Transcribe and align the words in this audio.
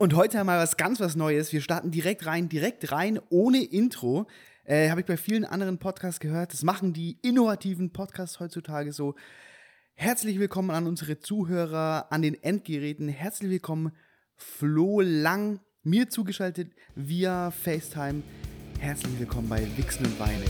Und 0.00 0.14
heute 0.14 0.38
haben 0.38 0.46
wir 0.46 0.56
was 0.56 0.76
ganz 0.76 1.00
was 1.00 1.16
Neues. 1.16 1.52
Wir 1.52 1.60
starten 1.60 1.90
direkt 1.90 2.24
rein, 2.24 2.48
direkt 2.48 2.92
rein, 2.92 3.18
ohne 3.30 3.64
Intro. 3.64 4.28
Äh, 4.62 4.90
Habe 4.90 5.00
ich 5.00 5.06
bei 5.06 5.16
vielen 5.16 5.44
anderen 5.44 5.78
Podcasts 5.78 6.20
gehört. 6.20 6.52
Das 6.52 6.62
machen 6.62 6.92
die 6.92 7.18
innovativen 7.20 7.92
Podcasts 7.92 8.38
heutzutage 8.38 8.92
so. 8.92 9.16
Herzlich 9.94 10.38
willkommen 10.38 10.70
an 10.70 10.86
unsere 10.86 11.18
Zuhörer 11.18 12.06
an 12.10 12.22
den 12.22 12.40
Endgeräten. 12.40 13.08
Herzlich 13.08 13.50
willkommen, 13.50 13.90
Flo 14.36 15.00
Lang, 15.00 15.58
mir 15.82 16.08
zugeschaltet 16.08 16.70
via 16.94 17.50
FaceTime. 17.50 18.22
Herzlich 18.78 19.18
willkommen 19.18 19.48
bei 19.48 19.66
Wichsen 19.76 20.06
und 20.06 20.20
Weine. 20.20 20.44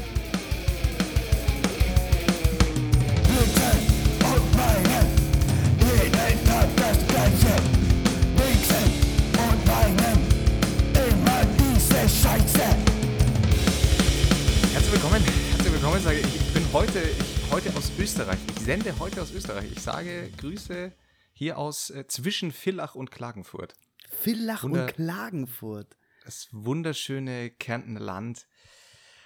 Willkommen, 15.99 16.21
sage 16.21 16.29
ich. 16.29 16.37
Ich 16.37 16.55
bin 16.55 16.73
heute, 16.73 17.01
ich, 17.01 17.51
heute 17.51 17.77
aus 17.77 17.91
Österreich. 17.99 18.39
Ich 18.55 18.61
sende 18.61 18.99
heute 18.99 19.23
aus 19.23 19.33
Österreich. 19.33 19.71
Ich 19.73 19.81
sage 19.81 20.31
Grüße 20.37 20.93
hier 21.33 21.59
aus 21.59 21.91
äh, 21.91 22.07
zwischen 22.07 22.53
Villach 22.53 22.95
und 22.95 23.11
Klagenfurt. 23.11 23.75
Villach 24.09 24.63
Wunder- 24.63 24.85
und 24.85 24.95
Klagenfurt. 24.95 25.97
Das 26.25 26.49
wunderschöne 26.53 27.51
Kärntner 27.51 28.01
Land. 28.01 28.47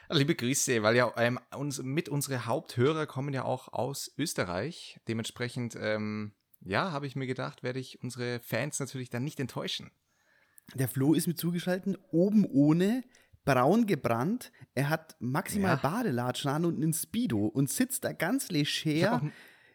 Liebe 0.09 0.35
Grüße, 0.35 0.83
weil 0.83 0.97
ja 0.97 1.13
ähm, 1.17 1.39
uns, 1.57 1.83
mit 1.83 2.09
unsere 2.09 2.47
Haupthörer 2.47 3.07
kommen 3.07 3.35
ja 3.35 3.45
auch 3.45 3.73
aus 3.73 4.13
Österreich. 4.17 4.99
Dementsprechend, 5.09 5.77
ähm, 5.79 6.33
ja, 6.61 6.93
habe 6.93 7.07
ich 7.07 7.17
mir 7.17 7.27
gedacht, 7.27 7.63
werde 7.63 7.81
ich 7.81 8.03
unsere 8.03 8.41
Fans 8.41 8.79
natürlich 8.79 9.11
dann 9.11 9.25
nicht 9.25 9.41
enttäuschen. 9.41 9.91
Der 10.75 10.89
Flo 10.89 11.13
ist 11.13 11.27
mir 11.27 11.35
zugeschaltet, 11.35 11.99
oben 12.13 12.47
ohne, 12.47 13.03
braun 13.45 13.87
gebrannt. 13.87 14.53
Er 14.75 14.89
hat 14.89 15.17
maximal 15.21 15.77
Ja. 15.83 15.89
Badelatschen 15.91 16.51
an 16.51 16.65
und 16.65 16.77
einen 16.77 16.93
Speedo 16.93 17.47
und 17.47 17.71
sitzt 17.71 18.05
da 18.05 18.13
ganz 18.13 18.51
leger 18.51 19.23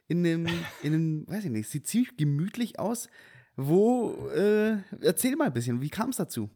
in 0.07 0.25
einem, 0.25 0.47
in 0.83 0.93
einem, 0.93 1.27
weiß 1.27 1.45
ich 1.45 1.51
nicht, 1.51 1.69
sieht 1.69 1.87
ziemlich 1.87 2.15
gemütlich 2.17 2.79
aus. 2.79 3.09
Wo, 3.55 4.29
äh, 4.29 4.77
erzähl 5.01 5.35
mal 5.35 5.47
ein 5.47 5.53
bisschen, 5.53 5.81
wie 5.81 5.89
kam 5.89 6.09
es 6.11 6.17
dazu? 6.17 6.49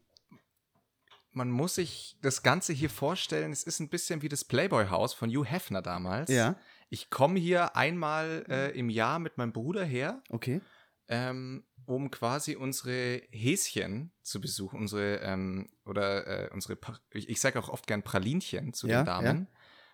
Man 1.34 1.50
muss 1.50 1.76
sich 1.76 2.18
das 2.22 2.44
Ganze 2.44 2.74
hier 2.74 2.90
vorstellen, 2.90 3.52
es 3.52 3.64
ist 3.64 3.80
ein 3.80 3.90
bisschen 3.90 4.22
wie 4.22 4.28
das 4.30 4.44
Playboy-Haus 4.44 5.14
von 5.14 5.30
Hugh 5.30 5.46
Hefner 5.50 5.82
damals. 5.82 6.30
Ja. 6.30 6.58
Ich 6.90 7.10
komme 7.10 7.40
hier 7.40 7.76
einmal 7.78 8.46
äh, 8.50 8.78
im 8.78 8.90
Jahr 8.90 9.18
mit 9.20 9.38
meinem 9.38 9.54
Bruder 9.54 9.84
her, 9.86 10.22
Okay. 10.30 10.60
ähm, 11.08 11.64
um 11.86 12.12
quasi 12.12 12.56
unsere 12.56 13.22
Häschen 13.32 14.12
zu 14.22 14.40
besuchen, 14.42 14.80
unsere, 14.80 15.18
ähm, 15.22 15.70
oder 15.86 16.28
äh, 16.28 16.50
unsere, 16.54 16.76
Pa- 16.76 17.00
ich, 17.12 17.30
ich 17.30 17.40
sage 17.42 17.60
auch 17.60 17.70
oft 17.70 17.88
gern 17.88 18.04
Pralinchen 18.04 18.74
zu 18.74 18.88
Ja, 18.88 19.02
den 19.02 19.06
Damen, 19.06 19.48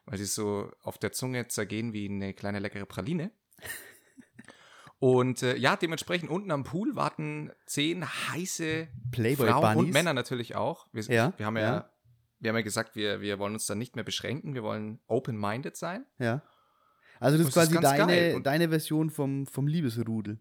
weil 0.06 0.18
sie 0.18 0.26
so 0.26 0.72
auf 0.82 0.98
der 0.98 1.12
Zunge 1.12 1.48
zergehen 1.48 1.94
wie 1.94 2.08
eine 2.10 2.34
kleine 2.34 2.60
leckere 2.60 2.86
Praline. 2.86 3.32
Und 5.00 5.44
äh, 5.44 5.56
ja, 5.58 5.76
dementsprechend 5.76 6.30
unten 6.32 6.50
am 6.52 6.64
Pool 6.64 6.96
warten 6.96 7.52
zehn 7.68 8.04
heiße 8.04 8.88
Playboy 9.12 9.48
Frauen 9.48 9.76
Bunnies. 9.76 9.88
und 9.90 9.94
Männer 9.94 10.14
natürlich 10.14 10.56
auch. 10.56 10.88
Wir, 10.92 11.04
Ja, 11.04 11.34
wir 11.38 11.46
haben 11.46 11.56
ja, 11.58 11.62
ja. 11.64 11.90
wir 12.40 12.50
haben 12.50 12.56
ja 12.56 12.64
gesagt, 12.64 12.96
wir, 12.96 13.22
wir 13.22 13.38
wollen 13.38 13.54
uns 13.54 13.68
dann 13.68 13.78
nicht 13.78 13.96
mehr 13.96 14.04
beschränken, 14.04 14.56
wir 14.56 14.64
wollen 14.64 15.00
open-minded 15.06 15.78
sein. 15.78 16.06
Ja. 16.18 16.42
Also 17.20 17.38
das 17.38 17.48
ist 17.48 17.56
Das 17.58 17.66
ist 17.66 17.72
quasi 17.74 17.82
deine, 18.06 18.42
deine 18.42 18.70
Version 18.70 19.12
vom, 19.12 19.46
vom 19.46 19.68
Liebesrudel. 19.68 20.40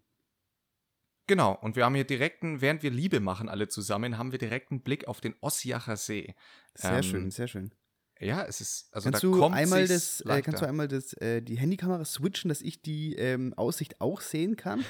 Genau, 1.27 1.55
und 1.55 1.75
wir 1.77 1.85
haben 1.85 1.95
hier 1.95 2.05
direkten, 2.05 2.61
während 2.61 2.83
wir 2.83 2.91
Liebe 2.91 3.19
machen 3.21 3.49
alle 3.49 3.69
zusammen, 3.69 4.17
haben 4.17 4.31
wir 4.33 4.39
direkten 4.39 4.83
Blick 4.83 5.09
auf 5.09 5.21
den 5.21 5.35
Ossiacher 5.41 5.97
See. 5.97 6.35
Sehr 6.75 6.97
Ähm, 6.99 7.03
schön, 7.03 7.31
sehr 7.31 7.49
schön. 7.49 7.75
Ja, 8.21 8.45
es 8.45 8.61
ist, 8.61 8.89
also 8.95 9.11
Kannst 9.11 9.25
da 9.25 9.27
du 9.29 9.39
kommt 9.39 9.55
einmal 9.57 9.87
das, 9.87 10.21
äh, 10.23 10.41
kannst 10.41 10.63
du 10.63 10.67
einmal 10.69 10.89
das, 10.89 11.13
äh, 11.15 11.43
die 11.43 11.59
Handykamera 11.59 12.05
switchen, 12.05 12.49
dass 12.49 12.63
ich 12.63 12.81
die 12.81 13.15
ähm, 13.17 13.53
Aussicht 13.55 14.01
auch 14.01 14.21
sehen 14.21 14.57
kann? 14.57 14.85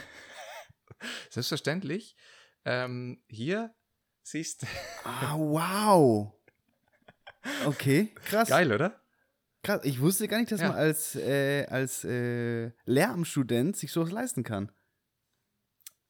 Selbstverständlich. 1.30 2.16
Ähm, 2.64 3.22
hier 3.28 3.74
siehst 4.22 4.62
du, 4.62 4.66
Ah, 5.04 5.36
wow. 5.36 6.32
Okay, 7.64 8.08
krass. 8.24 8.48
geil, 8.48 8.72
oder? 8.72 9.00
krass. 9.62 9.80
Ich 9.84 10.00
wusste 10.00 10.28
gar 10.28 10.38
nicht, 10.38 10.52
dass 10.52 10.60
Ja. 10.60 10.68
man 10.68 10.76
als, 10.76 11.14
äh, 11.16 11.66
als 11.66 12.04
äh, 12.04 12.70
Lehramtsstudent 12.84 13.76
sich 13.76 13.90
sowas 13.92 14.10
leisten 14.12 14.44
kann. 14.44 14.70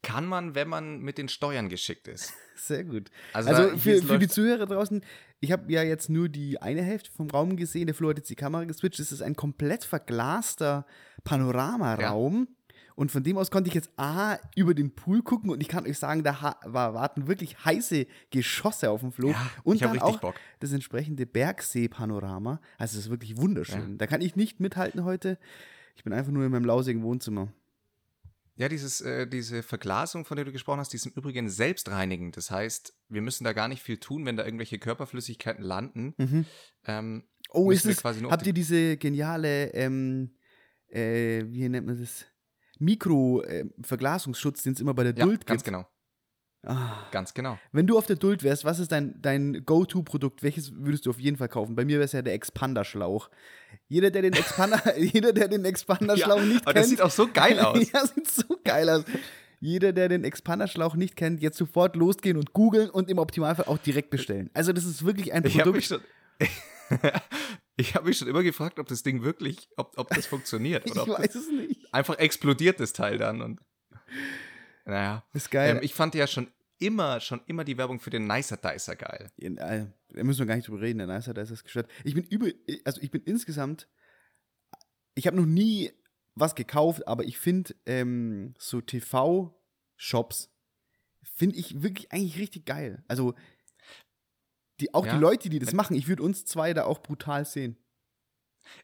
Kann 0.07 0.25
man, 0.25 0.55
wenn 0.55 0.69
man 0.69 0.99
mit 1.01 1.17
den 1.17 1.27
Steuern 1.27 1.67
geschickt 1.69 2.07
ist. 2.07 2.33
Sehr 2.55 2.83
gut. 2.85 3.09
Also, 3.33 3.49
Also 3.49 3.69
da- 3.71 3.77
für, 3.77 4.01
für 4.01 4.17
die 4.19 4.27
Zuhörer 4.29 4.65
draußen, 4.65 5.01
ich 5.41 5.51
habe 5.51 5.71
ja 5.71 5.83
jetzt 5.83 6.09
nur 6.09 6.29
die 6.29 6.61
eine 6.61 6.81
Hälfte 6.81 7.11
vom 7.11 7.29
Raum 7.29 7.57
gesehen, 7.57 7.87
der 7.87 7.93
Flo 7.95 8.09
hat 8.09 8.17
jetzt 8.17 8.29
die 8.29 8.35
Kamera 8.35 8.63
geswitcht. 8.63 8.99
Es 8.99 9.11
ist 9.11 9.21
ein 9.21 9.35
komplett 9.35 9.83
verglaster 9.83 10.85
Panoramaraum. 11.23 12.47
Und 12.95 13.11
von 13.11 13.21
dem 13.21 13.37
aus 13.37 13.51
konnte 13.51 13.67
ich 13.67 13.75
jetzt 13.75 13.91
A, 13.97 14.37
über 14.55 14.73
den 14.73 14.95
Pool 14.95 15.21
gucken 15.21 15.51
und 15.51 15.61
ich 15.61 15.67
kann 15.67 15.85
euch 15.85 15.99
sagen, 15.99 16.23
da 16.23 16.55
war, 16.63 16.95
warten 16.95 17.27
wirklich 17.27 17.63
heiße 17.63 18.07
Geschosse 18.31 18.89
auf 18.89 19.01
dem 19.01 19.11
Flo. 19.11 19.29
Ja, 19.29 19.49
und 19.63 19.79
dann 19.83 19.99
auch 19.99 20.19
Bock. 20.19 20.33
das 20.59 20.71
entsprechende 20.71 21.27
Bergsee-Panorama. 21.27 22.59
Also 22.79 22.97
es 22.97 23.05
ist 23.05 23.11
wirklich 23.11 23.37
wunderschön. 23.37 23.99
Da 23.99 24.07
kann 24.07 24.21
ich 24.21 24.35
nicht 24.35 24.59
mithalten 24.59 25.03
heute. 25.03 25.37
Ich 25.95 26.03
bin 26.03 26.11
einfach 26.13 26.31
nur 26.31 26.43
in 26.45 26.51
meinem 26.51 26.65
lausigen 26.65 27.03
Wohnzimmer. 27.03 27.49
Ja, 28.57 28.67
dieses, 28.69 29.01
äh, 29.01 29.27
diese 29.27 29.61
Verglasung, 29.63 30.25
von 30.25 30.35
der 30.35 30.43
du 30.45 30.51
gesprochen 30.51 30.79
hast, 30.79 30.91
die 30.91 30.97
ist 30.97 31.05
im 31.05 31.11
Übrigen 31.13 31.47
selbstreinigend. 31.49 32.35
Das 32.37 32.49
heißt, 32.51 32.93
wir 33.07 33.21
müssen 33.21 33.43
da 33.43 33.53
gar 33.53 33.67
nicht 33.67 33.83
viel 33.83 33.97
tun, 33.97 34.25
wenn 34.25 34.35
da 34.35 34.43
irgendwelche 34.45 34.79
Körperflüssigkeiten 34.79 35.63
landen. 35.63 36.15
Ähm, 36.85 37.23
Oh, 37.51 37.71
ist 37.71 37.85
es, 37.85 38.01
quasi 38.01 38.19
nur 38.19 38.27
auf 38.29 38.33
habt 38.33 38.45
die- 38.45 38.49
ihr 38.49 38.53
diese 38.53 38.97
geniale, 38.97 39.73
ähm, 39.73 40.35
äh, 40.89 41.43
wie 41.47 41.69
nennt 41.69 41.87
man 41.87 41.97
das? 41.99 42.25
Mikro-Verglasungsschutz, 42.79 44.63
den 44.63 44.73
es 44.73 44.79
immer 44.81 44.93
bei 44.93 45.03
der 45.03 45.15
ja, 45.15 45.25
Duld 45.25 45.45
ganz 45.45 45.63
gibt. 45.63 45.73
genau. 45.75 45.87
Ah. 46.63 47.07
Ganz 47.11 47.33
genau. 47.33 47.57
Wenn 47.71 47.87
du 47.87 47.97
auf 47.97 48.05
der 48.07 48.15
Duld 48.15 48.43
wärst, 48.43 48.65
was 48.65 48.79
ist 48.79 48.91
dein, 48.91 49.21
dein 49.21 49.63
Go-To-Produkt? 49.65 50.43
Welches 50.43 50.73
würdest 50.75 51.05
du 51.05 51.11
auf 51.11 51.19
jeden 51.19 51.37
Fall 51.37 51.47
kaufen? 51.47 51.75
Bei 51.75 51.85
mir 51.85 51.97
wäre 51.97 52.05
es 52.05 52.11
ja 52.11 52.21
der 52.21 52.33
Expander-Schlauch. 52.33 53.29
Jeder, 53.87 54.11
der 54.11 54.23
den 54.23 54.33
Expander, 54.33 54.97
jeder, 54.99 55.33
der 55.33 55.47
den 55.47 55.63
Expander-Schlauch 55.65 56.41
nicht 56.41 56.65
kennt. 56.65 56.77
das 56.77 56.89
sieht 56.89 57.01
auch 57.01 57.11
so 57.11 57.27
geil 57.31 57.59
aus. 57.59 57.91
ja, 57.93 58.05
sieht 58.05 58.29
so 58.29 58.43
geil 58.63 58.89
aus. 58.89 59.03
Jeder, 59.59 59.93
der 59.93 60.09
den 60.09 60.23
Expander-Schlauch 60.23 60.95
nicht 60.95 61.15
kennt, 61.15 61.41
jetzt 61.41 61.57
sofort 61.57 61.95
losgehen 61.95 62.37
und 62.37 62.53
googeln 62.53 62.89
und 62.89 63.09
im 63.09 63.17
Optimalfall 63.17 63.65
auch 63.65 63.77
direkt 63.79 64.09
bestellen. 64.09 64.49
Also, 64.53 64.73
das 64.73 64.85
ist 64.85 65.05
wirklich 65.05 65.33
ein 65.33 65.45
Ich 65.45 65.59
habe 65.59 65.71
mich 65.71 65.87
Produkt. 65.87 66.03
schon. 66.39 66.49
ich 67.77 67.95
habe 67.95 68.07
mich 68.07 68.17
schon 68.17 68.27
immer 68.27 68.43
gefragt, 68.43 68.79
ob 68.79 68.87
das 68.87 69.03
Ding 69.03 69.23
wirklich, 69.23 69.69
ob, 69.77 69.97
ob 69.97 70.09
das 70.09 70.25
funktioniert. 70.25 70.85
Ich 70.85 70.91
Oder 70.91 71.03
ob 71.03 71.19
weiß 71.19 71.35
es 71.35 71.49
nicht. 71.49 71.93
einfach 71.93 72.17
explodiert, 72.19 72.79
das 72.79 72.93
Teil 72.93 73.17
dann. 73.17 73.41
Und, 73.41 73.59
naja. 74.87 75.23
Ist 75.33 75.51
geil. 75.51 75.77
Ähm, 75.77 75.83
ich 75.83 75.93
fand 75.93 76.15
ja 76.15 76.27
schon 76.27 76.51
immer, 76.79 77.19
schon 77.19 77.41
immer 77.47 77.63
die 77.63 77.77
Werbung 77.77 77.99
für 77.99 78.09
den 78.09 78.27
Nicer 78.27 78.57
Dicer 78.57 78.95
geil. 78.95 79.31
In, 79.37 79.57
äh, 79.57 79.87
da 80.09 80.23
müssen 80.23 80.39
wir 80.39 80.45
gar 80.45 80.55
nicht 80.55 80.67
drüber 80.67 80.81
reden, 80.81 80.99
der 80.99 81.07
Nicer, 81.07 81.33
da 81.33 81.41
ist 81.41 81.63
gestört. 81.63 81.89
Ich 82.03 82.13
bin 82.13 82.23
über, 82.23 82.47
also 82.85 83.01
ich 83.01 83.11
bin 83.11 83.21
insgesamt, 83.23 83.87
ich 85.15 85.27
habe 85.27 85.37
noch 85.37 85.45
nie 85.45 85.91
was 86.35 86.53
gekauft, 86.55 87.07
aber 87.07 87.23
ich 87.23 87.37
finde 87.39 87.75
ähm, 87.85 88.53
so 88.59 88.79
TV-Shops, 88.81 90.49
finde 91.23 91.55
ich 91.55 91.81
wirklich 91.81 92.11
eigentlich 92.11 92.37
richtig 92.37 92.65
geil. 92.65 93.03
Also 93.07 93.33
die, 94.79 94.93
auch 94.93 95.05
Ja. 95.05 95.15
die 95.15 95.19
Leute, 95.19 95.49
die 95.49 95.59
das 95.59 95.73
machen, 95.73 95.95
ich 95.95 96.07
würde 96.07 96.21
uns 96.21 96.45
zwei 96.45 96.73
da 96.73 96.85
auch 96.85 97.01
brutal 97.01 97.45
sehen. 97.45 97.77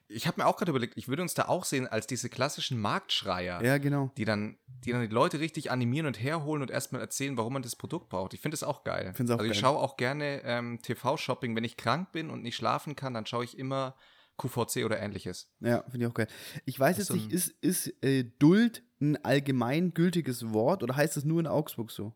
Ich 0.07 0.27
habe 0.27 0.41
mir 0.41 0.47
auch 0.47 0.57
gerade 0.57 0.71
überlegt, 0.71 0.97
ich 0.97 1.07
würde 1.07 1.21
uns 1.21 1.33
da 1.33 1.47
auch 1.47 1.65
sehen 1.65 1.87
als 1.87 2.07
diese 2.07 2.29
klassischen 2.29 2.79
Marktschreier, 2.79 3.63
Ja, 3.63 3.77
genau. 3.77 4.11
die, 4.17 4.25
dann, 4.25 4.57
die 4.67 4.91
dann 4.91 5.01
die 5.01 5.07
Leute 5.13 5.39
richtig 5.39 5.71
animieren 5.71 6.07
und 6.07 6.21
herholen 6.21 6.61
und 6.61 6.71
erstmal 6.71 7.01
erzählen, 7.01 7.37
warum 7.37 7.53
man 7.53 7.61
das 7.61 7.75
Produkt 7.75 8.09
braucht. 8.09 8.33
Ich 8.33 8.41
finde 8.41 8.55
das 8.55 8.63
auch 8.63 8.83
geil. 8.83 9.13
Find's 9.15 9.31
auch 9.31 9.39
also 9.39 9.51
ich 9.51 9.57
schaue 9.57 9.79
auch 9.79 9.97
gerne 9.97 10.41
ähm, 10.43 10.79
TV-Shopping. 10.81 11.55
Wenn 11.55 11.63
ich 11.63 11.77
krank 11.77 12.11
bin 12.11 12.29
und 12.29 12.43
nicht 12.43 12.55
schlafen 12.55 12.95
kann, 12.95 13.13
dann 13.13 13.25
schaue 13.25 13.43
ich 13.43 13.57
immer 13.57 13.95
QVC 14.37 14.83
oder 14.85 14.99
ähnliches. 14.99 15.49
Ja, 15.59 15.83
finde 15.83 16.05
ich 16.05 16.11
auch 16.11 16.15
geil. 16.15 16.27
Ich 16.65 16.79
weiß 16.79 16.97
jetzt 16.97 17.13
nicht, 17.13 17.31
ist, 17.31 17.49
ist 17.61 17.93
äh, 18.03 18.23
Duld 18.39 18.83
ein 18.99 19.23
allgemein 19.23 19.93
gültiges 19.93 20.53
Wort 20.53 20.81
oder 20.83 20.95
heißt 20.95 21.17
es 21.17 21.23
nur 21.23 21.39
in 21.39 21.47
Augsburg 21.47 21.91
so? 21.91 22.15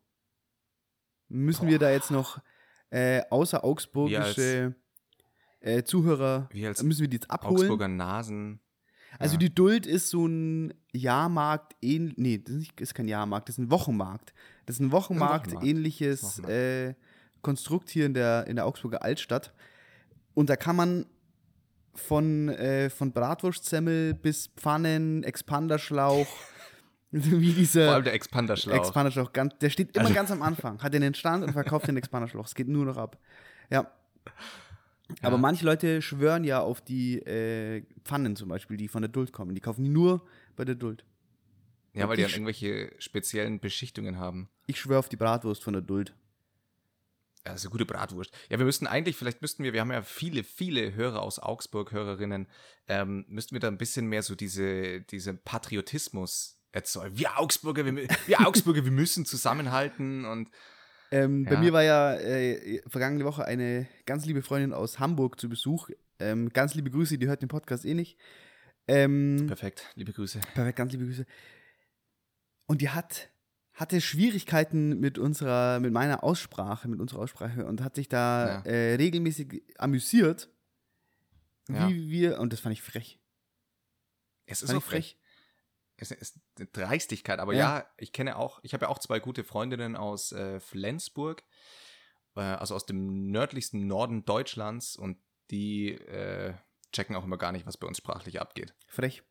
Müssen 1.28 1.68
wir 1.68 1.78
da 1.78 1.90
jetzt 1.90 2.10
noch 2.10 2.40
äh, 2.90 3.22
außer 3.30 3.62
augsburgische 3.64 4.74
äh, 5.60 5.82
Zuhörer, 5.82 6.48
müssen 6.52 7.00
wir 7.00 7.08
die 7.08 7.16
jetzt 7.16 7.30
abholen? 7.30 7.56
Augsburger 7.56 7.88
Nasen. 7.88 8.60
Also 9.18 9.34
ja. 9.34 9.38
die 9.38 9.54
Duld 9.54 9.86
ist 9.86 10.10
so 10.10 10.26
ein 10.26 10.74
Jahrmarkt, 10.92 11.74
ähn 11.82 12.12
nee, 12.16 12.38
das 12.38 12.56
ist, 12.78 12.94
kein 12.94 13.08
Jahrmarkt, 13.08 13.48
das 13.48 13.54
ist 13.54 13.64
ein 13.64 13.70
Wochenmarkt. 13.70 14.34
Das 14.66 14.76
ist 14.76 14.80
ein 14.80 14.92
Wochenmarkt, 14.92 15.46
Wochenmarkt. 15.46 15.66
ähnliches 15.66 16.22
Wochenmarkt. 16.22 16.50
Äh, 16.50 16.94
Konstrukt 17.40 17.88
hier 17.90 18.06
in 18.06 18.14
der, 18.14 18.46
in 18.48 18.56
der 18.56 18.66
Augsburger 18.66 19.02
Altstadt. 19.02 19.54
Und 20.34 20.50
da 20.50 20.56
kann 20.56 20.76
man 20.76 21.06
von, 21.94 22.48
äh, 22.48 22.90
von 22.90 23.12
Bratwurstsemmel 23.12 24.14
bis 24.14 24.48
Pfannen, 24.48 25.22
Expanderschlauch, 25.24 26.26
Wie 27.10 27.52
dieser 27.52 27.86
Vor 27.86 27.94
allem 27.94 28.04
der 28.04 28.12
Expanderschlauch. 28.12 28.76
Expanderschlauch, 28.76 29.32
ganz, 29.32 29.56
der 29.58 29.70
steht 29.70 29.96
immer 29.96 30.04
Also- 30.04 30.14
ganz 30.14 30.30
am 30.30 30.42
Anfang. 30.42 30.82
Hat 30.82 30.92
den 30.92 31.14
Stand 31.14 31.42
und 31.42 31.52
verkauft 31.52 31.88
den 31.88 31.96
Expanderschlauch. 32.02 32.46
Es 32.46 32.54
geht 32.54 32.68
nur 32.68 32.84
noch 32.84 32.98
ab. 32.98 33.18
Ja. 33.70 33.90
Aber 35.22 35.36
Ja. 35.36 35.38
manche 35.38 35.64
Leute 35.64 36.02
schwören 36.02 36.44
ja 36.44 36.60
auf 36.60 36.80
die 36.80 37.18
äh, 37.20 37.82
Pfannen 38.04 38.36
zum 38.36 38.48
Beispiel, 38.48 38.76
die 38.76 38.88
von 38.88 39.02
der 39.02 39.08
Duld 39.08 39.32
kommen. 39.32 39.54
Die 39.54 39.60
kaufen 39.60 39.82
die 39.84 39.90
nur 39.90 40.26
bei 40.56 40.64
der 40.64 40.74
Duld. 40.74 41.04
ja, 41.94 42.08
weil 42.08 42.16
die 42.16 42.22
dann 42.22 42.30
irgendwelche 42.32 42.92
speziellen 42.98 43.58
Beschichtungen 43.60 44.18
haben. 44.18 44.48
Ich 44.66 44.78
schwöre 44.80 44.98
auf 44.98 45.08
die 45.08 45.16
Bratwurst 45.16 45.62
von 45.64 45.72
der 45.72 45.82
Duld. 45.82 46.14
Also 47.44 47.70
gute 47.70 47.86
Bratwurst. 47.86 48.36
Ja, 48.50 48.58
wir 48.58 48.66
müssten 48.66 48.86
eigentlich, 48.86 49.16
vielleicht 49.16 49.40
müssten 49.40 49.62
wir, 49.64 49.72
wir 49.72 49.80
haben 49.80 49.90
ja 49.90 50.02
viele, 50.02 50.44
viele 50.44 50.94
Hörer 50.94 51.22
aus 51.22 51.38
Augsburg, 51.38 51.92
Hörerinnen, 51.92 52.46
ähm, 52.88 53.24
müssten 53.28 53.54
wir 53.54 53.60
da 53.60 53.68
ein 53.68 53.78
bisschen 53.78 54.06
mehr 54.06 54.22
so 54.22 54.34
diese, 54.34 55.00
diesen 55.00 55.38
Patriotismus 55.42 56.58
erzeugen. 56.72 57.16
Wir 57.16 57.38
Augsburger, 57.38 57.86
wir, 57.86 58.08
wir 58.26 58.46
Augsburger, 58.46 58.84
wir 58.84 58.92
müssen 58.92 59.24
zusammenhalten 59.24 60.26
und 60.26 60.50
Ähm, 61.10 61.44
Bei 61.46 61.52
Ja. 61.54 61.60
mir 61.60 61.72
war 61.72 61.82
ja 61.82 62.14
äh, 62.16 62.82
vergangene 62.88 63.24
Woche 63.24 63.44
eine 63.44 63.86
ganz 64.04 64.26
liebe 64.26 64.42
Freundin 64.42 64.72
aus 64.74 64.98
Hamburg 64.98 65.40
zu 65.40 65.48
Besuch. 65.48 65.90
Ähm, 66.18 66.50
ganz 66.50 66.74
liebe 66.74 66.90
Grüße, 66.90 67.16
die 67.18 67.26
hört 67.28 67.40
den 67.42 67.48
Podcast 67.48 67.84
eh 67.84 67.94
nicht. 67.94 68.18
Ähm, 68.86 69.44
perfekt, 69.46 69.84
liebe 69.94 70.12
Grüße. 70.12 70.40
Perfekt, 70.54 70.76
ganz 70.76 70.92
liebe 70.92 71.04
Grüße. 71.06 71.24
Und 72.66 72.80
die 72.82 72.90
hat, 72.90 73.30
hatte 73.72 74.00
Schwierigkeiten 74.00 74.98
mit 75.00 75.18
unserer, 75.18 75.80
mit 75.80 75.92
meiner 75.92 76.24
Aussprache, 76.24 76.88
mit 76.88 77.00
unserer 77.00 77.20
Aussprache 77.20 77.64
und 77.66 77.80
hat 77.82 77.94
sich 77.94 78.08
da 78.08 78.62
Ja. 78.64 78.70
äh, 78.70 78.94
regelmäßig 78.96 79.62
amüsiert, 79.78 80.50
Ja. 81.70 81.88
wie 81.88 82.10
wir, 82.10 82.40
und 82.40 82.52
das 82.52 82.60
fand 82.60 82.74
ich 82.74 82.82
frech. 82.82 83.18
Es 84.46 84.62
ist 84.62 84.70
auch 84.70 84.78
ich 84.78 84.84
frech. 84.84 85.16
Es 86.00 86.10
ist 86.12 86.38
eine 86.56 86.66
Dreistigkeit, 86.66 87.40
aber 87.40 87.52
Ja. 87.54 87.78
ja, 87.78 87.86
ich 87.96 88.12
kenne 88.12 88.36
auch, 88.36 88.60
ich 88.62 88.72
habe 88.72 88.84
ja 88.84 88.88
auch 88.88 88.98
zwei 88.98 89.18
gute 89.20 89.42
Freundinnen 89.44 89.96
aus 89.96 90.32
äh, 90.32 90.60
Flensburg, 90.60 91.42
äh, 92.36 92.40
also 92.40 92.74
aus 92.76 92.86
dem 92.86 93.30
nördlichsten 93.30 93.86
Norden 93.86 94.24
Deutschlands 94.24 94.94
und 94.96 95.18
die 95.50 95.90
äh, 95.92 96.54
checken 96.92 97.16
auch 97.16 97.24
immer 97.24 97.36
gar 97.38 97.52
nicht, 97.52 97.66
was 97.66 97.76
bei 97.76 97.86
uns 97.86 97.98
sprachlich 97.98 98.40
abgeht. 98.40 98.74
Frech. 98.86 99.22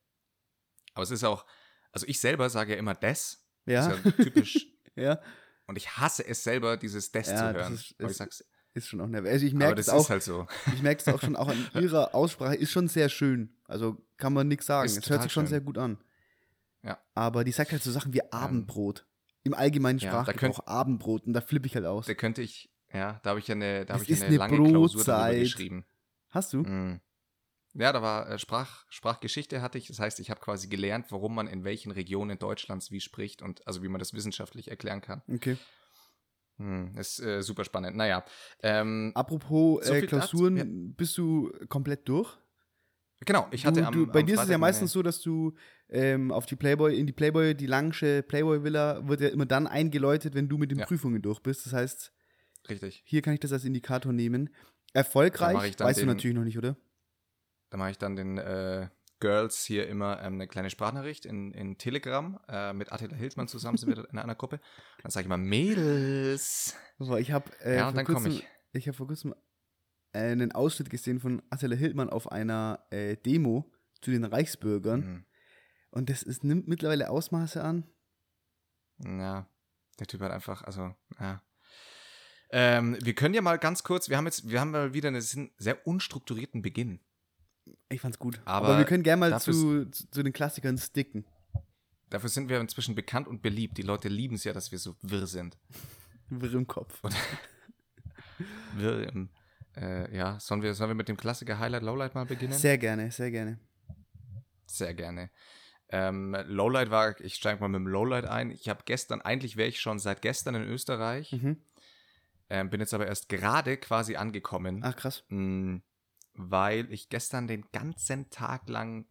Aber 0.93 1.03
es 1.03 1.11
ist 1.11 1.23
auch, 1.23 1.45
also 1.91 2.05
ich 2.07 2.19
selber 2.19 2.49
sage 2.49 2.73
ja 2.73 2.79
immer 2.79 2.95
des, 2.95 3.47
Ja, 3.65 3.87
ist 3.91 4.05
ja 4.05 4.11
typisch 4.23 4.67
ja, 4.95 5.21
und 5.67 5.77
ich 5.77 5.97
hasse 5.97 6.25
es 6.27 6.43
selber, 6.43 6.75
dieses 6.75 7.11
des 7.11 7.27
Ja, 7.29 7.37
zu 7.37 7.53
hören. 7.53 7.73
ist- 7.75 7.95
aber 7.97 8.05
ich 8.05 8.11
ist- 8.11 8.17
sag's, 8.17 8.43
ist 8.73 8.87
schon 8.89 8.99
auch 9.01 9.07
nervös. 9.07 9.31
Also 9.31 9.45
ich 9.45 9.53
aber 9.53 9.57
merke 9.59 9.75
das 9.75 9.87
es 9.87 9.93
auch, 9.93 10.01
ist 10.01 10.09
halt 10.09 10.23
so. 10.23 10.47
ich 10.73 10.81
merke 10.81 11.01
es 11.01 11.07
auch 11.07 11.21
schon 11.21 11.35
auch 11.35 11.47
an 11.47 11.57
ihrer 11.75 12.13
Aussprache, 12.13 12.55
ist 12.55 12.71
schon 12.71 12.87
sehr 12.87 13.09
schön. 13.09 13.55
Also 13.65 13.97
kann 14.17 14.33
man 14.33 14.47
nichts 14.47 14.65
sagen. 14.67 14.85
Ist 14.85 14.97
Es 14.97 15.09
hört 15.09 15.23
sich 15.23 15.31
schon 15.31 15.45
schön. 15.45 15.49
sehr 15.49 15.61
gut 15.61 15.77
an. 15.77 15.97
Ja. 16.83 16.99
Aber 17.15 17.43
die 17.43 17.51
sagt 17.51 17.71
halt 17.71 17.83
so 17.83 17.91
Sachen 17.91 18.13
wie 18.13 18.21
Abendbrot. 18.31 19.05
Im 19.43 19.53
allgemeinen 19.53 19.99
Ja, 19.99 20.09
Sprachgebrauch 20.09 20.65
Abendbrot 20.67 21.25
und 21.25 21.33
da 21.33 21.41
flippe 21.41 21.67
ich 21.67 21.75
halt 21.75 21.85
aus. 21.85 22.05
Da 22.05 22.13
könnte 22.13 22.41
ich, 22.41 22.69
ja, 22.93 23.19
da 23.23 23.31
habe 23.31 23.39
ich 23.39 23.47
ja 23.47 23.55
eine, 23.55 23.85
da 23.85 23.93
habe 23.95 24.03
ich 24.03 24.09
ja 24.09 24.15
eine 24.17 24.25
eine 24.25 24.37
lange 24.37 24.57
Klausur 24.69 25.03
darüber 25.03 25.23
Brotzeit. 25.27 25.41
geschrieben. 25.43 25.85
Hast 26.29 26.53
du? 26.53 26.59
Mm. 26.63 27.01
Ja, 27.73 27.93
da 27.93 28.01
war 28.01 28.29
äh, 28.29 28.39
Sprach, 28.39 28.85
Sprachgeschichte 28.89 29.61
hatte 29.61 29.77
ich. 29.77 29.87
Das 29.87 29.99
heißt, 29.99 30.19
ich 30.19 30.29
habe 30.29 30.39
quasi 30.41 30.67
gelernt, 30.67 31.11
warum 31.11 31.35
man 31.35 31.47
in 31.47 31.63
welchen 31.63 31.91
Regionen 31.91 32.39
Deutschlands 32.39 32.91
wie 32.91 32.99
spricht 32.99 33.41
und 33.41 33.65
also 33.67 33.83
wie 33.83 33.87
man 33.87 33.99
das 33.99 34.13
wissenschaftlich 34.13 34.69
erklären 34.69 35.01
kann. 35.01 35.21
Okay. 35.31 35.57
Hm, 36.57 36.97
ist 36.97 37.19
äh, 37.19 37.41
super 37.43 37.63
spannend. 37.63 37.95
Naja, 37.95 38.25
ähm, 38.63 39.11
Apropos 39.15 39.85
So 39.85 39.93
äh, 39.93 40.01
Klausuren, 40.07 40.57
ja. 40.57 40.63
bist 40.67 41.17
du 41.17 41.51
komplett 41.69 42.09
durch? 42.09 42.35
Genau, 43.25 43.47
ich 43.51 43.65
hatte 43.65 43.81
du, 43.81 43.87
am, 43.87 43.93
du, 43.93 44.07
bei 44.07 44.19
am 44.21 44.25
dir 44.25 44.33
ist 44.35 44.41
es 44.41 44.47
ja 44.47 44.53
Freitag 44.53 44.59
meistens 44.61 44.91
so, 44.91 45.01
dass 45.03 45.21
du 45.21 45.53
ähm, 45.89 46.31
auf 46.31 46.45
die 46.45 46.55
Playboy, 46.55 46.97
in 46.99 47.07
die 47.07 47.13
Playboy, 47.13 47.55
die 47.55 47.65
Langsche 47.65 48.23
Playboy-Villa 48.23 49.07
wird 49.07 49.21
ja 49.21 49.29
immer 49.29 49.45
dann 49.45 49.67
eingeläutet, 49.67 50.33
wenn 50.35 50.49
du 50.49 50.57
mit 50.57 50.71
den 50.71 50.79
Ja. 50.79 50.85
Prüfungen 50.85 51.21
durch 51.21 51.39
bist. 51.41 51.65
Das 51.65 51.73
heißt, 51.73 52.13
richtig, 52.69 53.01
hier 53.05 53.21
kann 53.21 53.33
ich 53.33 53.39
das 53.39 53.51
als 53.53 53.63
Indikator 53.65 54.11
nehmen. 54.13 54.49
Erfolgreich, 54.93 55.79
weißt 55.79 55.99
du 55.99 56.05
den- 56.05 56.07
natürlich 56.07 56.35
noch 56.35 56.43
nicht, 56.43 56.57
oder? 56.57 56.75
da 57.69 57.77
mache 57.77 57.91
ich 57.91 57.97
dann 57.97 58.15
den 58.15 58.37
äh, 58.37 58.87
Girls 59.19 59.65
hier 59.65 59.87
immer 59.87 60.21
ähm, 60.21 60.35
eine 60.35 60.47
kleine 60.47 60.69
Sprachnachricht 60.69 61.25
in, 61.25 61.51
in 61.51 61.77
Telegram. 61.77 62.39
Äh, 62.47 62.71
mit 62.73 62.93
Attila 62.93 63.15
Hildmann 63.15 63.47
zusammen 63.49 63.77
sind 63.77 63.89
wir 63.95 64.09
in 64.09 64.17
einer 64.17 64.35
Gruppe. 64.35 64.61
Dann 65.01 65.11
sage 65.11 65.23
ich 65.25 65.27
mal, 65.27 65.37
Mädels. 65.37 66.75
Aber 66.99 67.19
ich 67.19 67.31
habe 67.31 67.51
äh, 67.63 67.75
Ja, 67.77 67.91
vor 67.91 68.03
kurzem, 68.03 68.31
ich. 68.31 68.47
ich 68.73 68.87
habe 68.87 68.95
vor 68.95 69.07
kurzem 69.07 69.33
einen 70.17 70.51
Ausschnitt 70.51 70.89
gesehen 70.89 71.19
von 71.19 71.41
Attila 71.49 71.75
Hildmann 71.75 72.09
auf 72.09 72.31
einer 72.31 72.85
äh, 72.89 73.15
Demo 73.17 73.71
zu 74.01 74.11
den 74.11 74.23
Reichsbürgern. 74.25 75.01
Hm, 75.03 75.25
Und 75.91 76.09
das 76.09 76.23
ist, 76.23 76.43
nimmt 76.43 76.67
mittlerweile 76.67 77.09
Ausmaße 77.09 77.63
an. 77.63 77.85
Ja, 79.03 79.47
der 79.99 80.07
Typ 80.07 80.21
hat 80.21 80.31
einfach, 80.31 80.63
also, 80.63 80.93
ja. 81.19 81.41
Ähm, 82.49 82.97
wir 83.01 83.13
können 83.13 83.33
ja 83.33 83.41
mal 83.41 83.59
ganz 83.59 83.83
kurz, 83.83 84.09
wir 84.09 84.17
haben 84.17 84.25
jetzt, 84.25 84.49
wir 84.49 84.61
haben 84.61 84.71
mal 84.71 84.93
wieder 84.93 85.09
einen 85.09 85.21
sehr 85.21 85.85
unstrukturierten 85.85 86.61
Beginn. 86.61 87.01
Ich 87.89 87.99
fand's 87.99 88.19
gut. 88.19 88.41
Aber 88.45 88.69
Aber, 88.69 88.77
wir 88.77 88.85
können 88.85 89.03
gerne 89.03 89.19
mal 89.19 89.41
zu, 89.41 89.89
zu, 89.91 90.09
zu 90.09 90.23
den 90.23 90.31
Klassikern 90.31 90.77
sticken. 90.77 91.25
Dafür 92.09 92.29
sind 92.29 92.47
wir 92.47 92.61
inzwischen 92.61 92.95
bekannt 92.95 93.27
und 93.27 93.41
beliebt. 93.41 93.77
Die 93.77 93.81
Leute 93.81 94.07
lieben 94.07 94.35
es 94.35 94.45
ja, 94.45 94.53
dass 94.53 94.71
wir 94.71 94.79
so 94.79 94.95
wirr 95.01 95.27
sind. 95.27 95.57
Wirr 96.29 96.53
im 96.53 96.67
Kopf. 96.67 97.01
Wirr 98.75 99.09
im, 99.09 99.29
äh, 99.77 100.15
ja, 100.15 100.39
sollen 100.39 100.61
wir, 100.61 100.73
sollen 100.73 100.89
wir 100.89 100.95
mit 100.95 101.07
dem 101.07 101.17
Klassiker 101.17 101.59
Highlight, 101.59 101.83
Lowlight 101.83 102.15
mal 102.15 102.25
beginnen? 102.25 102.53
Sehr 102.53 102.77
gerne, 102.77 103.11
sehr 103.11 103.31
gerne. 103.31 103.59
Sehr 104.65 104.93
gerne. 104.93 105.29
Ähm, 105.89 106.35
Lowlight 106.47 106.89
war, 106.89 107.19
ich 107.21 107.35
steige 107.35 107.61
mal 107.61 107.69
mit 107.69 107.79
dem 107.79 107.87
Lowlight 107.87 108.25
ein. 108.25 108.51
Ich 108.51 108.67
habe 108.67 108.81
gestern, 108.85 109.21
eigentlich 109.21 109.55
wäre 109.55 109.69
ich 109.69 109.79
schon 109.79 109.99
seit 109.99 110.21
gestern 110.21 110.55
in 110.55 110.63
Österreich, 110.63 111.31
Mhm. 111.31 111.61
ähm, 112.49 112.69
bin 112.69 112.81
jetzt 112.81 112.93
aber 112.93 113.07
erst 113.07 113.29
gerade 113.29 113.77
quasi 113.77 114.17
angekommen. 114.17 114.81
Ach, 114.83 114.95
krass. 114.95 115.23
Mm, 115.29 115.77
weil 116.33 116.91
ich 116.91 117.07
gestern 117.09 117.47
den 117.47 117.65
ganzen 117.71 118.29
Tag 118.29 118.67
lang 118.67 119.05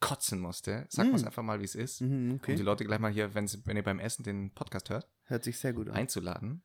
kotzen 0.00 0.40
musste. 0.40 0.86
Sag 0.88 1.08
mal's 1.08 1.24
einfach 1.24 1.42
mal, 1.44 1.60
wie 1.60 1.64
es 1.64 1.74
ist. 1.74 2.00
Mhm, 2.00 2.08
Um 2.32 2.38
die 2.46 2.52
okay. 2.52 2.56
Leute 2.62 2.84
gleich 2.84 2.98
mal 2.98 3.12
hier, 3.12 3.34
wenn 3.34 3.46
ihr 3.76 3.82
beim 3.84 3.98
Essen 4.00 4.22
den 4.24 4.52
Podcast 4.52 4.90
hört, 4.90 5.08
Hört 5.24 5.44
sich 5.44 5.58
sehr 5.58 5.72
gut 5.72 5.88
an. 5.88 5.94
einzuladen. 5.96 6.62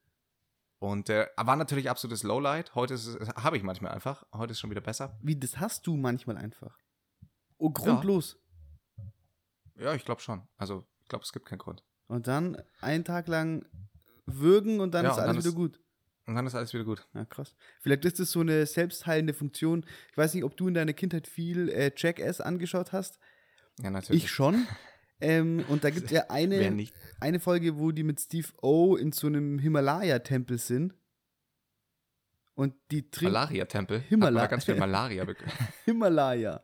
Und 0.80 1.10
äh, 1.10 1.28
war 1.38 1.56
natürlich 1.56 1.90
absolutes 1.90 2.24
Lowlight. 2.24 2.76
Heute 2.76 2.94
ist 2.94 3.08
es- 3.08 3.30
habe 3.30 3.58
ich 3.58 3.64
manchmal 3.64 3.92
einfach. 3.94 4.26
Heute 4.34 4.52
ist 4.52 4.60
schon 4.60 4.70
wieder 4.70 4.82
besser. 4.82 5.18
Wie, 5.22 5.36
das 5.40 5.58
hast 5.60 5.88
du 5.88 5.98
manchmal 5.98 6.38
einfach. 6.38 6.78
Oh, 7.58 7.72
grundlos. 7.72 8.38
Ja, 9.76 9.94
ich 9.96 10.06
glaube 10.06 10.22
schon. 10.22 10.48
Also, 10.58 10.86
ich 11.02 11.08
glaube, 11.10 11.24
es 11.24 11.34
gibt 11.34 11.46
keinen 11.48 11.60
Grund. 11.60 11.84
Und 12.08 12.28
dann 12.28 12.62
einen 12.80 13.04
Tag 13.06 13.28
lang 13.28 13.66
würgen 14.26 14.80
und 14.80 14.94
dann 14.94 15.06
Ja, 15.06 15.12
ist 15.12 15.18
und 15.18 15.24
alles 15.24 15.36
dann 15.36 15.40
wieder 15.44 15.50
ist- 15.50 15.56
gut. 15.56 15.80
Und 16.28 16.36
dann 16.36 16.46
ist 16.46 16.56
alles 16.56 16.74
wieder 16.74 16.84
gut. 16.84 17.08
Ja, 17.14 17.24
krass. 17.26 17.56
Vielleicht 17.80 18.04
ist 18.06 18.20
das 18.20 18.32
so 18.32 18.42
eine 18.42 18.66
selbstheilende 18.66 19.34
Funktion. 19.34 19.86
Ich 20.12 20.18
weiß 20.18 20.34
nicht, 20.34 20.44
ob 20.44 20.58
du 20.58 20.68
in 20.68 20.74
deiner 20.74 20.92
Kindheit 20.94 21.26
viel 21.26 21.70
äh, 21.70 21.92
Jackass 21.96 22.42
angeschaut 22.42 22.92
hast. 22.92 23.18
Ja, 23.80 23.90
natürlich. 23.90 24.26
Ich 24.26 24.32
schon. 24.32 24.68
Ähm, 25.20 25.66
und 25.68 25.84
da 25.84 25.90
gibt 25.90 26.08
es 26.08 26.12
ja 26.12 26.26
eine, 26.30 26.78
eine 27.20 27.40
Folge, 27.40 27.78
wo 27.78 27.92
die 27.92 28.04
mit 28.04 28.20
Steve 28.20 28.48
O 28.62 28.96
in 28.96 29.12
so 29.12 29.28
einem 29.28 29.60
Himalaya-Tempel 29.60 30.58
sind. 30.58 30.94
Und 32.54 32.74
die 32.92 33.10
trinken. 33.10 33.34
Malaria-Tempel. 33.34 34.00
Himalaya- 34.10 34.48
ganz 34.48 34.66
viel 34.66 34.76
Malaria 34.80 35.26
bekommen. 35.26 35.52
Himalaya. 35.86 36.64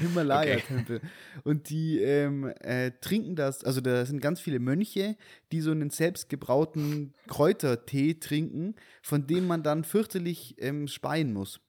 Himalaya-Tempel. 0.00 1.00
Und 1.44 1.68
die 1.70 2.00
ähm, 2.00 2.52
äh, 2.60 2.92
trinken 3.00 3.36
das, 3.36 3.62
also 3.62 3.80
da 3.80 4.04
sind 4.04 4.20
ganz 4.20 4.40
viele 4.40 4.58
Mönche, 4.58 5.16
die 5.52 5.60
so 5.60 5.70
einen 5.70 5.90
selbstgebrauten 5.90 7.14
Kräutertee 7.28 8.14
trinken, 8.14 8.74
von 9.02 9.26
dem 9.26 9.46
man 9.46 9.62
dann 9.62 9.84
fürchterlich 9.84 10.56
ähm, 10.58 10.88
speien 10.88 11.32
muss. 11.32 11.60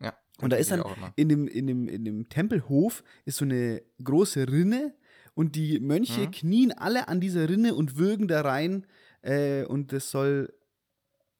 Ja. 0.00 0.16
Und 0.40 0.52
da 0.52 0.56
ist 0.56 0.70
dann 0.70 0.84
in 1.16 1.28
dem, 1.28 1.48
in, 1.48 1.66
dem, 1.66 1.88
in 1.88 2.04
dem 2.04 2.28
Tempelhof 2.28 3.02
ist 3.24 3.38
so 3.38 3.44
eine 3.44 3.82
große 4.04 4.48
Rinne 4.48 4.94
und 5.34 5.56
die 5.56 5.80
Mönche 5.80 6.22
Mhm. 6.22 6.30
knien 6.30 6.72
alle 6.72 7.08
an 7.08 7.20
dieser 7.20 7.48
Rinne 7.48 7.74
und 7.74 7.96
würgen 7.96 8.28
da 8.28 8.42
rein 8.42 8.86
äh, 9.22 9.64
und 9.64 9.92
das 9.92 10.10
soll 10.10 10.52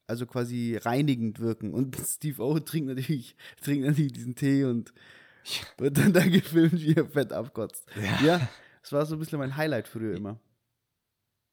also 0.07 0.25
quasi 0.25 0.77
reinigend 0.77 1.39
wirken. 1.39 1.73
Und 1.73 1.95
Steve 2.05 2.41
O 2.43 2.59
trinkt 2.59 2.89
natürlich, 2.89 3.35
trinkt 3.61 3.85
natürlich 3.85 4.13
diesen 4.13 4.35
Tee 4.35 4.63
und 4.65 4.93
wird 5.77 5.97
dann 5.97 6.13
da 6.13 6.23
gefilmt, 6.25 6.81
wie 6.81 6.95
er 6.95 7.05
fett 7.05 7.33
abkotzt. 7.33 7.85
Ja. 7.95 8.21
Ja, 8.25 8.49
das 8.81 8.91
war 8.91 9.05
so 9.05 9.15
ein 9.15 9.19
bisschen 9.19 9.39
mein 9.39 9.55
Highlight 9.57 9.87
früher 9.87 10.15
immer. 10.15 10.39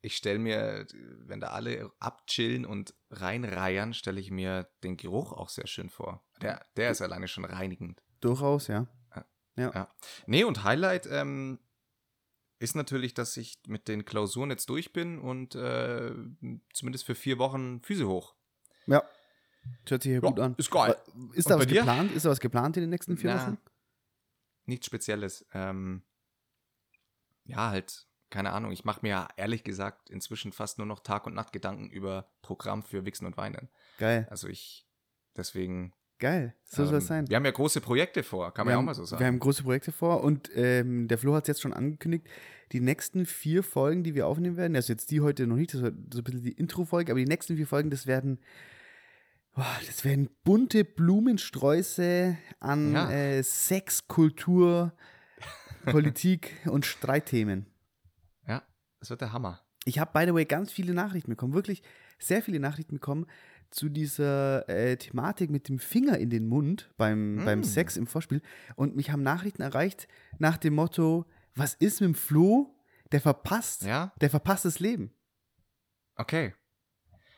Ich 0.02 0.16
stelle 0.16 0.38
mir, 0.38 0.86
wenn 1.26 1.40
da 1.40 1.48
alle 1.48 1.90
abchillen 1.98 2.64
und 2.64 2.94
reinreiern, 3.10 3.92
stelle 3.92 4.18
ich 4.18 4.30
mir 4.30 4.66
den 4.82 4.96
Geruch 4.96 5.32
auch 5.32 5.50
sehr 5.50 5.66
schön 5.66 5.90
vor. 5.90 6.24
Der, 6.40 6.64
der 6.76 6.90
ist 6.90 7.02
alleine 7.02 7.28
schon 7.28 7.44
reinigend. 7.44 8.02
Durchaus, 8.20 8.68
ja. 8.68 8.86
Nee, 10.26 10.44
und 10.44 10.64
Highlight 10.64 11.06
ähm, 11.10 11.58
ist 12.60 12.76
natürlich, 12.76 13.14
dass 13.14 13.36
ich 13.36 13.58
mit 13.66 13.88
den 13.88 14.04
Klausuren 14.04 14.50
jetzt 14.50 14.68
durch 14.68 14.92
bin 14.92 15.18
und 15.18 15.54
äh, 15.56 16.12
zumindest 16.72 17.04
für 17.04 17.14
vier 17.16 17.38
Wochen 17.38 17.80
Füße 17.80 18.06
hoch. 18.06 18.34
Ja. 18.86 19.02
Hört 19.88 20.02
sich 20.02 20.10
ja 20.12 20.20
Ja, 20.22 20.28
gut 20.28 20.38
an. 20.38 20.54
ist 20.56 20.70
geil. 20.70 20.94
Ist 21.32 21.50
da 21.50 21.58
was 21.58 21.66
dir? 21.66 21.80
geplant? 21.80 22.12
Ist 22.12 22.24
da 22.24 22.30
was 22.30 22.40
geplant 22.40 22.76
in 22.76 22.82
den 22.82 22.90
nächsten 22.90 23.16
vier 23.16 23.34
Na, 23.34 23.42
Wochen? 23.46 23.58
Nichts 24.66 24.86
Spezielles. 24.86 25.46
Ähm, 25.52 26.02
ja, 27.44 27.70
halt 27.70 28.06
keine 28.30 28.52
Ahnung, 28.52 28.70
ich 28.70 28.84
mache 28.84 29.00
mir 29.02 29.08
ja 29.08 29.28
ehrlich 29.36 29.64
gesagt 29.64 30.08
inzwischen 30.08 30.52
fast 30.52 30.78
nur 30.78 30.86
noch 30.86 31.00
Tag 31.00 31.26
und 31.26 31.34
Nacht 31.34 31.52
Gedanken 31.52 31.90
über 31.90 32.30
Programm 32.42 32.84
für 32.84 33.04
Wichsen 33.04 33.26
und 33.26 33.36
Weinen. 33.36 33.68
Geil. 33.98 34.26
Also 34.30 34.46
ich, 34.48 34.86
deswegen. 35.36 35.92
Geil, 36.20 36.54
so 36.64 36.84
soll 36.84 36.98
es 36.98 37.04
ähm, 37.04 37.08
sein. 37.08 37.28
Wir 37.30 37.36
haben 37.36 37.44
ja 37.46 37.50
große 37.50 37.80
Projekte 37.80 38.22
vor, 38.22 38.52
kann 38.52 38.66
man 38.66 38.72
wir 38.72 38.76
ja 38.76 38.78
auch 38.78 38.84
mal 38.84 38.94
so 38.94 39.04
sagen. 39.06 39.20
Wir 39.20 39.26
haben 39.26 39.38
große 39.38 39.62
Projekte 39.62 39.90
vor 39.90 40.22
und 40.22 40.50
ähm, 40.54 41.08
der 41.08 41.16
Flo 41.18 41.34
hat 41.34 41.44
es 41.44 41.48
jetzt 41.48 41.62
schon 41.62 41.72
angekündigt. 41.72 42.26
Die 42.72 42.80
nächsten 42.80 43.24
vier 43.26 43.62
Folgen, 43.62 44.04
die 44.04 44.14
wir 44.14 44.26
aufnehmen 44.26 44.56
werden, 44.58 44.76
also 44.76 44.92
jetzt 44.92 45.10
die 45.10 45.22
heute 45.22 45.46
noch 45.46 45.56
nicht, 45.56 45.72
das 45.74 45.80
wird 45.80 45.94
so 46.12 46.18
ein 46.20 46.24
bisschen 46.24 46.42
die 46.42 46.52
Intro-Folge, 46.52 47.10
aber 47.10 47.18
die 47.18 47.26
nächsten 47.26 47.56
vier 47.56 47.66
Folgen, 47.66 47.88
das 47.90 48.06
werden, 48.06 48.38
boah, 49.54 49.66
das 49.86 50.04
werden 50.04 50.28
bunte 50.44 50.84
Blumensträuße 50.84 52.36
an 52.60 52.92
Ja. 52.92 53.10
äh, 53.10 53.42
Sex, 53.42 54.06
Kultur, 54.06 54.92
Politik 55.86 56.52
und 56.66 56.84
Streitthemen. 56.84 57.64
ja, 58.46 58.62
das 59.00 59.08
wird 59.08 59.22
der 59.22 59.32
Hammer. 59.32 59.60
Ich 59.86 59.98
habe, 59.98 60.10
by 60.12 60.26
the 60.26 60.34
way, 60.34 60.44
ganz 60.44 60.70
viele 60.70 60.92
Nachrichten 60.92 61.30
bekommen, 61.30 61.54
wirklich 61.54 61.82
sehr 62.18 62.42
viele 62.42 62.60
Nachrichten 62.60 62.96
bekommen 62.96 63.26
zu 63.70 63.88
dieser 63.88 64.68
äh, 64.68 64.96
Thematik 64.96 65.50
mit 65.50 65.68
dem 65.68 65.78
Finger 65.78 66.18
in 66.18 66.30
den 66.30 66.46
Mund 66.46 66.92
beim, 66.96 67.36
Mm. 67.36 67.44
beim 67.44 67.64
Sex 67.64 67.96
im 67.96 68.06
Vorspiel. 68.06 68.42
Und 68.76 68.96
mich 68.96 69.10
haben 69.10 69.22
Nachrichten 69.22 69.62
erreicht 69.62 70.08
nach 70.38 70.56
dem 70.56 70.74
Motto, 70.74 71.24
was 71.54 71.74
ist 71.74 72.00
mit 72.00 72.08
dem 72.08 72.14
Flo? 72.14 72.74
Der 73.12 73.20
verpasst, 73.20 73.82
Ja, 73.84 74.12
der 74.20 74.30
verpasst 74.30 74.64
das 74.64 74.78
Leben. 74.80 75.12
okay. 76.16 76.54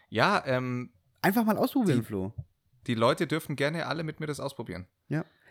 Ja, 0.08 0.42
ähm, 0.46 0.90
Einfach 1.22 1.44
mal 1.44 1.56
ausprobieren, 1.56 2.00
Die- 2.00 2.04
Flo. 2.04 2.32
die 2.88 2.94
Leute 2.94 3.26
dürfen 3.26 3.54
gerne 3.56 3.86
alle 3.86 4.02
mit 4.02 4.18
mir 4.20 4.26
das 4.26 4.40
ausprobieren. 4.40 4.86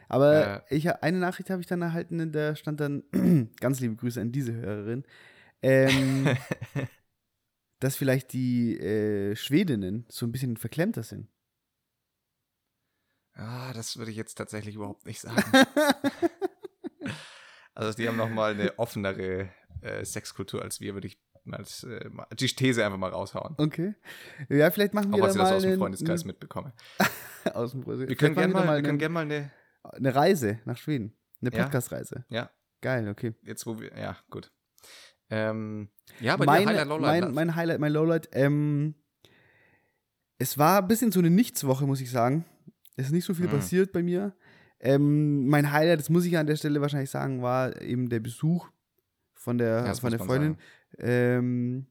Aber 0.10 0.66
ich, 0.70 0.92
eine 1.02 1.20
Nachricht 1.20 1.50
habe 1.50 1.62
ich 1.62 1.68
dann 1.68 1.82
erhalten, 1.82 2.20
in 2.20 2.34
der 2.34 2.56
stand 2.58 2.82
dann, 2.82 3.04
ganz 3.62 3.80
liebe 3.80 3.96
Grüße 3.96 4.20
an 4.20 4.34
diese 4.34 4.52
Hörerin, 4.54 5.06
ähm, 5.62 6.28
dass 7.82 7.96
vielleicht 7.96 8.32
die 8.32 8.80
äh, 8.80 9.36
Schwedinnen 9.36 10.06
so 10.08 10.26
ein 10.26 10.32
bisschen 10.32 10.56
verklemmter 10.56 11.04
sind. 11.04 11.28
Ah, 13.34 13.74
das 13.74 13.98
würde 13.98 14.12
ich 14.12 14.18
jetzt 14.18 14.36
tatsächlich 14.36 14.76
überhaupt 14.76 15.06
nicht 15.06 15.20
sagen. 15.20 15.44
also 17.74 17.98
die 17.98 18.08
haben 18.08 18.18
noch 18.18 18.30
mal 18.30 18.54
eine 18.54 18.78
offenere 18.78 19.50
äh, 19.82 20.06
Sexkultur 20.06 20.62
als 20.62 20.80
wir, 20.80 20.94
würde 20.94 21.08
ich 21.08 21.20
mal, 21.44 21.66
äh, 21.84 22.10
mal 22.10 22.28
die 22.34 22.48
These 22.48 22.86
einfach 22.86 23.00
mal 23.00 23.10
raushauen. 23.10 23.56
Okay. 23.58 23.96
Ja, 24.48 24.70
vielleicht 24.70 24.94
machen 24.94 25.12
Auch 25.14 25.18
wir 25.18 25.24
was 25.24 25.34
da 25.34 25.40
ich 25.40 25.44
das 25.44 25.50
mal 25.50 25.56
aus 25.56 25.64
dem 25.64 25.80
Freundeskreis 25.80 26.24
mitbekomme. 26.24 26.74
aus 27.54 27.72
dem 27.72 27.82
Freundeskreis. 27.82 28.10
Wir 28.10 28.16
können 28.16 28.36
gerne 28.36 28.54
machen 28.54 28.68
mal, 28.68 28.84
wir 28.84 28.90
eine, 28.90 28.98
können 29.00 29.14
mal 29.14 29.22
eine, 29.22 29.52
eine 29.82 30.14
Reise 30.14 30.60
nach 30.66 30.78
Schweden. 30.78 31.18
Eine 31.42 31.52
Ja. 31.52 31.64
Podcast-Reise. 31.64 32.26
ja, 32.30 32.52
Geil, 32.82 33.08
okay. 33.10 33.34
jetzt 33.42 33.66
wo 33.66 33.80
wir, 33.80 33.98
ja, 33.98 34.18
gut. 34.30 34.52
Ähm, 35.32 35.90
ja, 36.20 36.34
aber 36.34 36.46
mein, 36.46 36.68
Highlight 36.68 36.88
Lowlight. 36.88 37.24
mein, 37.24 37.34
mein 37.34 37.56
Highlight, 37.56 37.80
mein 37.80 37.92
Lowlight, 37.94 38.30
ähm, 38.34 38.96
es 40.38 40.58
war 40.58 40.82
ein 40.82 40.88
bisschen 40.88 41.12
so 41.12 41.20
eine 41.20 41.30
Nichtswoche, 41.30 41.86
muss 41.88 42.02
ich 42.02 42.12
sagen. 42.12 42.46
Es 42.98 43.06
ist 43.08 43.12
nicht 43.14 43.26
so 43.26 43.34
viel 43.34 43.48
Mhm. 43.48 43.52
passiert 43.52 43.92
bei 43.92 44.04
mir. 44.04 44.36
Ähm, 44.80 45.48
mein 45.48 45.72
Highlight, 45.72 46.00
das 46.00 46.10
muss 46.10 46.26
ich 46.26 46.38
an 46.38 46.48
der 46.48 46.56
Stelle 46.58 46.82
wahrscheinlich 46.82 47.10
sagen, 47.10 47.42
war 47.42 47.80
eben 47.82 48.10
der 48.10 48.20
Besuch 48.20 48.70
von 49.34 49.58
der, 49.58 49.84
das 49.84 50.00
von 50.00 50.12
der 50.12 50.20
Freundin. 50.20 50.58
Ähm, 50.98 51.86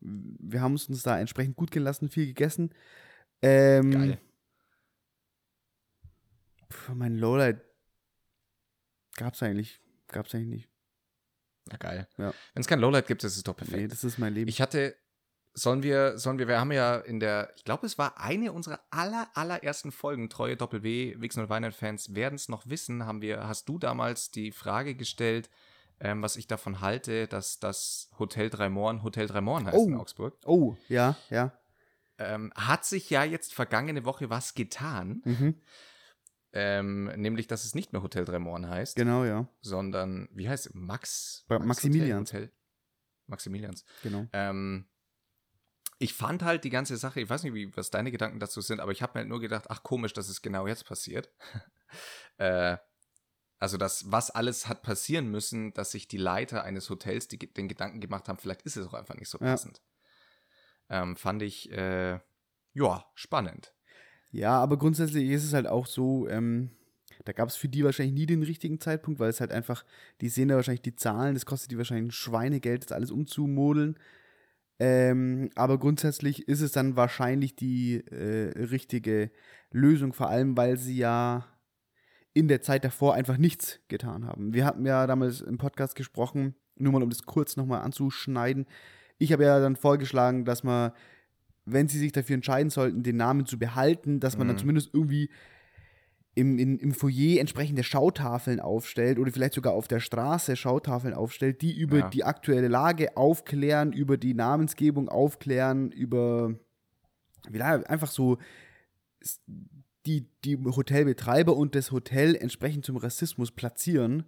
wir 0.00 0.60
haben 0.60 0.74
es 0.74 0.88
uns 0.88 1.02
da 1.02 1.18
entsprechend 1.18 1.56
gut 1.56 1.70
gehen 1.70 1.82
lassen, 1.84 2.08
viel 2.08 2.26
gegessen. 2.26 2.70
Ähm, 3.40 3.90
Geil. 3.90 4.18
Puh, 6.68 6.94
mein 6.94 7.16
Lowlight 7.16 7.60
gab's 9.16 9.42
eigentlich, 9.42 9.80
gab's 10.08 10.34
eigentlich 10.34 10.48
nicht. 10.48 10.68
Ja, 11.70 11.76
geil. 11.78 12.08
Ja. 12.18 12.32
Wenn 12.52 12.60
es 12.60 12.66
kein 12.66 12.80
Lowlight 12.80 13.06
gibt, 13.06 13.24
ist 13.24 13.36
es 13.36 13.42
doch 13.42 13.56
perfekt. 13.56 13.78
Nee, 13.78 13.88
das 13.88 14.04
ist 14.04 14.18
mein 14.18 14.34
Leben. 14.34 14.48
Ich 14.48 14.60
hatte, 14.60 14.94
sollen 15.54 15.82
wir, 15.82 16.18
sollen 16.18 16.38
wir, 16.38 16.48
wir 16.48 16.60
haben 16.60 16.72
ja 16.72 16.96
in 16.96 17.20
der, 17.20 17.52
ich 17.56 17.64
glaube, 17.64 17.86
es 17.86 17.96
war 17.96 18.20
eine 18.20 18.52
unserer 18.52 18.80
aller, 18.90 19.28
allerersten 19.34 19.92
Folgen, 19.92 20.28
treue 20.28 20.56
Doppel-W, 20.56 21.16
Wichsen 21.20 21.40
und 21.42 21.48
Weihnachten-Fans 21.48 22.14
werden 22.14 22.34
es 22.34 22.48
noch 22.48 22.66
wissen, 22.68 23.06
haben 23.06 23.22
wir, 23.22 23.46
hast 23.48 23.68
du 23.68 23.78
damals 23.78 24.30
die 24.30 24.52
Frage 24.52 24.94
gestellt, 24.94 25.48
ähm, 26.00 26.22
was 26.22 26.36
ich 26.36 26.46
davon 26.48 26.80
halte, 26.80 27.28
dass 27.28 27.60
das 27.60 28.10
Hotel 28.18 28.50
Dreimoren 28.50 29.02
Hotel 29.04 29.26
Dreimoren 29.28 29.66
heißt 29.66 29.76
Oh. 29.78 29.86
in 29.86 29.94
Augsburg. 29.94 30.36
oh, 30.44 30.76
ja, 30.88 31.16
ja. 31.30 31.52
Ähm, 32.18 32.52
hat 32.56 32.84
sich 32.84 33.10
ja 33.10 33.24
jetzt 33.24 33.54
vergangene 33.54 34.04
Woche 34.04 34.28
was 34.30 34.54
getan, 34.54 35.22
Mhm, 35.24 35.54
ähm, 36.56 37.06
nämlich, 37.16 37.48
dass 37.48 37.64
es 37.64 37.74
nicht 37.74 37.92
mehr 37.92 38.02
Hotel 38.02 38.24
Dreimoren 38.24 38.68
heißt, 38.68 38.94
genau, 38.94 39.24
ja. 39.24 39.48
sondern, 39.60 40.28
wie 40.32 40.48
heißt 40.48 40.66
es, 40.66 40.74
Max? 40.74 41.44
Max 41.48 41.66
Maximilians. 41.66 42.30
Hotel, 42.30 42.42
Hotel? 42.42 42.56
Maximilians. 43.26 43.84
Genau. 44.04 44.28
Ähm, 44.32 44.86
ich 45.98 46.14
fand 46.14 46.44
halt 46.44 46.62
die 46.62 46.70
ganze 46.70 46.96
Sache, 46.96 47.20
ich 47.20 47.28
weiß 47.28 47.42
nicht, 47.42 47.54
wie, 47.54 47.76
was 47.76 47.90
deine 47.90 48.12
Gedanken 48.12 48.38
dazu 48.38 48.60
sind, 48.60 48.78
aber 48.78 48.92
ich 48.92 49.02
habe 49.02 49.14
mir 49.14 49.20
halt 49.22 49.28
nur 49.28 49.40
gedacht, 49.40 49.64
ach 49.68 49.82
komisch, 49.82 50.12
dass 50.12 50.28
es 50.28 50.42
genau 50.42 50.68
jetzt 50.68 50.86
passiert. 50.86 51.32
äh, 52.36 52.76
also 53.58 53.76
das, 53.76 54.12
was 54.12 54.30
alles 54.30 54.68
hat 54.68 54.82
passieren 54.82 55.28
müssen, 55.28 55.72
dass 55.74 55.90
sich 55.90 56.06
die 56.06 56.18
Leiter 56.18 56.62
eines 56.62 56.88
Hotels 56.88 57.26
die, 57.26 57.38
den 57.38 57.66
Gedanken 57.66 58.00
gemacht 58.00 58.28
haben, 58.28 58.38
vielleicht 58.38 58.62
ist 58.62 58.76
es 58.76 58.86
auch 58.86 58.94
einfach 58.94 59.16
nicht 59.16 59.28
so 59.28 59.38
Ja. 59.38 59.46
passend. 59.46 59.82
Ähm, 60.88 61.16
fand 61.16 61.42
ich, 61.42 61.72
äh, 61.72 62.20
ja, 62.74 63.10
spannend. 63.14 63.74
Ja, 64.34 64.58
aber 64.58 64.78
grundsätzlich 64.78 65.30
ist 65.30 65.44
es 65.44 65.52
halt 65.52 65.68
auch 65.68 65.86
so, 65.86 66.28
ähm, 66.28 66.70
da 67.24 67.32
gab 67.32 67.48
es 67.48 67.54
für 67.54 67.68
die 67.68 67.84
wahrscheinlich 67.84 68.14
nie 68.14 68.26
den 68.26 68.42
richtigen 68.42 68.80
Zeitpunkt, 68.80 69.20
weil 69.20 69.30
es 69.30 69.40
halt 69.40 69.52
einfach, 69.52 69.84
die 70.20 70.28
sehen 70.28 70.48
da 70.48 70.56
wahrscheinlich 70.56 70.82
die 70.82 70.96
Zahlen, 70.96 71.34
das 71.34 71.46
kostet 71.46 71.70
die 71.70 71.78
wahrscheinlich 71.78 72.08
ein 72.08 72.10
Schweinegeld, 72.10 72.82
das 72.82 72.90
alles 72.90 73.12
umzumodeln. 73.12 73.96
Ähm, 74.80 75.50
aber 75.54 75.78
grundsätzlich 75.78 76.48
ist 76.48 76.62
es 76.62 76.72
dann 76.72 76.96
wahrscheinlich 76.96 77.54
die 77.54 78.04
äh, 78.10 78.50
richtige 78.58 79.30
Lösung, 79.70 80.12
vor 80.12 80.30
allem 80.30 80.56
weil 80.56 80.78
sie 80.78 80.96
ja 80.96 81.46
in 82.32 82.48
der 82.48 82.60
Zeit 82.60 82.84
davor 82.84 83.14
einfach 83.14 83.36
nichts 83.38 83.78
getan 83.86 84.26
haben. 84.26 84.52
Wir 84.52 84.64
hatten 84.64 84.84
ja 84.84 85.06
damals 85.06 85.42
im 85.42 85.58
Podcast 85.58 85.94
gesprochen, 85.94 86.56
nur 86.74 86.90
mal 86.90 87.04
um 87.04 87.10
das 87.10 87.22
kurz 87.22 87.56
nochmal 87.56 87.82
anzuschneiden. 87.82 88.66
Ich 89.18 89.32
habe 89.32 89.44
ja 89.44 89.60
dann 89.60 89.76
vorgeschlagen, 89.76 90.44
dass 90.44 90.64
man, 90.64 90.90
wenn 91.66 91.88
sie 91.88 91.98
sich 91.98 92.12
dafür 92.12 92.34
entscheiden 92.34 92.70
sollten, 92.70 93.02
den 93.02 93.16
Namen 93.16 93.46
zu 93.46 93.58
behalten, 93.58 94.20
dass 94.20 94.36
man 94.36 94.46
dann 94.48 94.56
Mhm. 94.56 94.60
zumindest 94.60 94.90
irgendwie 94.92 95.30
im, 96.36 96.58
in, 96.58 96.78
im 96.78 96.92
Foyer 96.92 97.40
entsprechende 97.40 97.84
Schautafeln 97.84 98.58
aufstellt 98.60 99.18
oder 99.20 99.30
vielleicht 99.30 99.54
sogar 99.54 99.72
auf 99.72 99.86
der 99.86 100.00
Straße 100.00 100.56
Schautafeln 100.56 101.14
aufstellt, 101.14 101.62
die 101.62 101.76
über 101.78 101.98
Ja. 102.00 102.10
die 102.10 102.24
aktuelle 102.24 102.68
Lage 102.68 103.16
aufklären, 103.16 103.92
über 103.92 104.16
die 104.16 104.34
Namensgebung 104.34 105.08
aufklären, 105.08 105.92
über 105.92 106.54
einfach 107.46 108.10
so 108.10 108.38
die, 110.06 110.26
die 110.44 110.56
Hotelbetreiber 110.58 111.56
und 111.56 111.74
das 111.74 111.92
Hotel 111.92 112.34
entsprechend 112.34 112.84
zum 112.84 112.96
Rassismus 112.96 113.50
platzieren, 113.52 114.24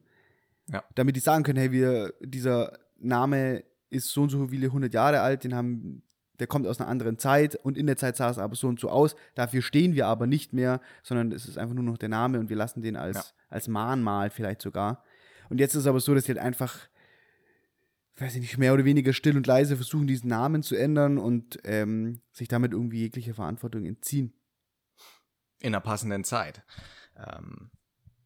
Ja. 0.69 0.85
damit 0.95 1.17
die 1.17 1.21
sagen 1.21 1.43
können, 1.45 1.59
hey, 1.59 1.73
wir, 1.73 2.15
dieser 2.21 2.79
Name 2.99 3.65
ist 3.91 4.09
so 4.09 4.23
und 4.23 4.31
so 4.31 4.47
viele 4.49 4.73
hundert 4.73 4.95
Jahre 4.95 5.21
alt, 5.21 5.45
den 5.45 5.55
haben, 5.55 6.03
der 6.39 6.47
kommt 6.47 6.67
aus 6.67 6.81
einer 6.81 6.89
anderen 6.89 7.19
Zeit 7.19 7.55
und 7.57 7.77
in 7.79 7.87
der 7.87 7.97
Zeit 7.97 8.17
sah 8.17 8.31
es 8.31 8.39
aber 8.39 8.55
so 8.57 8.69
und 8.69 8.79
so 8.81 8.89
aus. 8.91 9.17
Dafür 9.35 9.63
stehen 9.63 9.95
wir 9.95 10.07
aber 10.07 10.27
nicht 10.27 10.53
mehr, 10.53 10.81
sondern 11.03 11.33
es 11.33 11.47
ist 11.47 11.59
einfach 11.59 11.75
nur 11.75 11.85
noch 11.85 11.99
der 11.99 12.09
Name 12.09 12.39
und 12.41 12.49
wir 12.49 12.57
lassen 12.57 12.83
den 12.83 12.97
als, 12.97 13.17
Ja. 13.17 13.25
als 13.49 13.69
Mahnmal 13.69 14.31
vielleicht 14.31 14.63
sogar. 14.63 15.03
Und 15.49 15.59
jetzt 15.59 15.75
ist 15.75 15.83
es 15.83 15.87
aber 15.87 16.01
so, 16.01 16.15
dass 16.15 16.25
sie 16.25 16.33
halt 16.33 16.39
einfach, 16.45 16.79
weiß 18.17 18.35
ich 18.35 18.41
nicht, 18.41 18.59
mehr 18.59 18.75
oder 18.75 18.85
weniger 18.85 19.13
still 19.13 19.37
und 19.37 19.47
leise 19.47 19.77
versuchen, 19.77 20.07
diesen 20.07 20.29
Namen 20.29 20.63
zu 20.63 20.75
ändern 20.77 21.19
und 21.19 21.59
ähm, 21.65 22.21
sich 22.33 22.49
damit 22.49 22.73
irgendwie 22.73 23.01
jeglicher 23.01 23.35
Verantwortung 23.35 23.85
entziehen. 23.85 24.33
in 25.61 25.69
einer 25.75 25.81
passenden 25.81 26.23
Zeit, 26.25 26.63
ähm, 27.17 27.71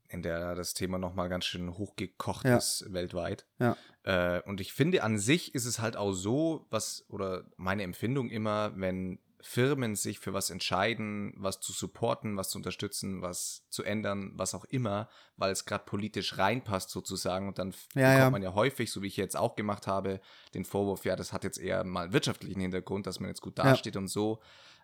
in 0.08 0.22
der 0.22 0.56
das 0.56 0.74
Thema 0.74 0.98
nochmal 0.98 1.28
ganz 1.28 1.44
schön 1.44 1.72
hochgekocht 1.78 2.44
Ja. 2.44 2.56
ist 2.56 2.84
weltweit. 2.92 3.46
Ja. 3.60 3.76
Äh, 4.04 4.40
und 4.42 4.60
ich 4.60 4.72
finde, 4.72 5.02
an 5.02 5.18
sich 5.18 5.54
ist 5.54 5.66
es 5.66 5.78
halt 5.80 5.96
auch 5.96 6.12
so, 6.12 6.66
was, 6.70 7.04
oder 7.08 7.44
meine 7.56 7.82
Empfindung 7.82 8.30
immer, 8.30 8.72
wenn 8.76 9.18
Firmen 9.42 9.96
sich 9.96 10.18
für 10.18 10.34
was 10.34 10.50
entscheiden, 10.50 11.32
was 11.38 11.60
zu 11.60 11.72
supporten, 11.72 12.36
was 12.36 12.50
zu 12.50 12.58
unterstützen, 12.58 13.22
was 13.22 13.64
zu 13.70 13.82
ändern, 13.82 14.32
was 14.34 14.54
auch 14.54 14.66
immer, 14.66 15.08
weil 15.38 15.50
es 15.50 15.64
gerade 15.64 15.84
politisch 15.84 16.36
reinpasst 16.36 16.90
sozusagen. 16.90 17.48
Und 17.48 17.58
dann 17.58 17.70
Ja, 17.94 18.08
bekommt 18.12 18.18
ja. 18.18 18.30
man 18.30 18.42
ja 18.42 18.54
häufig, 18.54 18.90
so 18.92 19.00
wie 19.00 19.06
ich 19.06 19.16
jetzt 19.16 19.36
auch 19.38 19.56
gemacht 19.56 19.86
habe, 19.86 20.20
den 20.52 20.66
Vorwurf, 20.66 21.06
ja, 21.06 21.16
das 21.16 21.32
hat 21.32 21.44
jetzt 21.44 21.58
eher 21.58 21.84
mal 21.84 22.12
wirtschaftlichen 22.12 22.60
Hintergrund, 22.60 23.06
dass 23.06 23.18
man 23.18 23.30
jetzt 23.30 23.40
gut 23.40 23.56
Ja. 23.58 23.64
dasteht 23.64 23.96
und 23.96 24.08
so 24.08 24.40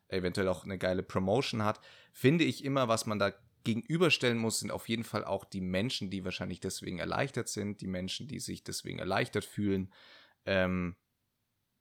eventuell 0.08 0.49
auch 0.49 0.64
eine 0.64 0.78
geile 0.78 1.02
Promotion 1.02 1.62
hat. 1.64 1.80
Finde 2.12 2.44
ich 2.44 2.64
immer, 2.64 2.88
was 2.88 3.06
man 3.06 3.18
da 3.18 3.32
gegenüberstellen 3.66 4.38
muss, 4.38 4.61
sind 4.61 4.70
auf 4.70 4.88
jeden 4.88 5.04
Fall 5.04 5.25
auch 5.25 5.44
die 5.44 5.61
Menschen, 5.61 6.08
die 6.08 6.25
wahrscheinlich 6.25 6.61
deswegen 6.61 7.00
erleichtert 7.00 7.49
sind, 7.49 7.80
die 7.80 7.88
Menschen, 7.88 8.28
die 8.28 8.38
sich 8.38 8.62
deswegen 8.62 9.00
erleichtert 9.00 9.44
fühlen. 9.44 9.92
Ähm, 10.46 10.94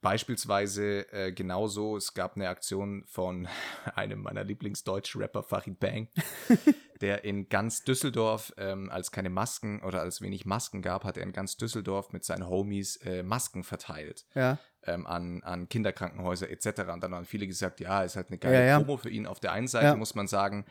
beispielsweise 0.02 1.12
äh, 1.14 1.32
genauso, 1.32 1.96
es 1.96 2.16
gab 2.16 2.36
eine 2.36 2.50
Aktion 2.50 3.04
von 3.06 3.48
einem 3.96 4.24
meiner 4.24 4.44
Lieblingsdeutsch-Rapper, 4.44 5.44
Farid 5.44 5.80
Bang, 5.80 6.10
der 7.02 7.24
in 7.24 7.50
ganz 7.50 7.84
Düsseldorf, 7.84 8.52
ähm, 8.58 8.90
als 8.90 9.12
keine 9.12 9.30
Masken 9.30 9.84
oder 9.84 10.02
als 10.02 10.22
wenig 10.22 10.46
Masken 10.46 10.82
gab, 10.82 11.04
hat 11.04 11.18
er 11.18 11.24
in 11.24 11.34
ganz 11.34 11.56
Düsseldorf 11.56 12.14
mit 12.14 12.26
seinen 12.26 12.50
Homies 12.50 12.98
äh, 12.98 13.22
Masken 13.22 13.64
verteilt. 13.64 14.26
Ja. 14.34 14.58
Ähm, 14.84 15.08
an, 15.08 15.42
an 15.44 15.70
Kinderkrankenhäuser 15.70 16.50
etc. 16.50 16.82
Und 16.94 17.04
dann 17.04 17.16
haben 17.16 17.26
viele 17.26 17.48
gesagt, 17.48 17.80
ja, 17.80 18.04
ist 18.04 18.16
halt 18.16 18.30
eine 18.30 18.38
geile 18.38 18.56
Ja, 18.56 18.66
ja. 18.66 18.78
Promo 18.78 18.98
für 18.98 19.10
ihn. 19.10 19.26
Auf 19.26 19.40
der 19.40 19.52
einen 19.52 19.68
Seite 19.68 19.96
muss 19.98 20.14
man 20.14 20.28
sagen, 20.28 20.66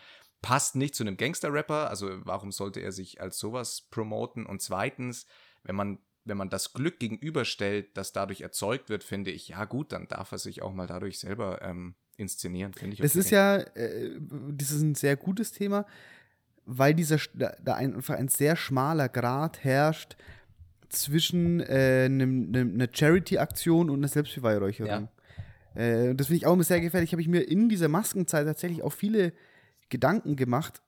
passt 0.45 0.77
nicht 0.77 0.95
zu 0.95 1.03
einem 1.03 1.17
Gangster-Rapper, 1.17 1.89
also 1.89 2.11
warum 2.27 2.53
sollte 2.53 2.81
er 2.81 2.93
sich 2.93 3.19
als 3.19 3.39
sowas 3.39 3.89
promoten? 3.91 4.45
Und 4.45 4.61
zweitens, 4.61 5.27
wenn 5.63 5.75
man, 5.75 5.99
wenn 6.27 6.37
man 6.37 6.51
das 6.51 6.75
Glück 6.75 6.99
gegenüberstellt, 6.99 7.97
das 7.97 8.13
dadurch 8.13 8.43
erzeugt 8.43 8.91
wird, 8.91 9.05
finde 9.05 9.31
ich, 9.31 9.49
ja 9.49 9.65
gut, 9.65 9.93
dann 9.93 10.07
darf 10.07 10.33
er 10.33 10.39
sich 10.39 10.61
auch 10.61 10.75
mal 10.75 10.87
dadurch 10.87 11.19
selber 11.19 11.63
ähm, 11.63 11.95
inszenieren, 12.19 12.75
finde 12.75 12.93
ich. 12.93 13.01
Das 13.01 13.13
okay. 13.13 13.21
ist 13.21 13.31
ja, 13.31 13.57
äh, 13.57 14.21
das 14.51 14.71
ist 14.71 14.83
ein 14.83 14.95
sehr 14.95 15.17
gutes 15.17 15.51
Thema, 15.53 15.87
weil 16.67 16.93
dieser, 16.93 17.19
da, 17.33 17.75
einfach 17.75 18.17
ein 18.17 18.29
sehr 18.29 18.55
schmaler 18.55 19.09
Grad 19.09 19.65
herrscht 19.65 20.15
zwischen 20.91 21.61
äh, 21.61 22.03
einem- 22.05 22.49
einem- 22.55 22.75
einer 22.75 22.89
Charity-Aktion 22.93 23.89
und 23.89 23.97
einer 24.01 24.09
Selbstbeweihräucherung. 24.09 25.09
Äh, 25.75 26.15
das 26.15 26.27
finde 26.27 26.37
ich 26.37 26.47
auch 26.47 26.53
immer 26.53 26.65
sehr 26.65 26.83
gefährlich. 26.83 27.13
Habe 27.13 27.23
ich 27.23 27.29
mir 27.29 27.49
in 27.49 27.71
dieser 27.71 27.89
Maskenzeit 27.89 28.47
tatsächlich 28.47 28.83
auch 28.83 28.93
viele 28.93 29.33
Gedanken 29.89 30.37
gemacht, 30.37 30.83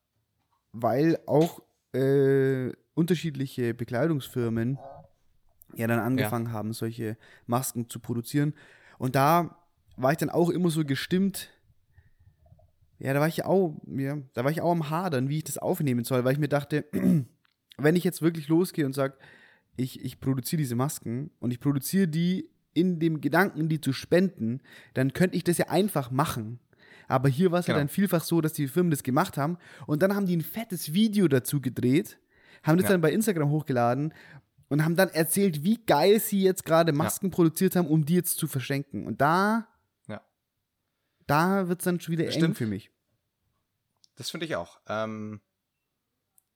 weil 0.72 1.18
auch 1.26 1.62
äh, 1.92 2.72
unterschiedliche 2.94 3.74
Bekleidungsfirmen 3.74 4.78
ja 5.74 5.86
dann 5.86 5.98
angefangen 5.98 6.52
haben, 6.52 6.72
solche 6.72 7.16
Masken 7.46 7.88
zu 7.88 8.00
produzieren. 8.00 8.54
Und 8.98 9.14
da 9.14 9.58
war 9.96 10.12
ich 10.12 10.18
dann 10.18 10.30
auch 10.30 10.50
immer 10.50 10.70
so 10.70 10.84
gestimmt, 10.84 11.50
ja, 12.98 13.12
da 13.12 13.20
war 13.20 13.28
ich 13.28 13.38
ja 13.38 13.46
auch, 13.46 13.78
ja, 13.86 14.18
da 14.32 14.44
war 14.44 14.50
ich 14.50 14.62
auch 14.62 14.72
am 14.72 14.88
Hadern, 14.88 15.28
wie 15.28 15.38
ich 15.38 15.44
das 15.44 15.58
aufnehmen 15.58 16.04
soll, 16.04 16.24
weil 16.24 16.32
ich 16.32 16.38
mir 16.38 16.48
dachte, 16.48 16.86
wenn 17.78 17.96
ich 17.96 18.04
jetzt 18.04 18.22
wirklich 18.22 18.48
losgehe 18.48 18.86
und 18.86 18.94
sage, 18.94 19.18
ich, 19.76 20.02
ich 20.02 20.20
produziere 20.20 20.58
diese 20.58 20.76
Masken 20.76 21.30
und 21.38 21.50
ich 21.50 21.60
produziere 21.60 22.08
die 22.08 22.50
in 22.72 22.98
dem 22.98 23.20
Gedanken, 23.20 23.68
die 23.68 23.80
zu 23.80 23.92
spenden, 23.92 24.60
dann 24.94 25.12
könnte 25.12 25.36
ich 25.36 25.44
das 25.44 25.58
ja 25.58 25.68
einfach 25.68 26.10
machen. 26.10 26.60
Aber 27.08 27.28
hier 27.28 27.52
war 27.52 27.60
es 27.60 27.66
ja 27.66 27.74
Genau. 27.74 27.82
dann 27.82 27.88
vielfach 27.88 28.22
so, 28.24 28.40
dass 28.40 28.52
die 28.52 28.68
Firmen 28.68 28.90
das 28.90 29.02
gemacht 29.02 29.36
haben 29.36 29.58
und 29.86 30.02
dann 30.02 30.14
haben 30.14 30.26
die 30.26 30.36
ein 30.36 30.40
fettes 30.42 30.92
Video 30.92 31.28
dazu 31.28 31.60
gedreht, 31.60 32.18
haben 32.62 32.76
das 32.78 32.84
Ja. 32.84 32.90
dann 32.90 33.00
bei 33.00 33.12
Instagram 33.12 33.50
hochgeladen 33.50 34.12
und 34.68 34.84
haben 34.84 34.96
dann 34.96 35.08
erzählt, 35.10 35.62
wie 35.62 35.78
geil 35.84 36.18
sie 36.20 36.42
jetzt 36.42 36.64
gerade 36.64 36.92
Masken 36.92 37.30
produziert 37.30 37.76
haben, 37.76 37.86
um 37.86 38.04
die 38.04 38.14
jetzt 38.14 38.38
zu 38.38 38.48
verschenken. 38.48 39.06
Und 39.06 39.20
da, 39.20 39.68
Ja. 40.08 40.20
da 41.26 41.68
wird 41.68 41.80
es 41.80 41.84
dann 41.84 42.00
schon 42.00 42.12
wieder 42.12 42.24
eng 42.24 42.32
Stimmt. 42.32 42.56
für 42.58 42.66
mich. 42.66 42.90
Das 44.16 44.30
finde 44.30 44.46
ich 44.46 44.56
auch. 44.56 44.80
Ähm, 44.88 45.40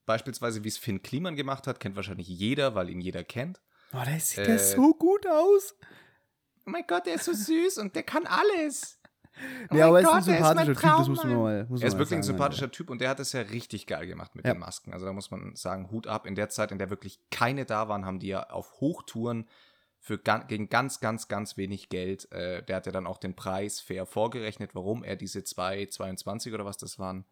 beispielsweise, 0.07 0.65
wie 0.65 0.69
es 0.69 0.79
Finn 0.79 1.03
Kliman 1.03 1.37
gemacht 1.37 1.67
hat, 1.67 1.79
kennt 1.81 1.97
wahrscheinlich 1.97 2.27
jeder, 2.29 2.75
weil 2.75 2.91
ihn 2.91 3.01
jeder 3.01 3.23
kennt. 3.25 3.61
Oh, 3.93 3.99
da 4.05 4.19
sieht 4.19 4.39
Äh, 4.41 4.47
der 4.47 4.59
so 4.59 4.95
gut 4.95 5.27
aus. 5.27 5.75
Oh 6.67 6.71
mein 6.71 6.85
Gott, 6.87 7.07
der 7.07 7.15
ist 7.15 7.25
so 7.25 7.33
süß 7.33 7.79
und 7.79 7.95
der 7.97 8.03
kann 8.03 8.27
alles. 8.27 9.00
Oh 9.71 9.75
ja, 9.75 9.91
mein 9.91 10.05
aber 10.07 10.13
er 10.15 10.19
ist 10.19 10.29
ein 10.29 10.35
er 10.35 10.45
sympathischer 10.45 10.75
Typ, 10.75 10.83
das 10.99 11.09
muss 11.09 11.25
man 11.25 11.37
mal. 11.37 11.67
Muss 11.69 11.83
Er 11.83 11.89
ist 11.89 11.99
wirklich 11.99 12.17
ein 12.17 12.23
sympathischer 12.23 12.71
Typ 12.71 12.91
und 12.91 13.01
der 13.01 13.11
hat 13.11 13.21
es 13.21 13.33
ja 13.33 13.41
richtig 13.43 13.87
geil 13.87 14.07
gemacht 14.07 14.35
mit 14.35 14.45
Ja. 14.47 14.55
den 14.55 14.61
Masken. 14.61 14.93
Also 14.93 15.07
da 15.07 15.13
muss 15.13 15.31
man 15.31 15.55
sagen, 15.55 15.91
Hut 15.91 16.07
ab. 16.07 16.27
In 16.27 16.35
der 16.35 16.49
Zeit, 16.49 16.73
in 16.73 16.79
der 16.79 16.91
wirklich 16.91 17.21
keine 17.31 17.65
da 17.65 17.89
waren, 17.89 18.05
haben 18.05 18.19
die 18.19 18.29
ja 18.29 18.51
auf 18.51 18.81
Hochtouren 18.81 19.47
für 19.99 20.19
gegen 20.19 20.69
ganz, 20.71 21.01
ganz, 21.01 21.29
ganz 21.29 21.57
wenig 21.57 21.91
Geld. 21.91 22.31
Äh, 22.33 22.63
der 22.63 22.77
hat 22.77 22.87
ja 22.87 22.93
dann 22.93 23.07
auch 23.07 23.19
den 23.19 23.37
Preis 23.37 23.81
fair 23.81 24.07
vorgerechnet, 24.07 24.75
warum 24.75 25.05
er 25.05 25.17
diese 25.17 25.41
2,22 25.41 26.55
oder 26.55 26.65
was 26.65 26.79
das 26.79 26.99
waren, 26.99 27.25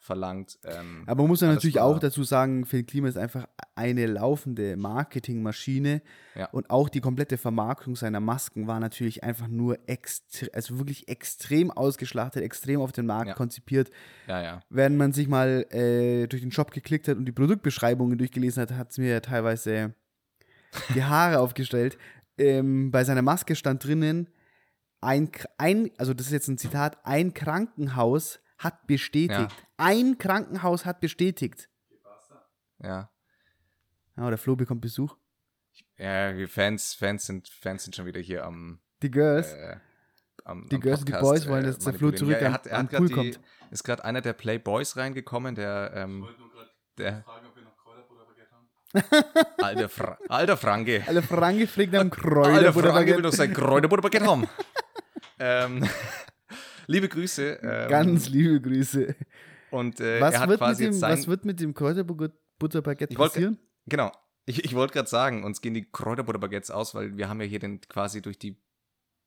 verlangt. 0.00 0.58
Ähm, 0.64 1.02
Aber 1.06 1.22
man 1.22 1.28
muss 1.30 1.42
alles 1.42 1.56
natürlich 1.56 1.80
auch 1.80 1.98
dazu 1.98 2.22
sagen, 2.22 2.64
Phil 2.64 2.84
Klima 2.84 3.08
ist 3.08 3.18
einfach 3.18 3.46
eine 3.74 4.06
laufende 4.06 4.76
Marketingmaschine 4.76 6.02
Ja. 6.34 6.46
und 6.50 6.70
auch 6.70 6.88
die 6.88 7.00
komplette 7.00 7.36
Vermarktung 7.36 7.96
seiner 7.96 8.20
Masken 8.20 8.66
war 8.66 8.80
natürlich 8.80 9.24
einfach 9.24 9.48
nur 9.48 9.78
extre 9.88 10.48
also 10.54 10.78
wirklich 10.78 11.08
extrem 11.08 11.70
ausgeschlachtet, 11.70 12.42
extrem 12.42 12.80
auf 12.80 12.92
den 12.92 13.06
Markt 13.06 13.28
Ja. 13.28 13.34
konzipiert. 13.34 13.90
ja, 14.28 14.40
ja. 14.42 14.60
Wenn 14.70 14.96
man 14.96 15.12
sich 15.12 15.28
mal 15.28 15.66
äh, 15.70 16.26
durch 16.28 16.42
den 16.42 16.52
Shop 16.52 16.70
geklickt 16.70 17.08
hat 17.08 17.16
und 17.16 17.24
die 17.26 17.32
Produktbeschreibungen 17.32 18.16
durchgelesen 18.18 18.62
hat, 18.62 18.72
hat 18.72 18.92
es 18.92 18.98
mir 18.98 19.20
teilweise 19.20 19.94
die 20.94 21.02
Haare 21.04 21.38
aufgestellt. 21.40 21.98
Ähm, 22.38 22.90
bei 22.92 23.02
seiner 23.04 23.22
Maske 23.22 23.56
stand 23.56 23.84
drinnen, 23.84 24.28
ein, 25.00 25.30
ein, 25.58 25.90
also 25.98 26.14
das 26.14 26.26
ist 26.26 26.32
jetzt 26.32 26.48
ein 26.48 26.58
Zitat, 26.58 26.98
ein 27.04 27.34
Krankenhaus 27.34 28.40
hat 28.58 28.86
bestätigt. 28.86 29.30
Ja. 29.38 29.48
Ein 29.76 30.18
Krankenhaus 30.18 30.84
hat 30.84 31.00
bestätigt. 31.00 31.68
Ja. 32.82 33.10
Ja, 34.16 34.28
der 34.28 34.38
Flo 34.38 34.56
bekommt 34.56 34.80
Besuch. 34.80 35.16
Ja, 35.96 36.32
die 36.32 36.46
Fans, 36.46 36.94
Fans 36.94 37.26
sind, 37.26 37.48
Fans 37.48 37.84
sind 37.84 37.94
schon 37.94 38.06
wieder 38.06 38.20
hier 38.20 38.44
am, 38.44 38.80
Die 39.02 39.10
Girls. 39.10 39.52
äh, 39.52 39.76
am 40.44 40.68
Die 40.68 40.76
am 40.76 40.80
Girls 40.80 41.00
und 41.00 41.08
die 41.08 41.12
Podcast, 41.12 41.30
Boys 41.30 41.48
wollen, 41.48 41.64
dass 41.64 41.78
der 41.78 41.94
Flo 41.94 42.10
zurück 42.10 42.32
ja, 42.32 42.38
er 42.38 42.52
hat, 42.52 42.66
er 42.66 42.78
hat 42.78 42.90
grad 42.90 42.98
Pool 42.98 43.08
die, 43.08 43.14
kommt. 43.14 43.40
Ist 43.70 43.84
gerade 43.84 44.04
einer 44.04 44.20
der 44.20 44.32
Playboys 44.32 44.96
reingekommen, 44.96 45.54
der, 45.54 45.92
ähm, 45.94 46.26
der 46.96 47.24
alter, 49.58 49.88
Fra 49.88 50.18
alter 50.28 50.56
Franke. 50.56 51.04
Alle 51.06 51.22
Franke 51.22 51.66
fliegt 51.66 51.94
am 51.94 52.10
Alter 52.10 52.16
Franke 52.16 52.74
will 52.74 52.82
Kräuterbutter. 52.82 53.22
doch 53.22 53.32
sein 53.32 53.52
Kräuterbutterbaguette 53.52 54.26
haben. 54.26 54.48
ähm, 55.38 55.88
liebe 56.88 57.08
Grüße. 57.08 57.60
Ähm, 57.62 57.88
Ganz 57.88 58.28
liebe 58.28 58.60
Grüße. 58.60 59.14
Und 59.70 60.00
äh, 60.00 60.20
Was, 60.20 60.34
er 60.34 60.40
hat 60.40 60.48
wird 60.48 60.60
mit 60.60 60.66
quasi 60.68 60.84
dem, 60.84 60.92
sein, 60.94 61.12
was 61.12 61.26
wird 61.28 61.44
mit 61.44 61.60
dem 61.60 61.74
Kräuterbutterbaguette 61.74 63.14
passieren? 63.14 63.58
Genau. 63.86 64.10
Ich, 64.46 64.64
ich 64.64 64.74
wollte 64.74 64.94
gerade 64.94 65.08
sagen, 65.08 65.44
uns 65.44 65.60
gehen 65.60 65.74
die 65.74 65.88
Kräuterbutterbaguettes 65.90 66.70
aus, 66.70 66.94
weil 66.94 67.16
wir 67.16 67.28
haben 67.28 67.40
ja 67.40 67.46
hier 67.46 67.58
den 67.58 67.80
quasi 67.82 68.22
durch 68.22 68.38
die 68.38 68.60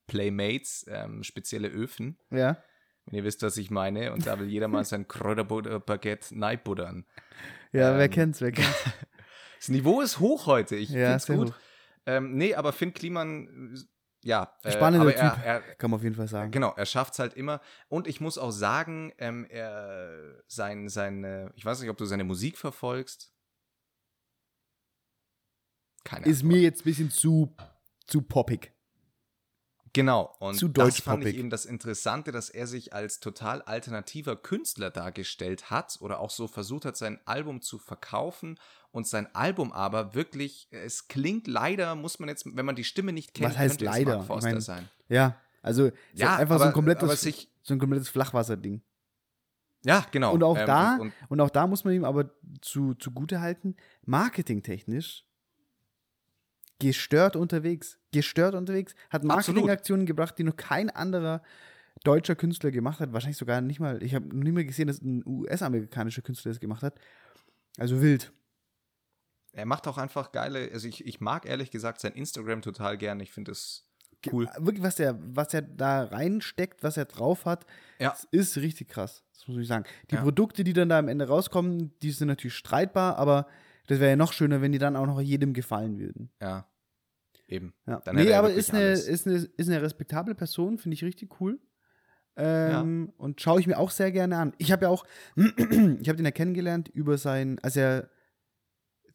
Playmates 0.07 0.85
ähm, 0.89 1.23
spezielle 1.23 1.69
Öfen. 1.69 2.17
Ja. 2.31 2.57
Wenn 3.05 3.15
ihr 3.15 3.23
wisst, 3.23 3.41
was 3.43 3.57
ich 3.57 3.71
meine. 3.71 4.13
Und 4.13 4.25
da 4.27 4.39
will 4.39 4.47
jeder 4.49 4.67
mal 4.67 4.83
sein 4.83 5.07
Kräuterbutterbaguette 5.07 6.37
neibuttern. 6.37 7.05
Ja, 7.71 7.97
wer 7.97 8.05
Ähm, 8.05 8.11
kennt's, 8.11 8.41
wer 8.41 8.51
kennt's. 8.51 8.69
Das 9.59 9.69
Niveau 9.69 10.01
ist 10.01 10.19
hoch 10.19 10.47
heute. 10.47 10.75
Ich 10.75 10.89
Ja, 10.89 11.19
find's 11.19 11.27
gut. 11.27 11.49
hoch. 11.49 11.55
Ähm, 12.07 12.35
nee, 12.35 12.55
aber 12.55 12.73
Finn 12.73 12.93
Kliman, 12.95 13.75
äh, 13.75 13.79
ja. 14.23 14.55
Äh, 14.63 14.71
Spannender 14.71 15.07
aber 15.07 15.15
er, 15.15 15.35
Typ. 15.35 15.45
er, 15.45 15.61
Kann 15.75 15.91
man 15.91 15.99
auf 15.99 16.03
jeden 16.03 16.15
Fall 16.15 16.27
sagen. 16.27 16.51
Genau, 16.51 16.73
er 16.75 16.85
schafft 16.85 17.13
es 17.13 17.19
halt 17.19 17.33
immer. 17.33 17.61
Und 17.89 18.07
ich 18.07 18.21
muss 18.21 18.37
auch 18.37 18.51
sagen, 18.51 19.11
ähm, 19.17 19.45
er, 19.49 20.43
sein, 20.47 20.89
seine, 20.89 21.51
ich 21.55 21.65
weiß 21.65 21.81
nicht, 21.81 21.89
ob 21.89 21.97
du 21.97 22.05
seine 22.05 22.23
Musik 22.23 22.57
verfolgst. 22.57 23.33
Keine 26.03 26.25
Ist 26.25 26.41
Antwort. 26.41 26.53
mir 26.53 26.61
jetzt 26.61 26.81
ein 26.81 26.85
bisschen 26.85 27.11
zu, 27.11 27.55
zu 28.07 28.21
poppig. 28.21 28.73
Genau, 29.93 30.33
und 30.39 30.55
Zu 30.55 30.69
das 30.69 31.01
fand 31.01 31.25
ich 31.25 31.35
eben 31.35 31.49
das 31.49 31.65
Interessante, 31.65 32.31
dass 32.31 32.49
er 32.49 32.65
sich 32.65 32.93
als 32.93 33.19
total 33.19 33.61
alternativer 33.61 34.37
Künstler 34.37 34.89
dargestellt 34.89 35.69
hat 35.69 35.97
oder 35.99 36.21
auch 36.21 36.29
so 36.29 36.47
versucht 36.47 36.85
hat, 36.85 36.95
sein 36.95 37.19
Album 37.25 37.61
zu 37.61 37.77
verkaufen 37.77 38.57
und 38.91 39.07
sein 39.07 39.33
Album 39.35 39.71
aber 39.71 40.13
wirklich, 40.15 40.67
es 40.71 41.07
klingt 41.07 41.47
leider, 41.47 41.95
muss 41.95 42.19
man 42.19 42.29
jetzt, 42.29 42.45
wenn 42.55 42.65
man 42.65 42.75
die 42.75 42.83
Stimme 42.83 43.13
nicht 43.13 43.33
kennt, 43.33 43.51
Was 43.51 43.57
heißt 43.57 43.79
könnte 43.79 43.85
es 43.91 43.97
leider? 43.97 44.11
Mark 44.11 44.21
Ich 44.21 44.27
Forster 44.27 44.51
mein, 44.51 44.61
sein. 44.61 44.89
Ja, 45.09 45.35
also 45.61 45.85
ist 45.87 45.93
Ja, 46.13 46.35
einfach 46.37 46.57
so 46.57 46.63
aber- 46.63 46.71
ein 46.71 46.73
komplettes, 46.73 47.21
sich- 47.21 47.49
so 47.63 47.73
ein 47.73 47.79
komplettes 47.79 48.09
Flachwasserding. 48.09 48.81
Ja, 49.83 50.05
genau. 50.11 50.33
Und 50.33 50.43
auch 50.43 50.57
Ähm, 50.57 50.67
da, 50.67 50.95
und, 50.97 51.13
und 51.29 51.41
auch 51.41 51.49
da 51.49 51.65
muss 51.67 51.83
man 51.83 51.93
ihm 51.95 52.05
aber 52.05 52.29
zu, 52.61 52.93
zugute 52.95 53.41
halten, 53.41 53.75
marketingtechnisch 54.05 55.25
gestört 56.79 57.35
unterwegs. 57.35 57.97
Gestört 58.11 58.55
unterwegs. 58.55 58.95
Hat. 59.09 59.23
Marketingaktionen 59.23 60.05
gebracht, 60.05 60.37
die 60.37 60.43
noch 60.43 60.55
kein 60.55 60.89
anderer 60.89 61.41
deutscher 62.03 62.35
Künstler 62.35 62.71
gemacht 62.71 62.99
hat. 62.99 63.13
Wahrscheinlich 63.13 63.37
sogar 63.37 63.61
nicht 63.61 63.79
mal, 63.79 64.01
ich 64.03 64.15
habe 64.15 64.25
noch 64.27 64.43
nie 64.43 64.51
mal 64.51 64.65
gesehen, 64.65 64.87
dass 64.87 65.01
ein 65.01 65.23
US-amerikanischer 65.25 66.21
Künstler 66.23 66.51
das 66.51 66.59
gemacht 66.59 66.81
hat. 66.83 66.95
Also 67.77 68.01
wild. 68.01 68.31
Er 69.53 69.65
macht 69.65 69.87
auch 69.87 69.97
einfach 69.97 70.31
geile, 70.31 70.69
also 70.71 70.87
ich, 70.87 71.05
ich 71.05 71.19
mag 71.21 71.45
ehrlich 71.45 71.71
gesagt 71.71 71.99
sein 72.01 72.13
Instagram 72.13 72.61
total 72.61 72.97
gern. 72.97 73.19
Ich 73.19 73.31
finde 73.31 73.51
es 73.51 73.85
cool. 74.31 74.47
Wirklich, 74.57 74.83
was 74.83 74.95
der, 74.95 75.17
was 75.21 75.53
er 75.53 75.61
da 75.63 76.03
reinsteckt, 76.03 76.83
was 76.83 76.95
er 76.97 77.05
drauf 77.05 77.45
hat, 77.45 77.65
Ja. 77.99 78.09
das 78.11 78.25
ist 78.31 78.57
richtig 78.57 78.89
krass. 78.89 79.23
Das 79.33 79.47
muss 79.47 79.57
ich 79.57 79.67
sagen. 79.67 79.85
Die 80.11 80.15
Ja. 80.15 80.21
Produkte, 80.21 80.63
die 80.63 80.73
dann 80.73 80.89
da 80.89 80.99
am 80.99 81.07
Ende 81.07 81.27
rauskommen, 81.27 81.97
die 82.01 82.11
sind 82.11 82.27
natürlich 82.27 82.55
streitbar, 82.55 83.17
aber 83.17 83.47
das 83.87 83.99
wäre 83.99 84.11
ja 84.11 84.15
noch 84.15 84.31
schöner, 84.33 84.61
wenn 84.61 84.71
die 84.71 84.77
dann 84.77 84.95
auch 84.95 85.07
noch 85.07 85.19
jedem 85.19 85.53
gefallen 85.53 85.97
würden. 85.99 86.31
Ja. 86.41 86.67
Eben. 87.47 87.73
Ja. 87.85 87.99
Dann 88.05 88.15
nee, 88.15 88.27
er 88.27 88.39
aber 88.39 88.51
ist 88.53 88.71
eine, 88.73 88.85
alles. 88.85 89.07
ist, 89.07 89.27
eine, 89.27 89.35
ist 89.35 89.67
eine 89.69 89.81
respektable 89.81 90.35
Person, 90.35 90.77
finde 90.77 90.93
ich 90.95 91.03
richtig 91.03 91.41
cool. 91.41 91.59
Ähm, 92.37 93.11
Und 93.17 93.41
schaue 93.41 93.59
ich 93.59 93.67
mir 93.67 93.77
auch 93.77 93.91
sehr 93.91 94.11
gerne 94.11 94.37
an. 94.37 94.53
Ich 94.57 94.71
habe 94.71 94.85
ja 94.85 94.89
auch, 94.89 95.05
ich 95.35 96.07
habe 96.07 96.15
den 96.15 96.25
ja 96.25 96.31
kennengelernt 96.31 96.87
über 96.89 97.17
sein, 97.17 97.59
als 97.61 97.75
er 97.75 98.09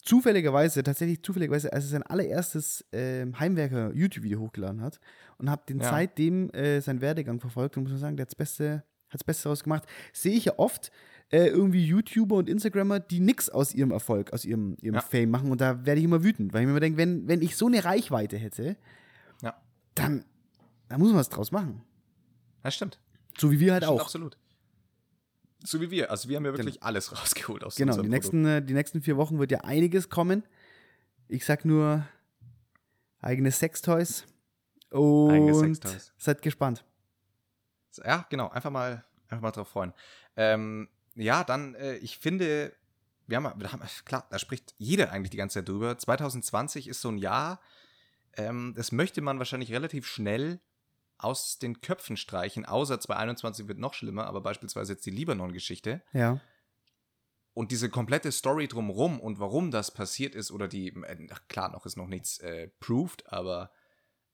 zufälligerweise, 0.06 0.82
tatsächlich 0.82 1.22
zufälligerweise, 1.22 1.72
als 1.72 1.84
er 1.84 1.90
sein 1.90 2.02
allererstes 2.04 2.84
ähm, 2.92 3.38
Heimwerker-YouTube-Video 3.38 4.40
hochgeladen 4.40 4.80
hat 4.80 5.00
und 5.38 5.50
habe 5.50 5.62
den 5.68 5.80
Ja. 5.80 5.90
seitdem 5.90 6.48
äh, 6.50 6.80
seinen 6.80 7.00
Werdegang 7.00 7.40
verfolgt 7.40 7.76
und 7.76 7.82
muss 7.82 7.92
man 7.92 8.00
sagen, 8.00 8.16
der 8.16 8.22
hat 8.24 8.30
das 8.30 8.36
Beste, 8.36 8.84
hat 9.08 9.20
das 9.20 9.24
Beste 9.24 9.44
daraus 9.44 9.62
gemacht. 9.64 9.84
Sehe 10.12 10.34
ich 10.36 10.46
ja 10.46 10.54
oft 10.58 10.90
äh, 11.30 11.48
irgendwie 11.48 11.84
YouTuber 11.84 12.36
und 12.36 12.48
Instagrammer, 12.48 13.00
die 13.00 13.18
nichts 13.20 13.50
aus 13.50 13.74
ihrem 13.74 13.90
Erfolg, 13.90 14.32
aus 14.32 14.44
ihrem, 14.44 14.76
ihrem 14.80 14.94
Ja. 14.94 15.00
Fame 15.02 15.30
machen 15.30 15.50
und 15.50 15.60
da 15.60 15.84
werde 15.84 15.98
ich 15.98 16.04
immer 16.04 16.22
wütend, 16.22 16.52
weil 16.54 16.60
ich 16.62 16.66
mir 16.66 16.70
immer 16.72 16.80
denke, 16.80 16.98
wenn, 16.98 17.26
wenn 17.28 17.42
ich 17.42 17.56
so 17.56 17.66
eine 17.66 17.84
Reichweite 17.84 18.36
hätte, 18.38 18.76
Ja. 19.42 19.60
dann, 19.96 20.24
dann 20.88 21.00
muss 21.00 21.10
man 21.10 21.18
was 21.18 21.28
draus 21.28 21.50
machen. 21.50 21.82
Das 22.62 22.74
stimmt. 22.74 23.00
So 23.38 23.50
wie 23.50 23.58
wir 23.60 23.72
halt 23.72 23.84
auch. 23.84 24.00
absolut. 24.00 24.38
So 25.64 25.80
wie 25.80 25.90
wir. 25.90 26.10
Also 26.10 26.28
wir 26.28 26.36
haben 26.36 26.44
ja 26.44 26.52
wirklich 26.52 26.82
alles 26.82 27.12
rausgeholt 27.20 27.64
aus 27.64 27.76
Genau, 27.76 27.92
die 27.92 27.98
unserem 27.98 28.10
nächsten, 28.10 28.46
äh, 28.46 28.62
die 28.62 28.74
nächsten 28.74 29.02
vier 29.02 29.16
Wochen 29.16 29.38
wird 29.38 29.50
ja 29.50 29.60
einiges 29.62 30.08
kommen. 30.08 30.44
Ich 31.28 31.44
sag 31.44 31.64
nur 31.64 32.06
eigene 33.20 33.50
Sextoys. 33.50 34.24
Und 34.90 35.30
Eigene 35.32 35.54
Sextoys. 35.54 36.12
seid 36.16 36.42
gespannt. 36.42 36.84
Produkt. 37.96 38.06
Ja, 38.06 38.26
genau. 38.30 38.48
Einfach 38.48 38.70
mal, 38.70 39.04
einfach 39.28 39.42
mal 39.42 39.50
drauf 39.50 39.68
freuen. 39.68 39.92
Ähm, 40.36 40.88
ja, 41.14 41.44
dann, 41.44 41.74
äh, 41.74 41.96
ich 41.96 42.18
finde, 42.18 42.72
wir 43.26 43.38
haben, 43.38 43.60
wir 43.60 43.72
haben, 43.72 43.82
klar, 44.04 44.26
da 44.30 44.38
spricht 44.38 44.74
jeder 44.78 45.12
eigentlich 45.12 45.30
die 45.30 45.36
ganze 45.36 45.60
Zeit 45.60 45.68
drüber. 45.68 45.96
2020 45.96 46.88
ist 46.88 47.00
so 47.00 47.08
ein 47.08 47.18
Jahr, 47.18 47.60
ähm, 48.36 48.74
das 48.76 48.92
möchte 48.92 49.20
man 49.22 49.38
wahrscheinlich 49.38 49.72
relativ 49.72 50.06
schnell 50.06 50.60
aus 51.18 51.58
den 51.58 51.80
Köpfen 51.80 52.16
streichen, 52.16 52.64
außer 52.64 53.00
2021 53.00 53.68
wird 53.68 53.78
noch 53.78 53.94
schlimmer, 53.94 54.26
aber 54.26 54.40
beispielsweise 54.40 54.94
jetzt 54.94 55.06
die 55.06 55.10
Libanon-Geschichte. 55.10 56.02
Ja. 56.12 56.40
Und 57.54 57.72
diese 57.72 57.88
komplette 57.88 58.32
Story 58.32 58.68
drumrum 58.68 59.18
und 59.18 59.40
warum 59.40 59.70
das 59.70 59.90
passiert 59.90 60.34
ist, 60.34 60.50
oder 60.50 60.68
die, 60.68 60.88
äh, 60.88 61.26
klar, 61.48 61.70
noch 61.70 61.86
ist 61.86 61.96
noch 61.96 62.06
nichts 62.06 62.38
äh, 62.38 62.68
proved, 62.80 63.32
aber 63.32 63.70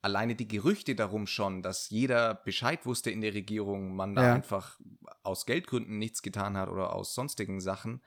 alleine 0.00 0.34
die 0.34 0.48
Gerüchte 0.48 0.96
darum 0.96 1.28
schon, 1.28 1.62
dass 1.62 1.88
jeder 1.90 2.34
Bescheid 2.34 2.84
wusste 2.84 3.10
in 3.12 3.20
der 3.20 3.34
Regierung, 3.34 3.94
man 3.94 4.16
da 4.16 4.24
Ja. 4.24 4.34
einfach 4.34 4.80
aus 5.22 5.46
Geldgründen 5.46 5.98
nichts 5.98 6.22
getan 6.22 6.56
hat 6.56 6.68
oder 6.68 6.92
aus 6.92 7.14
sonstigen 7.14 7.60
Sachen. 7.60 8.02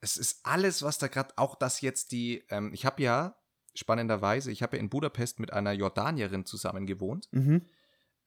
Es 0.00 0.16
ist 0.16 0.46
alles, 0.46 0.82
was 0.82 0.98
da 0.98 1.08
gerade, 1.08 1.36
auch 1.36 1.56
das 1.56 1.80
jetzt 1.80 2.12
die, 2.12 2.44
ähm, 2.50 2.72
ich 2.72 2.86
habe 2.86 3.02
ja, 3.02 3.36
spannenderweise, 3.76 4.50
ich 4.50 4.62
habe 4.62 4.76
ja 4.76 4.82
in 4.82 4.88
Budapest 4.88 5.38
mit 5.40 5.52
einer 5.52 5.72
Jordanierin 5.72 6.44
zusammen 6.46 6.86
gewohnt 6.86 7.28
Mhm. 7.32 7.62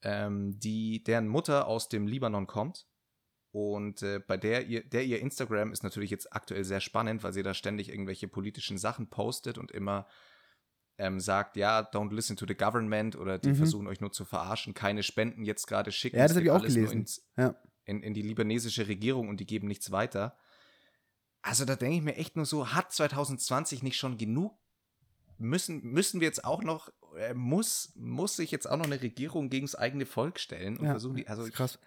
ähm, 0.03 0.59
die, 0.59 1.03
deren 1.03 1.27
Mutter 1.27 1.67
aus 1.67 1.89
dem 1.89 2.07
Libanon 2.07 2.47
kommt. 2.47 2.87
Und 3.51 4.03
äh, 4.03 4.19
bei 4.19 4.37
der 4.37 4.67
ihr, 4.67 4.87
der 4.87 5.03
ihr 5.03 5.19
Instagram 5.19 5.71
ist 5.71 5.83
natürlich 5.83 6.11
jetzt 6.11 6.31
aktuell 6.33 6.63
sehr 6.63 6.79
spannend, 6.81 7.23
weil 7.23 7.33
sie 7.33 7.41
da 7.43 7.53
ständig 7.55 7.89
irgendwelche 7.89 8.27
politischen 8.27 8.77
Sachen 8.77 9.09
postet 9.09 9.57
und 9.57 9.71
immer 9.71 10.07
ähm, 10.99 11.19
sagt, 11.19 11.55
ja, 11.57 11.79
don't 11.79 12.13
listen 12.13 12.35
to 12.35 12.45
the 12.47 12.53
government 12.55 13.15
oder 13.15 13.39
die 13.39 13.49
Mhm. 13.49 13.55
versuchen 13.55 13.87
euch 13.87 14.01
nur 14.01 14.11
zu 14.11 14.23
verarschen, 14.25 14.73
keine 14.75 15.01
Spenden 15.01 15.45
jetzt 15.45 15.65
gerade 15.65 15.91
schicken. 15.91 16.17
Ja, 16.17 16.23
das 16.27 16.35
habe 16.35 16.43
ich 16.45 16.51
auch 16.51 16.61
gelesen. 16.61 16.99
Ins, 16.99 17.25
Ja. 17.37 17.55
in, 17.85 18.03
in 18.03 18.13
die 18.13 18.21
libanesische 18.21 18.87
Regierung 18.87 19.29
und 19.29 19.39
die 19.39 19.45
geben 19.47 19.67
nichts 19.67 19.89
weiter. 19.91 20.37
Also 21.41 21.63
da 21.65 21.75
denke 21.77 21.95
ich 21.95 22.01
mir 22.03 22.17
echt 22.17 22.35
nur 22.35 22.45
so, 22.45 22.73
hat 22.73 22.91
2020 22.91 23.81
nicht 23.81 23.97
schon 23.97 24.17
genug? 24.17 24.58
Müssen, 25.39 25.81
müssen 25.83 26.19
wir 26.19 26.27
jetzt 26.27 26.43
auch 26.45 26.63
noch, 26.63 26.91
äh, 27.17 27.33
muss, 27.33 27.91
muss 27.95 28.35
sich 28.35 28.51
jetzt 28.51 28.69
auch 28.69 28.77
noch 28.77 28.85
eine 28.85 29.01
Regierung 29.01 29.49
gegen 29.49 29.65
das 29.65 29.75
eigene 29.75 30.05
Volk 30.05 30.39
stellen 30.39 30.77
und 30.77 30.85
Ja, 30.85 30.91
versuchen 30.91 31.15
die, 31.17 31.27
also 31.27 31.43
krass. 31.49 31.79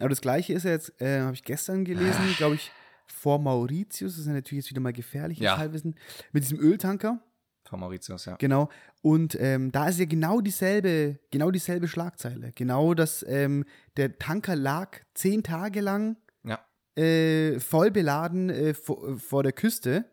Aber 0.00 0.08
das 0.08 0.20
Gleiche 0.22 0.54
ist 0.54 0.64
ja 0.64 0.70
jetzt, 0.70 1.00
äh, 1.00 1.20
habe 1.20 1.34
ich 1.34 1.44
gestern 1.44 1.80
Ah. 1.82 1.84
gelesen, 1.84 2.34
glaube 2.38 2.54
ich, 2.56 2.70
vor 3.06 3.38
Mauritius. 3.38 4.12
Das 4.12 4.20
ist 4.20 4.26
ja 4.26 4.32
natürlich 4.32 4.64
jetzt 4.64 4.70
wieder 4.70 4.80
mal 4.80 4.92
gefährliches 4.92 5.44
Ja. 5.44 5.58
Halbwissen. 5.58 5.94
Mit 6.32 6.42
diesem 6.44 6.58
Öltanker. 6.58 7.20
von 7.68 7.78
Mauritius, 7.80 8.24
ja. 8.24 8.34
Genau. 8.36 8.68
Und 9.02 9.36
ähm, 9.38 9.70
da 9.70 9.88
ist 9.88 9.98
ja 10.00 10.04
genau 10.06 10.40
dieselbe, 10.40 11.20
genau 11.30 11.50
dieselbe 11.52 11.86
Schlagzeile. 11.86 12.50
Genau, 12.56 12.94
dass 12.94 13.24
ähm, 13.28 13.64
der 13.96 14.18
Tanker 14.18 14.56
lag 14.56 14.98
zehn 15.14 15.42
Tage 15.44 15.80
lang 15.80 16.16
Ja, 16.42 16.58
äh, 16.96 17.60
voll 17.60 17.90
beladen 17.92 18.50
äh, 18.50 18.74
vor, 18.74 19.16
vor 19.18 19.42
der 19.44 19.52
Küste. 19.52 20.04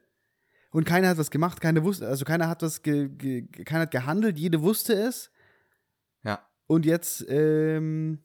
Und 0.72 0.84
keiner 0.86 1.10
hat 1.10 1.18
was 1.18 1.32
gemacht, 1.32 1.62
keiner 1.62 1.84
wusste, 1.84 2.08
also 2.08 2.26
keiner 2.26 2.48
hat 2.50 2.62
was, 2.62 2.82
ge, 2.84 3.08
ge, 3.10 3.48
keiner 3.64 3.82
hat 3.84 3.92
gehandelt, 3.92 4.38
jeder 4.38 4.62
wusste 4.62 4.94
es. 4.94 5.32
ja. 6.24 6.40
Und 6.68 6.86
jetzt 6.86 7.26
ähm, 7.30 8.20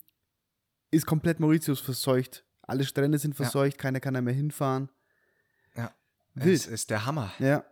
ist 0.90 1.06
komplett 1.06 1.38
Mauritius 1.38 1.78
verseucht. 1.80 2.44
Alle 2.62 2.84
Strände 2.84 3.18
sind 3.18 3.34
verseucht, 3.36 3.78
keiner 3.78 4.00
kann 4.00 4.14
da 4.14 4.20
mehr 4.20 4.34
hinfahren. 4.34 4.88
Ja. 5.76 5.94
Wild. 6.34 6.54
Es 6.56 6.66
ist 6.66 6.90
der 6.90 7.06
Hammer. 7.06 7.32
Ja. 7.38 7.64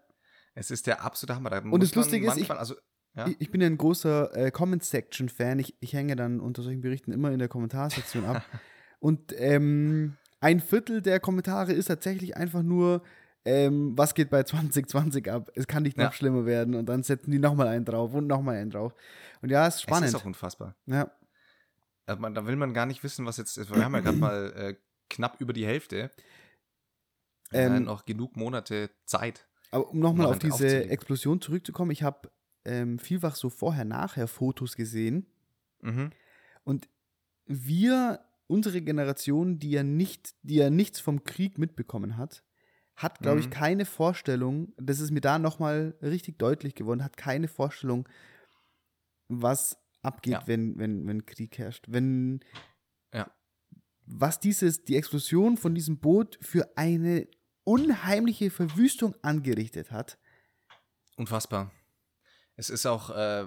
Es 0.54 0.70
ist 0.70 0.86
der 0.86 1.02
absolute 1.02 1.34
Hammer. 1.34 1.50
Da 1.50 1.58
Und 1.58 1.82
das 1.82 1.94
Lustige 1.96 2.26
ist, 2.28 2.36
ich- 2.36 2.50
also, 2.50 2.76
ja. 3.14 3.26
Ich 3.40 3.50
bin 3.50 3.60
ja 3.60 3.66
ein 3.66 3.78
großer 3.78 4.32
äh, 4.36 4.50
Comment-Section-Fan. 4.52 5.58
Ich, 5.58 5.74
ich 5.80 5.92
hänge 5.92 6.14
dann 6.14 6.38
unter 6.38 6.62
solchen 6.62 6.80
Berichten 6.80 7.10
immer 7.10 7.32
in 7.32 7.40
der 7.40 7.48
Kommentarsektion 7.48 8.24
ab. 8.24 8.44
Und 9.00 9.34
ähm, 9.36 10.16
ein 10.40 10.60
Viertel 10.60 11.02
der 11.02 11.18
Kommentare 11.18 11.72
ist 11.72 11.86
tatsächlich 11.86 12.36
einfach 12.36 12.62
nur, 12.62 13.02
ähm, 13.44 13.96
was 13.96 14.14
geht 14.14 14.30
bei 14.30 14.42
2020 14.44 15.30
ab? 15.30 15.50
Es 15.54 15.66
kann 15.66 15.82
nicht 15.82 15.96
noch 15.96 16.04
Ja. 16.04 16.12
schlimmer 16.12 16.46
werden. 16.46 16.74
Und 16.74 16.86
dann 16.86 17.02
setzen 17.02 17.30
die 17.30 17.38
nochmal 17.38 17.68
einen 17.68 17.84
drauf 17.84 18.12
und 18.14 18.26
nochmal 18.26 18.56
einen 18.56 18.70
drauf. 18.70 18.94
Und 19.42 19.50
ja, 19.50 19.66
ist 19.66 19.76
es 19.76 19.82
spannend. 19.82 20.08
ist 20.08 20.14
auch 20.14 20.24
unfassbar. 20.24 20.76
ja. 20.86 21.10
Also 22.06 22.20
man, 22.22 22.34
da 22.34 22.44
will 22.44 22.56
man 22.56 22.74
gar 22.74 22.86
nicht 22.86 23.04
wissen, 23.04 23.24
was 23.24 23.36
jetzt 23.36 23.56
ist. 23.56 23.72
Wir 23.72 23.84
haben 23.84 23.94
ja 23.94 24.00
gerade 24.00 24.16
mal 24.18 24.52
äh, 24.56 24.74
knapp 25.08 25.40
über 25.40 25.52
die 25.52 25.64
Hälfte. 25.66 26.10
Ähm, 27.52 27.72
äh, 27.74 27.80
noch 27.80 28.04
genug 28.04 28.36
Monate 28.36 28.90
Zeit. 29.04 29.46
Aber 29.70 29.90
um 29.90 30.00
nochmal 30.00 30.26
Noch 30.26 30.32
auf 30.32 30.38
diese. 30.40 30.86
Explosion 30.88 31.40
zurückzukommen, 31.40 31.92
ich 31.92 32.02
habe 32.02 32.30
ähm, 32.64 32.98
vielfach 32.98 33.36
so 33.36 33.48
vorher-nachher 33.48 34.26
Fotos 34.26 34.74
gesehen. 34.74 35.26
Mhm. 35.82 36.10
Und 36.64 36.88
wir, 37.46 38.24
unsere 38.48 38.82
Generation, 38.82 39.60
die 39.60 39.70
ja 39.70 39.84
nicht, 39.84 40.34
die 40.42 40.56
ja 40.56 40.68
nichts 40.70 40.98
vom 40.98 41.22
Krieg 41.22 41.58
mitbekommen 41.58 42.16
hat, 42.16 42.42
hat, 42.96 43.20
glaube 43.20 43.40
ich, 43.40 43.46
Mhm. 43.46 43.50
keine 43.50 43.84
Vorstellung, 43.86 44.72
das 44.76 45.00
ist 45.00 45.10
mir 45.10 45.20
da 45.20 45.38
nochmal 45.38 45.96
richtig 46.02 46.38
deutlich 46.38 46.74
geworden, 46.74 47.02
hat 47.04 47.16
keine 47.16 47.48
Vorstellung, 47.48 48.08
was 49.28 49.78
abgeht, 50.02 50.32
Ja. 50.32 50.46
wenn, 50.46 50.78
wenn, 50.78 51.06
wenn 51.06 51.24
Krieg 51.26 51.56
herrscht. 51.58 51.86
Wenn 51.88 52.40
Ja. 53.12 53.30
was 54.06 54.40
dieses, 54.40 54.84
die 54.84 54.96
Explosion 54.96 55.56
von 55.56 55.74
diesem 55.74 55.98
Boot 55.98 56.38
für 56.42 56.76
eine 56.76 57.28
unheimliche 57.64 58.50
Verwüstung 58.50 59.14
angerichtet 59.22 59.90
hat. 59.92 60.18
Unfassbar. 61.16 61.70
Es 62.56 62.70
ist 62.70 62.86
auch, 62.86 63.10
äh, 63.10 63.46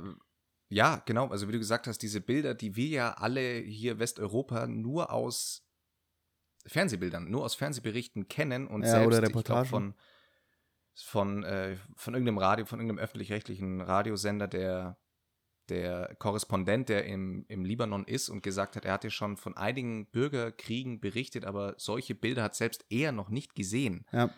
ja, 0.70 1.04
genau, 1.06 1.28
also 1.28 1.48
wie 1.48 1.52
du 1.52 1.60
gesagt 1.60 1.88
hast, 1.88 2.00
diese 2.00 2.22
Bilder, 2.22 2.56
die 2.56 2.76
wir 2.76 2.88
ja 2.88 3.14
alle 3.14 3.58
hier 3.60 4.00
Westeuropa 4.00 4.68
nur 4.68 5.12
aus 5.12 5.68
Fernsehbildern, 6.66 7.30
nur 7.30 7.44
aus 7.44 7.56
Fernsehberichten 7.56 8.28
kennen 8.28 8.68
und 8.68 8.84
Ja, 8.84 8.90
selbst 8.90 9.08
oder 9.08 9.22
Reportagen. 9.22 9.70
von 9.70 9.94
von, 10.96 11.44
äh, 11.44 11.76
von 11.96 12.14
irgendeinem 12.14 12.38
Radio, 12.38 12.66
von 12.66 12.80
irgendeinem 12.80 13.04
öffentlich-rechtlichen 13.04 13.82
Radiosender, 13.82 14.48
der 14.48 14.98
der 15.70 16.16
Korrespondent, 16.20 16.90
der 16.90 17.06
im, 17.06 17.46
im 17.48 17.64
Libanon 17.64 18.04
ist 18.04 18.30
und 18.30 18.44
gesagt 18.44 18.76
hat, 18.76 18.84
er 18.84 18.94
hatte 18.94 19.10
schon 19.10 19.38
von 19.38 19.56
einigen 19.56 20.08
Bürgerkriegen 20.08 21.00
berichtet, 21.00 21.46
aber 21.46 21.76
solche 21.78 22.16
Bilder 22.16 22.44
hat 22.44 22.56
selbst 22.56 22.86
er 22.90 23.14
noch 23.14 23.30
nicht 23.30 23.56
gesehen 23.56 24.06
Ja, 24.12 24.30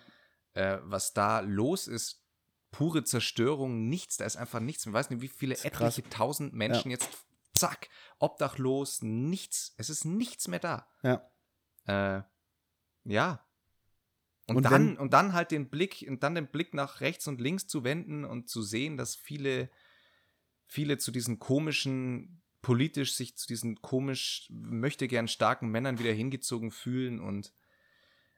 äh, 0.53 0.77
was 0.83 1.13
da 1.13 1.39
los 1.39 1.87
ist, 1.87 2.23
pure 2.71 3.03
Zerstörung, 3.03 3.89
nichts, 3.89 4.17
da 4.17 4.25
ist 4.25 4.35
einfach 4.35 4.59
nichts. 4.59 4.85
Man 4.85 4.93
weiß 4.93 5.09
nicht, 5.09 5.21
wie 5.21 5.27
viele 5.27 5.55
krass. 5.55 5.65
etliche 5.65 6.03
tausend 6.09 6.53
Menschen 6.53 6.91
jetzt, 6.91 7.09
zack, 7.53 7.89
obdachlos, 8.19 9.01
nichts, 9.01 9.73
es 9.77 9.89
ist 9.89 10.05
nichts 10.05 10.47
mehr 10.47 10.59
da. 10.59 10.87
ja. 11.03 11.27
Äh, 11.85 12.21
ja. 13.05 13.45
Und, 14.47 14.57
Und 14.57 14.63
dann, 14.63 14.71
wenn- 14.73 14.97
und 14.97 15.13
dann 15.13 15.33
halt 15.33 15.51
den 15.51 15.69
Blick, 15.69 16.05
und 16.07 16.21
dann 16.23 16.35
den 16.35 16.47
Blick 16.47 16.73
nach 16.73 17.01
rechts 17.01 17.27
und 17.27 17.41
links 17.41 17.67
zu 17.67 17.83
wenden 17.83 18.25
und 18.25 18.49
zu 18.49 18.61
sehen, 18.61 18.95
dass 18.97 19.15
viele, 19.15 19.69
viele 20.67 20.97
zu 20.97 21.11
diesen 21.11 21.39
komischen, 21.39 22.41
politisch 22.61 23.15
sich 23.15 23.35
zu 23.37 23.47
diesen 23.47 23.81
komisch, 23.81 24.47
möchte 24.51 25.07
gern 25.07 25.27
starken 25.27 25.69
Männern 25.69 25.99
wieder 25.99 26.11
hingezogen 26.13 26.71
fühlen 26.71 27.19
und 27.19 27.53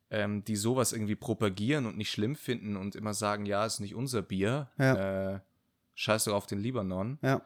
ähm, 0.09 0.43
die 0.45 0.55
sowas 0.55 0.93
irgendwie 0.93 1.15
propagieren 1.15 1.85
und 1.85 1.97
nicht 1.97 2.11
schlimm 2.11 2.35
finden 2.37 2.77
und 2.77 2.95
immer 2.95 3.13
sagen, 3.13 3.45
ja, 3.45 3.65
ist 3.65 3.79
nicht 3.81 3.95
unser 3.95 4.21
Bier, 4.21 4.69
äh, 4.77 5.39
scheiß 5.95 6.25
doch 6.25 6.33
auf 6.35 6.45
den 6.45 6.59
Libanon, 6.59 7.19
Ja, 7.21 7.41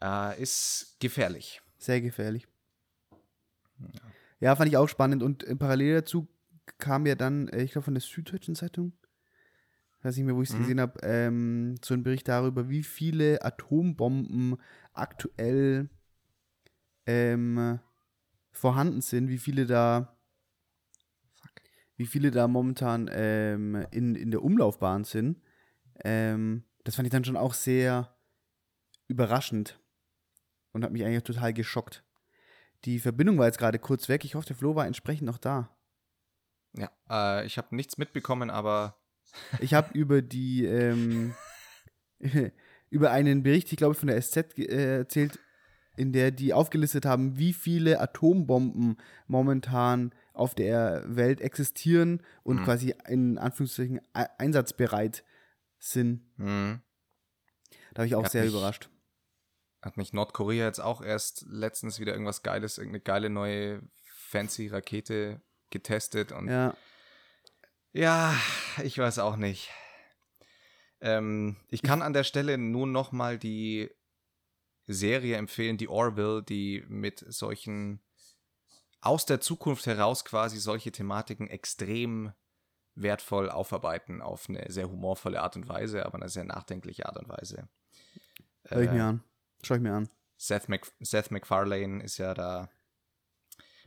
äh, 0.00 0.40
ist 0.42 0.96
gefährlich. 0.98 1.62
sehr 1.78 2.00
gefährlich. 2.00 2.48
Ja, 3.78 4.00
fand 4.56 4.68
ich 4.68 4.76
auch 4.76 4.88
spannend. 4.88 5.22
Und 5.22 5.44
äh, 5.44 5.56
parallel 5.56 5.94
dazu 5.94 6.28
kam 6.78 7.06
ja 7.06 7.14
dann, 7.14 7.48
äh, 7.48 7.62
ich 7.62 7.72
glaube, 7.72 7.84
von 7.84 7.94
der 7.94 8.00
Süddeutschen 8.00 8.54
Zeitung, 8.54 8.92
weiß 10.02 10.16
nicht 10.16 10.26
mehr, 10.26 10.34
wo 10.34 10.42
ich 10.42 10.48
es 10.48 10.54
Mhm. 10.54 10.60
gesehen 10.60 10.80
habe, 10.80 10.98
ähm, 11.02 11.76
so 11.82 11.94
ein 11.94 12.02
Bericht 12.02 12.28
darüber, 12.28 12.68
wie 12.68 12.82
viele 12.82 13.44
Atombomben 13.44 14.56
aktuell 14.92 15.88
ähm, 17.06 17.78
vorhanden 18.50 19.00
sind, 19.00 19.28
wie 19.28 19.38
viele 19.38 19.66
da 19.66 20.16
wie 21.96 22.06
viele 22.06 22.30
da 22.32 22.48
momentan 22.48 23.08
ähm, 23.12 23.86
in, 23.92 24.16
in 24.16 24.30
der 24.32 24.42
Umlaufbahn 24.42 25.04
sind. 25.04 25.40
Ähm, 26.02 26.64
das 26.82 26.96
fand 26.96 27.06
ich 27.06 27.12
dann 27.12 27.24
schon 27.24 27.36
auch 27.36 27.54
sehr 27.54 28.16
überraschend 29.06 29.78
und 30.72 30.82
hat 30.84 30.90
mich 30.90 31.04
eigentlich 31.04 31.22
total 31.22 31.52
geschockt. 31.52 32.02
Die 32.84 32.98
Verbindung 32.98 33.38
war 33.38 33.46
jetzt 33.46 33.58
gerade 33.58 33.78
kurz 33.78 34.08
weg. 34.08 34.24
Ich 34.24 34.34
hoffe, 34.34 34.46
der 34.46 34.56
Flo 34.56 34.74
war 34.74 34.86
entsprechend 34.86 35.26
noch 35.26 35.38
da. 35.38 35.70
Ja, 36.74 36.90
äh, 37.08 37.46
ich 37.46 37.58
habe 37.58 37.74
nichts 37.76 37.98
mitbekommen, 37.98 38.50
aber. 38.50 38.96
Ich 39.60 39.74
habe 39.74 39.90
über 39.94 40.22
die, 40.22 40.64
ähm, 40.64 41.34
über 42.90 43.10
einen 43.10 43.42
Bericht, 43.42 43.70
ich 43.72 43.78
glaube 43.78 43.94
von 43.94 44.08
der 44.08 44.20
SZ 44.20 44.58
äh, 44.58 44.98
erzählt, 44.98 45.38
in 45.96 46.12
der 46.12 46.30
die 46.30 46.54
aufgelistet 46.54 47.04
haben, 47.04 47.38
wie 47.38 47.52
viele 47.52 48.00
Atombomben 48.00 48.96
momentan 49.26 50.14
auf 50.32 50.54
der 50.54 51.04
Welt 51.06 51.40
existieren 51.40 52.22
und 52.42 52.60
mhm. 52.60 52.64
quasi 52.64 52.94
in 53.06 53.38
Anführungszeichen 53.38 54.00
einsatzbereit 54.12 55.22
sind. 55.78 56.22
Mhm. 56.38 56.80
Da 57.92 58.00
habe 58.00 58.06
ich 58.06 58.14
auch 58.14 58.24
hat 58.24 58.32
sehr 58.32 58.44
mich, 58.44 58.52
überrascht. 58.52 58.88
Hat 59.82 59.96
mich 59.96 60.12
Nordkorea 60.12 60.64
jetzt 60.64 60.80
auch 60.80 61.02
erst 61.02 61.44
letztens 61.48 61.98
wieder 61.98 62.12
irgendwas 62.12 62.42
Geiles, 62.42 62.78
irgendeine 62.78 63.02
geile 63.02 63.30
neue 63.30 63.82
fancy 64.04 64.68
Rakete 64.68 65.42
getestet 65.70 66.32
und 66.32 66.48
ja, 66.48 66.76
ja 67.92 68.34
ich 68.82 68.96
weiß 68.96 69.18
auch 69.18 69.36
nicht. 69.36 69.70
Ähm, 71.00 71.56
ich 71.68 71.82
kann 71.82 72.00
an 72.00 72.12
der 72.12 72.22
Stelle 72.22 72.58
nur 72.58 72.86
noch 72.86 73.10
mal 73.10 73.38
die 73.38 73.90
Serie 74.86 75.36
empfehlen, 75.36 75.78
die 75.78 75.88
Orville, 75.88 76.42
die 76.42 76.84
mit 76.88 77.24
solchen 77.28 78.00
aus 79.00 79.26
der 79.26 79.40
Zukunft 79.40 79.86
heraus 79.86 80.24
quasi 80.24 80.58
solche 80.58 80.92
Thematiken 80.92 81.48
extrem 81.48 82.32
wertvoll 82.94 83.50
aufarbeiten 83.50 84.22
auf 84.22 84.48
eine 84.48 84.70
sehr 84.70 84.88
humorvolle 84.88 85.42
Art 85.42 85.56
und 85.56 85.68
Weise, 85.68 86.06
aber 86.06 86.16
eine 86.16 86.28
sehr 86.28 86.44
nachdenkliche 86.44 87.06
Art 87.06 87.16
und 87.16 87.28
Weise. 87.28 87.68
Hör 88.66 88.82
ich 88.82 88.90
äh, 88.90 88.94
mir 88.94 89.04
an. 89.04 89.24
Schau 89.64 89.76
ich 89.76 89.80
mir 89.80 89.94
an. 89.94 90.08
Seth, 90.36 90.68
Mac 90.68 90.90
Seth 91.00 91.30
MacFarlane 91.30 92.02
ist 92.02 92.18
ja 92.18 92.34
da. 92.34 92.70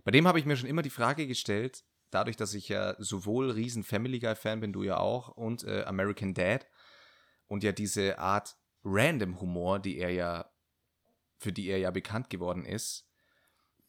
Bei 0.03 0.11
dem 0.11 0.27
habe 0.27 0.39
ich 0.39 0.45
mir 0.45 0.55
schon 0.55 0.69
immer 0.69 0.81
die 0.81 0.89
Frage 0.89 1.27
gestellt, 1.27 1.83
dadurch, 2.11 2.37
dass 2.37 2.53
ich 2.53 2.69
ja 2.69 2.95
sowohl 2.99 3.51
riesen 3.51 3.83
Family 3.83 4.19
Guy 4.19 4.35
Fan 4.35 4.59
bin, 4.59 4.71
du 4.71 4.83
ja 4.83 4.97
auch, 4.97 5.29
und 5.29 5.63
äh, 5.63 5.83
American 5.83 6.33
Dad 6.33 6.67
und 7.47 7.63
ja 7.63 7.71
diese 7.71 8.19
Art 8.19 8.55
Random 8.83 9.41
Humor, 9.41 9.79
die 9.79 9.97
er 9.97 10.11
ja 10.11 10.49
für 11.37 11.51
die 11.51 11.67
er 11.67 11.77
ja 11.77 11.91
bekannt 11.91 12.29
geworden 12.29 12.65
ist, 12.65 13.07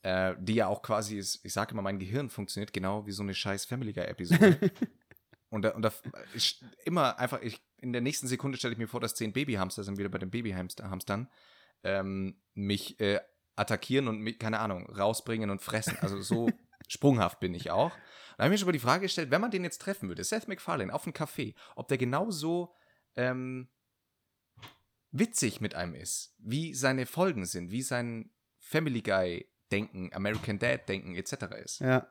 äh, 0.03 0.35
die 0.39 0.55
ja 0.55 0.67
auch 0.67 0.83
quasi, 0.83 1.17
ist, 1.17 1.45
ich 1.45 1.53
sage 1.53 1.73
immer, 1.73 1.83
mein 1.83 1.99
Gehirn 1.99 2.29
funktioniert 2.29 2.73
genau 2.73 3.07
wie 3.07 3.13
so 3.13 3.23
eine 3.23 3.35
scheiß 3.35 3.65
Family 3.65 3.93
Guy-Episode. 3.93 4.71
und 5.51 5.63
da, 5.63 5.71
und 5.71 5.83
da 5.83 5.93
ich, 6.35 6.63
immer 6.85 7.19
einfach, 7.19 7.41
ich, 7.41 7.61
in 7.79 7.93
der 7.93 8.03
nächsten 8.03 8.27
Sekunde 8.27 8.59
stelle 8.59 8.73
ich 8.73 8.79
mir 8.79 8.89
vor, 8.89 9.01
dass 9.01 9.15
zehn 9.15 9.33
Babyhamster 9.33 9.85
sind, 9.85 9.99
wieder 9.99 10.09
bei 10.09 10.19
den 10.19 10.31
Babyhamstern, 10.31 11.29
ähm, 11.83 12.41
mich 12.55 13.01
äh, 13.01 13.21
attackieren 13.57 14.09
und 14.09 14.21
mich, 14.21 14.39
keine 14.39 14.61
Ahnung, 14.61 14.87
rausbringen 14.91 15.51
und 15.51 15.63
fressen. 15.63 15.97
Also 16.01 16.21
so 16.21 16.51
sprunghaft 16.89 17.41
bin 17.41 17.55
ich 17.55 17.71
auch. 17.71 17.93
Da 18.37 18.45
habe 18.45 18.49
ich 18.49 18.51
mir 18.53 18.59
schon 18.59 18.67
mal 18.67 18.73
die 18.73 18.79
Frage 18.79 19.03
gestellt, 19.03 19.31
wenn 19.31 19.41
man 19.41 19.51
den 19.51 19.65
jetzt 19.65 19.81
treffen 19.81 20.09
würde, 20.09 20.23
Seth 20.23 20.47
MacFarlane 20.47 20.93
auf 20.93 21.05
einem 21.05 21.15
Café, 21.15 21.55
ob 21.75 21.89
der 21.89 21.97
genauso 21.97 22.75
ähm, 23.17 23.69
witzig 25.11 25.61
mit 25.61 25.75
einem 25.75 25.95
ist, 25.95 26.35
wie 26.39 26.75
seine 26.75 27.07
Folgen 27.07 27.47
sind, 27.47 27.71
wie 27.71 27.83
sein 27.83 28.31
Family 28.59 29.01
Guy 29.01 29.51
Denken, 29.73 30.13
American 30.13 30.59
Dad 30.59 30.89
Denken 30.89 31.15
etc. 31.15 31.33
ist. 31.65 31.81
Ja. 31.81 32.07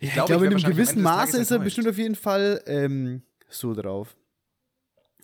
Ich, 0.00 0.12
glaube, 0.12 0.28
glaube, 0.28 0.46
in 0.46 0.54
einem 0.54 0.62
gewissen 0.62 1.02
Maße 1.02 1.40
ist 1.40 1.50
er 1.50 1.58
bestimmt 1.60 1.88
auf 1.88 1.96
jeden 1.96 2.14
Fall 2.14 2.62
ähm, 2.66 3.22
so 3.48 3.74
drauf. 3.74 4.16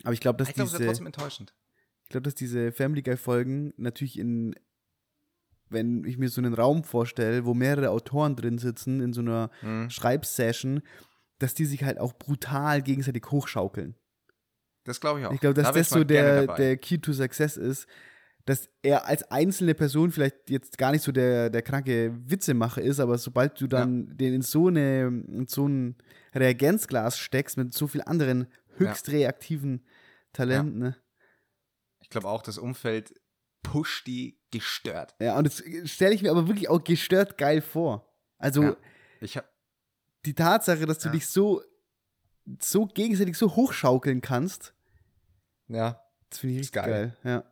Aber 0.03 0.13
ich 0.13 0.19
glaube, 0.19 0.37
dass 0.37 0.49
ich 0.49 0.55
glaub, 0.55 0.69
diese. 0.69 0.85
trotzdem 0.85 1.05
enttäuschend. 1.05 1.53
Ich 2.11 2.13
glaube, 2.13 2.25
dass 2.25 2.35
diese 2.35 2.73
Family 2.73 3.03
Guy 3.03 3.15
Folgen 3.15 3.73
natürlich 3.77 4.19
in 4.19 4.53
wenn 5.69 6.03
ich 6.03 6.17
mir 6.17 6.27
so 6.27 6.41
einen 6.41 6.53
Raum 6.53 6.83
vorstelle, 6.83 7.45
wo 7.45 7.53
mehrere 7.53 7.91
Autoren 7.91 8.35
drin 8.35 8.57
sitzen 8.57 8.99
in 8.99 9.13
so 9.13 9.21
einer 9.21 9.49
mhm. 9.61 9.89
Schreibsession, 9.89 10.81
dass 11.39 11.53
die 11.53 11.63
sich 11.63 11.85
halt 11.85 11.97
auch 11.97 12.11
brutal 12.11 12.81
gegenseitig 12.81 13.23
hochschaukeln. 13.31 13.95
Das 14.83 14.99
glaube 14.99 15.21
ich 15.21 15.25
auch. 15.25 15.31
Ich 15.31 15.39
glaube, 15.39 15.53
dass 15.53 15.67
da 15.67 15.71
das 15.71 15.87
so 15.87 16.03
der, 16.03 16.47
der 16.57 16.75
Key 16.75 16.97
to 16.97 17.13
Success 17.13 17.55
ist, 17.55 17.87
dass 18.43 18.67
er 18.81 19.07
als 19.07 19.23
einzelne 19.31 19.73
Person 19.73 20.11
vielleicht 20.11 20.49
jetzt 20.49 20.77
gar 20.77 20.91
nicht 20.91 21.05
so 21.05 21.13
der, 21.13 21.49
der 21.49 21.61
kranke 21.61 22.13
Witzemacher 22.25 22.81
ist, 22.81 22.99
aber 22.99 23.17
sobald 23.17 23.61
du 23.61 23.67
dann 23.67 24.07
ja. 24.09 24.13
den 24.15 24.33
in 24.33 24.41
so, 24.41 24.67
eine, 24.67 25.03
in 25.03 25.45
so 25.47 25.65
ein 25.65 25.95
Reagenzglas 26.35 27.17
steckst 27.17 27.55
mit 27.55 27.73
so 27.73 27.87
vielen 27.87 28.05
anderen 28.05 28.47
höchst 28.75 29.07
ja. 29.07 29.13
reaktiven 29.13 29.85
Talenten, 30.33 30.81
ja. 30.81 30.89
ne? 30.89 30.95
Ich 32.11 32.13
glaube 32.13 32.27
auch, 32.27 32.41
das 32.41 32.57
Umfeld 32.57 33.13
pusht 33.63 34.05
die 34.05 34.37
gestört. 34.51 35.15
Ja, 35.21 35.37
und 35.37 35.45
das 35.45 35.63
stelle 35.85 36.13
ich 36.13 36.21
mir 36.21 36.31
aber 36.31 36.45
wirklich 36.49 36.67
auch 36.67 36.83
gestört 36.83 37.37
geil 37.37 37.61
vor. 37.61 38.13
Also, 38.37 38.75
ich 39.21 39.37
hab, 39.37 39.49
die 40.25 40.33
Tatsache, 40.33 40.85
dass 40.85 40.99
du 40.99 41.09
dich 41.09 41.27
so 41.27 41.61
so 42.59 42.85
gegenseitig 42.85 43.37
so 43.37 43.55
hochschaukeln 43.55 44.19
kannst. 44.19 44.73
Ja. 45.69 46.03
Das 46.29 46.39
finde 46.39 46.55
ich 46.55 46.59
richtig 46.59 46.73
geil. 46.73 46.89
geil. 46.91 47.17
Ja. 47.23 47.43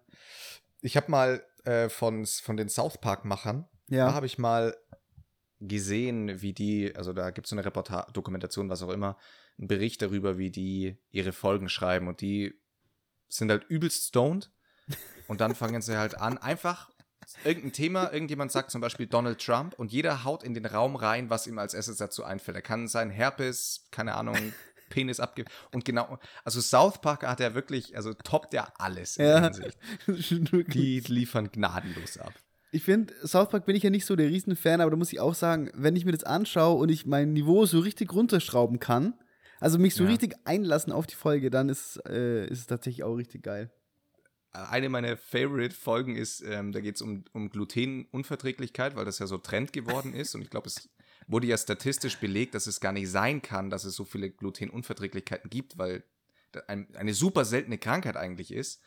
Ich 0.81 0.97
habe 0.97 1.09
mal 1.09 1.41
äh, 1.63 1.87
von, 1.87 2.25
von 2.25 2.57
den 2.57 2.67
South 2.67 2.97
Park-Machern, 2.97 3.65
ja. 3.87 4.07
da 4.07 4.13
habe 4.13 4.25
ich 4.25 4.37
mal 4.37 4.75
gesehen, 5.61 6.41
wie 6.41 6.51
die, 6.51 6.93
also 6.97 7.13
da 7.13 7.31
gibt 7.31 7.47
es 7.47 7.51
so 7.51 7.55
eine 7.55 7.63
Reportage, 7.63 8.11
Dokumentation, 8.11 8.69
was 8.69 8.83
auch 8.83 8.89
immer, 8.89 9.17
einen 9.57 9.69
Bericht 9.69 10.01
darüber, 10.01 10.37
wie 10.37 10.51
die 10.51 10.97
ihre 11.11 11.31
Folgen 11.31 11.69
schreiben 11.69 12.09
und 12.09 12.19
die 12.19 12.59
sind 13.29 13.49
halt 13.49 13.65
übelst 13.69 14.07
stoned 14.07 14.51
und 15.27 15.41
dann 15.41 15.55
fangen 15.55 15.81
sie 15.81 15.97
halt 15.97 16.19
an, 16.19 16.37
einfach 16.37 16.89
irgendein 17.43 17.73
Thema, 17.73 18.11
irgendjemand 18.11 18.51
sagt 18.51 18.71
zum 18.71 18.81
Beispiel 18.81 19.07
Donald 19.07 19.39
Trump 19.39 19.77
und 19.77 19.91
jeder 19.91 20.23
haut 20.23 20.43
in 20.43 20.53
den 20.53 20.65
Raum 20.65 20.95
rein, 20.95 21.29
was 21.29 21.47
ihm 21.47 21.59
als 21.59 21.73
erstes 21.73 21.97
dazu 21.97 22.23
einfällt. 22.23 22.55
Er 22.55 22.61
kann 22.61 22.87
sein 22.87 23.09
Herpes, 23.09 23.85
keine 23.91 24.15
Ahnung, 24.15 24.35
Penis 24.89 25.19
abgibt. 25.19 25.51
Und 25.71 25.85
genau, 25.85 26.19
also 26.43 26.59
South 26.59 27.01
Park 27.01 27.25
hat 27.25 27.39
ja 27.39 27.53
wirklich, 27.53 27.95
also 27.95 28.13
toppt 28.13 28.53
ja 28.53 28.71
alles 28.77 29.17
in 29.17 29.25
ja, 29.25 29.43
Hinsicht. 29.43 29.77
Die 30.73 30.99
liefern 31.01 31.51
gnadenlos 31.51 32.17
ab. 32.17 32.33
Ich 32.71 32.83
finde, 32.83 33.13
South 33.25 33.49
Park 33.49 33.65
bin 33.65 33.75
ich 33.75 33.83
ja 33.83 33.89
nicht 33.89 34.05
so 34.05 34.15
der 34.15 34.29
Riesenfan, 34.29 34.81
aber 34.81 34.91
da 34.91 34.97
muss 34.97 35.11
ich 35.11 35.19
auch 35.19 35.33
sagen, 35.33 35.71
wenn 35.73 35.95
ich 35.95 36.05
mir 36.05 36.11
das 36.11 36.23
anschaue 36.23 36.79
und 36.79 36.89
ich 36.89 37.05
mein 37.05 37.33
Niveau 37.33 37.65
so 37.65 37.79
richtig 37.79 38.13
runterschrauben 38.13 38.79
kann, 38.79 39.15
also 39.59 39.77
mich 39.77 39.95
so 39.95 40.03
ja. 40.03 40.09
richtig 40.09 40.35
einlassen 40.45 40.91
auf 40.93 41.07
die 41.07 41.15
Folge, 41.15 41.49
dann 41.49 41.69
ist, 41.69 41.97
äh, 42.07 42.45
ist 42.47 42.59
es 42.59 42.67
tatsächlich 42.67 43.03
auch 43.03 43.15
richtig 43.15 43.43
geil. 43.43 43.71
Eine 44.51 44.89
meiner 44.89 45.15
Favorite-Folgen 45.15 46.15
ist, 46.15 46.41
ähm, 46.41 46.71
da 46.71 46.79
geht 46.79 46.95
es 46.95 47.01
um, 47.01 47.23
um 47.33 47.49
Glutenunverträglichkeit, 47.49 48.95
weil 48.95 49.05
das 49.05 49.19
ja 49.19 49.27
so 49.27 49.37
Trend 49.37 49.73
geworden 49.73 50.13
ist. 50.13 50.33
Und 50.33 50.41
ich 50.41 50.49
glaube, 50.49 50.67
es 50.67 50.89
wurde 51.27 51.45
ja 51.45 51.57
statistisch 51.57 52.17
belegt, 52.17 52.55
dass 52.55 52.65
es 52.65 52.79
gar 52.79 52.91
nicht 52.91 53.11
sein 53.11 53.43
kann, 53.43 53.69
dass 53.69 53.83
es 53.83 53.95
so 53.95 54.05
viele 54.05 54.31
Glutenunverträglichkeiten 54.31 55.51
gibt, 55.51 55.77
weil 55.77 56.03
ein, 56.67 56.95
eine 56.95 57.13
super 57.13 57.45
seltene 57.45 57.77
Krankheit 57.77 58.17
eigentlich 58.17 58.51
ist. 58.51 58.81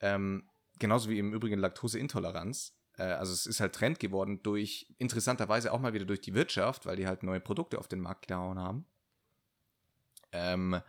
Ähm, 0.00 0.48
genauso 0.78 1.10
wie 1.10 1.18
im 1.18 1.34
Übrigen 1.34 1.58
Laktoseintoleranz. 1.58 2.74
Äh, 2.96 3.02
also 3.02 3.34
es 3.34 3.44
ist 3.44 3.60
halt 3.60 3.74
Trend 3.74 4.00
geworden 4.00 4.42
durch, 4.42 4.94
interessanterweise 4.96 5.72
auch 5.72 5.80
mal 5.80 5.92
wieder 5.92 6.06
durch 6.06 6.22
die 6.22 6.32
Wirtschaft, 6.32 6.86
weil 6.86 6.96
die 6.96 7.06
halt 7.06 7.22
neue 7.22 7.40
Produkte 7.40 7.78
auf 7.78 7.88
den 7.88 8.00
Markt 8.00 8.28
gehauen 8.28 8.58
haben. 8.58 8.86
Ähm, 10.32 10.80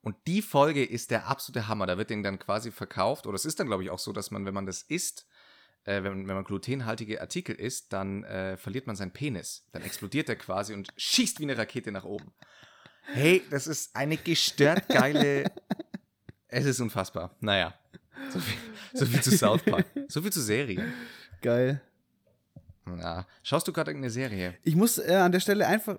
und 0.00 0.16
die 0.26 0.42
Folge 0.42 0.84
ist 0.84 1.10
der 1.10 1.26
absolute 1.26 1.68
Hammer. 1.68 1.86
Da 1.86 1.98
wird 1.98 2.10
den 2.10 2.22
dann 2.22 2.38
quasi 2.38 2.70
verkauft. 2.70 3.26
Oder 3.26 3.36
es 3.36 3.44
ist 3.44 3.60
dann, 3.60 3.66
glaube 3.66 3.82
ich, 3.82 3.90
auch 3.90 3.98
so, 3.98 4.12
dass 4.12 4.30
man, 4.30 4.46
wenn 4.46 4.54
man 4.54 4.66
das 4.66 4.82
isst, 4.82 5.26
äh, 5.84 6.02
wenn, 6.02 6.28
wenn, 6.28 6.34
man 6.34 6.44
glutenhaltige 6.44 7.20
Artikel 7.20 7.54
isst, 7.54 7.92
dann 7.92 8.24
äh, 8.24 8.56
verliert 8.56 8.86
man 8.86 8.96
seinen 8.96 9.12
Penis. 9.12 9.66
Dann 9.72 9.82
explodiert 9.82 10.28
er 10.28 10.36
quasi 10.36 10.74
und 10.74 10.88
schießt 10.96 11.40
wie 11.40 11.44
eine 11.44 11.58
Rakete 11.58 11.92
nach 11.92 12.04
oben. 12.04 12.32
Hey, 13.12 13.42
das 13.50 13.66
ist 13.66 13.96
eine 13.96 14.16
gestört 14.16 14.88
geile. 14.88 15.50
es 16.48 16.66
ist 16.66 16.80
unfassbar. 16.80 17.34
Naja. 17.40 17.74
So 18.30 18.40
viel, 18.40 18.58
so 18.92 19.06
viel 19.06 19.22
zu 19.22 19.36
South 19.36 19.62
Park. 19.62 19.86
So 20.08 20.20
viel 20.20 20.32
zu 20.32 20.42
Serie. 20.42 20.92
Geil. 21.40 21.80
Ja. 22.86 23.26
Schaust 23.42 23.66
du 23.68 23.72
gerade 23.72 23.90
irgendeine 23.90 24.10
Serie? 24.10 24.56
Ich 24.62 24.74
muss 24.74 24.98
äh, 24.98 25.14
an 25.14 25.32
der 25.32 25.40
Stelle 25.40 25.66
einfach. 25.66 25.98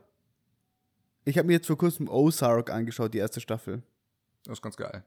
Ich 1.29 1.37
habe 1.37 1.45
mir 1.45 1.53
jetzt 1.53 1.67
vor 1.67 1.77
kurzem 1.77 2.09
Ozark 2.09 2.71
angeschaut, 2.71 3.13
die 3.13 3.19
erste 3.19 3.39
Staffel. 3.39 3.83
Das 4.45 4.53
ist 4.53 4.61
ganz 4.63 4.75
geil. 4.75 5.03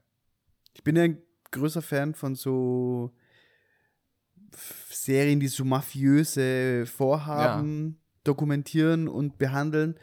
Ich 0.73 0.81
bin 0.81 0.95
ja 0.95 1.03
ein 1.03 1.21
größer 1.51 1.81
Fan 1.81 2.15
von 2.15 2.35
so 2.35 3.13
Serien, 4.89 5.41
die 5.41 5.49
so 5.49 5.65
mafiöse 5.65 6.85
Vorhaben 6.85 7.87
ja. 7.89 7.95
dokumentieren 8.23 9.09
und 9.09 9.37
behandeln. 9.37 9.99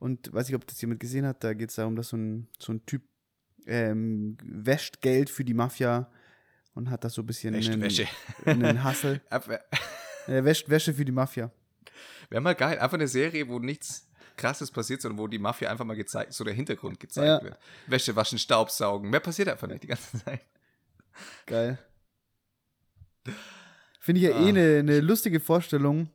Und 0.00 0.32
weiß 0.32 0.48
ich, 0.48 0.56
ob 0.56 0.66
das 0.66 0.80
jemand 0.80 0.98
gesehen 0.98 1.24
hat, 1.24 1.44
da 1.44 1.54
geht 1.54 1.70
es 1.70 1.76
darum, 1.76 1.94
dass 1.94 2.08
so 2.08 2.16
ein, 2.16 2.48
so 2.58 2.72
ein 2.72 2.84
Typ 2.84 3.02
ähm, 3.66 4.38
wäscht 4.42 5.00
Geld 5.00 5.30
für 5.30 5.44
die 5.44 5.54
Mafia 5.54 6.10
und 6.74 6.90
hat 6.90 7.04
da 7.04 7.10
so 7.10 7.22
ein 7.22 7.26
bisschen 7.26 7.54
einen, 7.54 7.84
einen 8.44 8.82
Hassel. 8.82 9.20
er 10.26 10.44
wäscht 10.44 10.68
Wäsche 10.68 10.92
für 10.94 11.04
die 11.04 11.12
Mafia. 11.12 11.52
Wäre 12.28 12.40
mal 12.40 12.56
geil. 12.56 12.80
Einfach 12.80 12.94
eine 12.94 13.06
Serie, 13.06 13.46
wo 13.46 13.60
nichts 13.60 14.09
krasses 14.40 14.70
passiert, 14.70 15.00
sondern 15.02 15.18
wo 15.18 15.26
die 15.28 15.38
Mafia 15.38 15.70
einfach 15.70 15.84
mal 15.84 15.94
gezeigt, 15.96 16.32
so 16.32 16.42
der 16.44 16.54
Hintergrund 16.54 16.98
gezeigt 16.98 17.26
Ja. 17.26 17.42
wird. 17.42 17.58
Wäsche 17.86 18.16
waschen, 18.16 18.38
Staubsaugen. 18.38 19.08
Mehr 19.10 19.20
passiert 19.20 19.48
einfach 19.48 19.68
nicht 19.68 19.82
die 19.84 19.86
ganze 19.88 20.18
Zeit. 20.24 20.40
Geil. 21.46 21.78
Finde 24.00 24.20
ich 24.20 24.26
ja 24.26 24.36
Ah. 24.36 24.44
eh 24.44 24.48
eine, 24.48 24.78
eine 24.78 25.00
lustige 25.00 25.40
Vorstellung, 25.40 26.08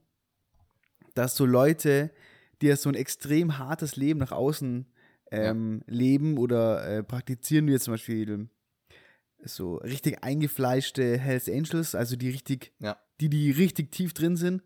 dass 1.13 1.35
so 1.35 1.45
Leute, 1.45 2.11
die 2.61 2.67
ja 2.67 2.75
so 2.75 2.89
ein 2.89 2.95
extrem 2.95 3.57
hartes 3.57 3.95
Leben 3.95 4.19
nach 4.19 4.31
außen 4.31 4.85
ähm, 5.31 5.83
leben 5.87 6.37
oder 6.37 6.85
äh, 6.87 7.03
praktizieren, 7.03 7.67
wie 7.67 7.71
jetzt 7.71 7.83
zum 7.85 7.93
Beispiel 7.93 8.47
so 9.43 9.75
richtig 9.77 10.23
eingefleischte 10.23 11.17
Hells 11.17 11.49
Angels, 11.49 11.93
also 11.95 12.15
die 12.15 12.29
richtig, 12.29 12.73
Ja. 12.79 12.97
die, 13.21 13.29
die 13.29 13.51
richtig 13.51 13.91
tief 13.91 14.13
drin 14.13 14.35
sind, 14.37 14.63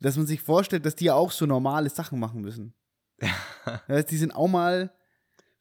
dass 0.00 0.16
man 0.16 0.26
sich 0.26 0.40
vorstellt, 0.42 0.84
dass 0.86 0.94
die 0.96 1.06
ja 1.06 1.14
auch 1.14 1.30
so 1.30 1.46
normale 1.46 1.90
Sachen 1.90 2.18
machen 2.18 2.40
müssen. 2.40 2.74
Ja, 3.88 4.02
die 4.02 4.16
sind 4.16 4.34
auch 4.34 4.48
mal, 4.48 4.90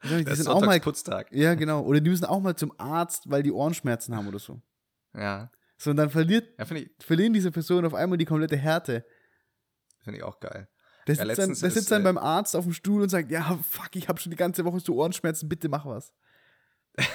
ich, 0.02 0.10
die 0.10 0.24
Das 0.24 0.38
sind 0.38 0.48
auch 0.48 0.56
mal, 0.62 0.66
Sonntagsputztag. 0.68 1.32
ja 1.34 1.56
genau, 1.56 1.82
oder 1.84 2.00
die 2.00 2.10
müssen 2.10 2.24
auch 2.26 2.40
mal 2.40 2.56
zum 2.56 2.72
Arzt, 2.80 3.30
weil 3.30 3.44
die 3.44 3.52
Ohrenschmerzen 3.52 4.16
haben 4.16 4.28
oder 4.30 4.40
so. 4.40 4.62
Ja, 5.14 5.52
So, 5.78 5.90
und 5.92 5.98
dann 5.98 6.10
verliert, 6.10 6.48
ja 6.58 6.66
finde 6.66 6.84
ich, 6.84 6.92
verlieren 7.06 7.34
diese 7.34 7.52
Personen 7.52 7.86
auf 7.86 7.94
einmal 7.94 8.18
die 8.18 8.26
komplette 8.26 8.56
Härte. 8.56 9.06
find 10.04 10.16
ich 10.16 10.24
auch 10.24 10.40
geil. 10.40 10.70
Der 11.08 11.16
Ja, 11.16 11.26
sitzt, 11.26 11.40
dann, 11.40 11.48
der 11.54 11.72
sitzt 11.72 11.92
dann 11.92 12.02
äh, 12.02 12.04
beim 12.06 12.18
Arzt 12.18 12.56
auf 12.56 12.64
dem 12.66 12.74
Stuhl 12.74 13.02
und 13.02 13.10
sagt, 13.10 13.30
ja, 13.32 13.58
fuck, 13.70 13.96
ich 13.96 14.08
habe 14.08 14.20
schon 14.20 14.30
die 14.30 14.38
ganze 14.38 14.64
Woche 14.64 14.80
so 14.80 14.94
Ohrenschmerzen, 14.96 15.50
bitte 15.50 15.68
mach 15.68 15.86
was. 15.86 16.14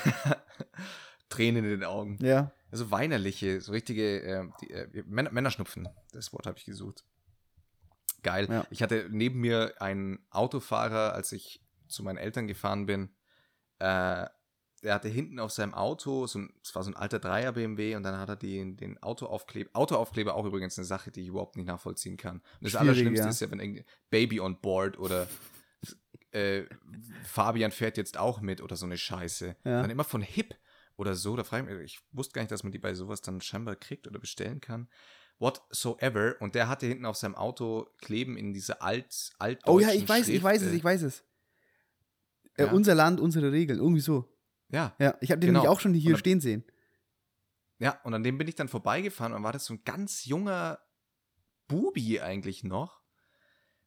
Tränen 1.29 1.65
in 1.65 1.71
den 1.71 1.85
Augen. 1.85 2.19
Ja. 2.21 2.53
Also 2.71 2.91
weinerliche, 2.91 3.61
so 3.61 3.73
richtige 3.73 4.23
äh, 4.23 4.45
die, 4.61 4.71
äh, 4.71 5.03
Männer, 5.07 5.31
Männerschnupfen. 5.33 5.89
Das 6.13 6.33
Wort 6.33 6.47
habe 6.47 6.59
ich 6.59 6.65
gesucht. 6.65 7.05
Geil. 8.23 8.47
Ja. 8.49 8.67
Ich 8.71 8.83
hatte 8.83 9.09
neben 9.11 9.41
mir 9.41 9.75
einen 9.81 10.25
Autofahrer, 10.31 11.13
als 11.15 11.33
ich 11.33 11.63
zu 11.89 12.03
meinen 12.03 12.19
Eltern 12.19 12.47
gefahren 12.47 12.87
bin. 12.87 13.15
Äh, 13.79 14.27
der 14.83 14.95
hatte 14.95 15.09
hinten 15.09 15.39
auf 15.39 15.53
seinem 15.53 15.75
Auto, 15.75 16.27
so 16.27 16.41
ein, 16.41 16.53
es 16.63 16.75
war 16.75 16.83
so 16.83 16.91
ein 16.91 16.97
alter 16.97 17.21
Dreier 17.21 17.53
BMW 17.53 17.95
und 17.95 18.03
dann 18.03 18.19
hat 18.19 18.29
er 18.29 18.37
den, 18.37 18.77
den 18.77 19.01
Autoaufkleber, 19.01 19.71
Autoaufkleber 19.75 20.35
auch 20.35 20.45
übrigens 20.45 20.77
eine 20.77 20.85
Sache, 20.85 21.13
die 21.13 21.23
ich 21.23 21.29
überhaupt 21.29 21.57
nicht 21.57 21.67
nachvollziehen 21.67 22.17
kann. 22.17 22.39
Und 22.39 22.45
das 22.63 22.73
Schwierig, 22.73 22.89
Allerschlimmste 22.89 23.25
ja. 23.25 23.31
ist 23.31 23.41
ja, 23.41 23.51
wenn 23.51 23.61
irgendwie 23.61 23.85
Baby 24.11 24.41
on 24.41 24.61
board 24.61 24.99
oder 24.99 25.29
äh, 26.33 26.65
Fabian 27.25 27.71
fährt 27.71 27.97
jetzt 27.97 28.19
auch 28.19 28.41
mit 28.41 28.61
oder 28.61 28.75
so 28.75 28.87
eine 28.87 28.99
Scheiße. 28.99 29.57
Ja. 29.65 29.83
Dann 29.83 29.91
immer 29.91 30.05
von 30.05 30.23
Hip 30.23 30.57
oder 30.97 31.15
so, 31.15 31.37
da 31.37 31.45
frage 31.45 31.71
ich 31.71 31.79
mich, 31.79 31.95
ich 31.95 32.01
wusste 32.11 32.35
gar 32.35 32.43
nicht, 32.43 32.53
dass 32.53 32.65
man 32.65 32.73
die 32.73 32.79
bei 32.79 32.95
sowas 32.95 33.23
dann 33.23 33.41
scheinbar 33.41 33.77
kriegt 33.77 34.09
oder 34.09 34.19
bestellen 34.19 34.61
kann. 34.61 34.89
Whatsoever. 35.43 36.37
Und 36.41 36.55
der 36.55 36.69
hatte 36.69 36.87
hinten 36.87 37.05
auf 37.05 37.17
seinem 37.17 37.35
Auto 37.35 37.89
kleben 37.99 38.37
in 38.39 38.55
diese 38.55 38.81
alt, 38.81 39.33
alt 39.39 39.61
Oh 39.67 39.79
ja, 39.81 39.91
ich 39.91 40.09
weiß, 40.09 40.29
ich 40.29 40.43
weiß 40.43 40.63
es, 40.63 40.73
ich 40.73 40.83
weiß 40.85 41.03
es. 41.03 41.25
Äh, 42.57 42.65
Ja. 42.67 42.73
Unser 42.73 42.95
Land, 42.95 43.21
unsere 43.21 43.51
Regeln, 43.53 43.79
irgendwie 43.79 44.01
so. 44.01 44.29
Ja, 44.69 44.95
Ja, 44.99 45.17
ich 45.21 45.31
habe 45.31 45.41
den 45.41 45.49
Genau. 45.49 45.61
nämlich 45.61 45.69
auch 45.69 45.81
schon 45.81 45.93
hier 45.95 46.13
dann- 46.13 46.19
stehen 46.21 46.41
sehen. 46.41 46.65
ja, 47.79 48.01
und 48.05 48.15
an 48.15 48.23
dem 48.23 48.39
bin 48.39 48.47
ich 48.49 48.55
dann 48.55 48.69
vorbeigefahren 48.69 49.33
und 49.35 49.43
war 49.43 49.53
das 49.53 49.65
so 49.67 49.75
ein 49.75 49.83
ganz 49.85 50.25
junger 50.25 50.79
Bubi 51.69 52.21
eigentlich 52.21 52.63
noch. 52.65 53.03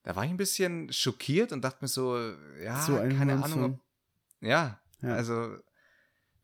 Da 0.04 0.16
war 0.16 0.24
ich 0.26 0.30
ein 0.30 0.38
bisschen 0.38 0.92
schockiert 0.92 1.52
und 1.52 1.64
dachte 1.64 1.80
mir 1.82 1.88
so, 1.88 2.18
ja, 2.62 2.80
so 2.82 2.96
ein 2.98 3.18
keine. 3.18 3.42
Ahnung. 3.44 3.64
Ob, 3.76 3.80
ja, 4.42 4.80
Ja. 5.02 5.16
also 5.16 5.58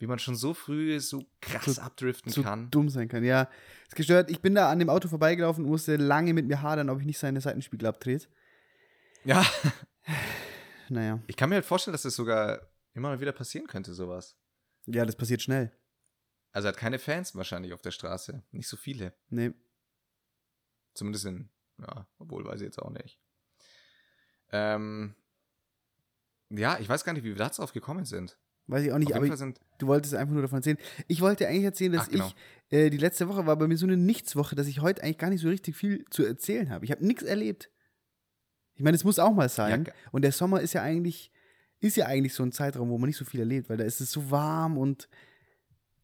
wie 0.01 0.07
man 0.07 0.17
schon 0.19 0.35
so 0.35 0.53
früh 0.53 0.99
so 0.99 1.25
krass 1.41 1.65
So- 1.75 1.81
abdriften 1.81 2.31
so 2.31 2.41
kann. 2.43 2.69
dumm 2.71 2.89
sein 2.89 3.07
kann. 3.07 3.23
Ja, 3.23 3.49
ist 3.87 3.95
gestört. 3.95 4.31
Ich 4.31 4.41
bin 4.41 4.55
da 4.55 4.69
an 4.71 4.79
dem 4.79 4.89
Auto 4.89 5.07
vorbeigelaufen 5.07 5.63
und 5.63 5.69
musste 5.69 5.95
lange 5.95 6.33
mit 6.33 6.47
mir 6.47 6.61
hadern, 6.61 6.89
ob 6.89 6.99
ich 6.99 7.05
nicht 7.05 7.19
seine 7.19 7.39
Seitenspiegel 7.39 7.87
abdreht. 7.87 8.27
Ja, 9.23 9.45
Naja, 10.89 11.21
ich 11.27 11.37
kann 11.37 11.47
mir 11.49 11.55
halt 11.55 11.65
vorstellen, 11.65 11.93
dass 11.93 12.01
das 12.01 12.15
sogar 12.15 12.67
immer 12.93 13.09
mal 13.09 13.21
wieder 13.21 13.31
passieren 13.31 13.67
könnte, 13.67 13.93
sowas. 13.93 14.35
ja, 14.87 15.05
das 15.05 15.15
passiert 15.15 15.41
schnell. 15.41 15.71
Also 16.51 16.67
er 16.67 16.73
hat 16.73 16.77
keine 16.79 16.99
Fans 16.99 17.33
wahrscheinlich 17.35 17.71
auf 17.71 17.81
der 17.81 17.91
Straße. 17.91 18.43
Nicht 18.51 18.67
so 18.67 18.75
viele. 18.75 19.13
Nee. 19.29 19.53
Zumindest 20.93 21.25
in, 21.25 21.49
ja, 21.77 22.07
obwohl 22.19 22.43
weiß 22.43 22.59
ich 22.59 22.65
jetzt 22.65 22.79
auch 22.81 22.89
nicht. 22.89 23.17
Ähm, 24.51 25.15
ja, 26.49 26.77
ich 26.79 26.89
weiß 26.89 27.05
gar 27.05 27.13
nicht, 27.13 27.23
wie 27.23 27.29
wir 27.29 27.35
da 27.37 27.47
drauf 27.49 27.71
gekommen 27.71 28.03
sind. 28.03 28.37
Weiß 28.71 28.85
ich 28.85 28.91
auch 28.93 28.97
nicht, 28.99 29.13
aber 29.13 29.25
ich, 29.25 29.33
du 29.79 29.87
wolltest 29.87 30.15
einfach 30.15 30.31
nur 30.31 30.43
davon 30.43 30.59
erzählen. 30.59 30.77
Ich 31.09 31.19
wollte 31.19 31.45
eigentlich 31.45 31.65
erzählen, 31.65 31.91
dass 31.91 32.03
Ach, 32.03 32.09
genau. 32.09 32.31
ich, 32.69 32.77
äh, 32.77 32.89
die 32.89 32.97
letzte 32.97 33.27
Woche 33.27 33.45
war 33.45 33.57
bei 33.57 33.67
mir 33.67 33.75
so 33.75 33.85
eine 33.85 33.97
Nichtswoche, 33.97 34.55
dass 34.55 34.67
ich 34.67 34.79
heute 34.81 35.03
eigentlich 35.03 35.17
gar 35.17 35.29
nicht 35.29 35.41
so 35.41 35.49
richtig 35.49 35.75
viel 35.75 36.05
zu 36.09 36.23
erzählen 36.23 36.69
habe. 36.69 36.85
Ich 36.85 36.91
habe 36.91 37.05
nichts 37.05 37.21
erlebt. 37.21 37.69
Ich 38.75 38.81
meine, 38.81 38.95
es 38.95 39.03
muss 39.03 39.19
auch 39.19 39.33
mal 39.33 39.49
sein. 39.49 39.83
ge- 39.83 39.93
und 40.13 40.21
der 40.21 40.31
Sommer 40.31 40.61
ist 40.61 40.71
ja 40.71 40.81
eigentlich, 40.83 41.31
ist 41.81 41.97
ja 41.97 42.05
eigentlich 42.05 42.33
so 42.33 42.43
ein 42.43 42.53
Zeitraum, 42.53 42.89
wo 42.89 42.97
man 42.97 43.09
nicht 43.09 43.17
so 43.17 43.25
viel 43.25 43.41
erlebt, 43.41 43.69
weil 43.69 43.75
da 43.75 43.83
ist 43.83 43.99
es 43.99 44.09
so 44.09 44.31
warm 44.31 44.77
und 44.77 45.09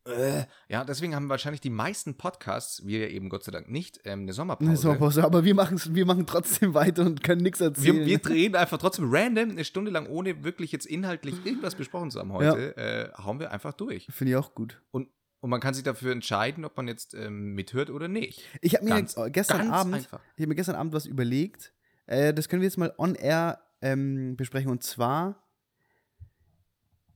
äh, 0.08 0.46
ja, 0.70 0.84
deswegen 0.84 1.16
haben 1.16 1.30
wahrscheinlich 1.30 1.62
die 1.62 1.70
meisten 1.70 2.16
Podcasts, 2.16 2.86
wir 2.86 3.10
eben 3.10 3.30
Gott 3.30 3.44
sei 3.44 3.52
Dank 3.52 3.70
nicht, 3.70 4.00
ähm, 4.06 4.22
eine 4.22 4.34
Sommerpause. 4.34 4.70
eine 4.70 4.78
Sommerpause. 4.78 5.24
Aber 5.24 5.44
wir 5.44 5.54
machen 5.56 5.80
wir 5.94 6.06
machen 6.06 6.26
trotzdem 6.26 6.74
weiter 6.74 7.06
und 7.06 7.24
können 7.24 7.42
nichts 7.42 7.62
erzählen. 7.62 7.98
Wir, 7.98 8.06
wir 8.06 8.18
drehen 8.20 8.56
einfach 8.56 8.78
trotzdem 8.78 9.06
random 9.10 9.52
eine 9.52 9.66
Stunde 9.66 9.92
lang, 9.92 10.08
ohne 10.08 10.44
wirklich 10.44 10.72
jetzt 10.72 10.86
inhaltlich 10.86 11.36
irgendwas 11.46 11.76
besprochen 11.76 12.12
zu 12.12 12.20
haben 12.20 12.32
heute, 12.34 12.76
äh, 12.78 13.12
hauen 13.22 13.40
wir 13.40 13.52
einfach 13.52 13.74
durch. 13.74 14.08
Finde 14.12 14.32
ich 14.32 14.38
auch 14.38 14.56
gut. 14.56 14.82
Und, 14.92 15.10
und 15.40 15.50
man 15.50 15.60
kann 15.60 15.74
sich 15.74 15.84
dafür 15.84 16.12
entscheiden, 16.12 16.66
ob 16.66 16.76
man 16.78 16.88
jetzt 16.88 17.14
ähm, 17.14 17.54
mithört 17.54 17.90
oder 17.90 18.08
nicht. 18.08 18.44
Ich 18.62 18.76
habe 18.76 18.86
mir 18.86 18.92
Ganz- 18.92 19.16
gestern 19.32 19.58
ganz 19.60 19.72
Abend, 19.72 19.96
einfach. 19.96 20.20
ich 20.36 20.42
habe 20.42 20.48
mir 20.50 20.56
gestern 20.56 20.76
Abend 20.76 20.94
was 20.94 21.06
überlegt. 21.06 21.74
Äh, 22.06 22.34
das 22.34 22.50
können 22.50 22.62
wir 22.62 22.68
jetzt 22.68 22.78
mal 22.78 22.94
on 22.98 23.16
air 23.16 23.62
ähm, 23.82 24.36
besprechen. 24.36 24.72
Und 24.72 24.84
zwar 24.84 25.47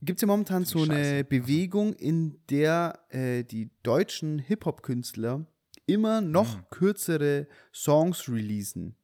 gibt 0.02 0.18
es 0.18 0.22
ja 0.22 0.26
momentan 0.28 0.64
so 0.64 0.84
ich 0.84 0.90
eine 0.90 1.04
scheiße. 1.04 1.24
Bewegung, 1.24 1.92
in 1.94 2.40
der 2.50 2.98
äh, 3.10 3.44
die 3.44 3.70
deutschen 3.82 4.38
Hip-Hop-Künstler 4.38 5.46
immer 5.86 6.20
noch 6.20 6.58
Mhm. 6.58 6.64
kürzere 6.70 7.46
Songs 7.72 8.28
releasen. 8.28 8.96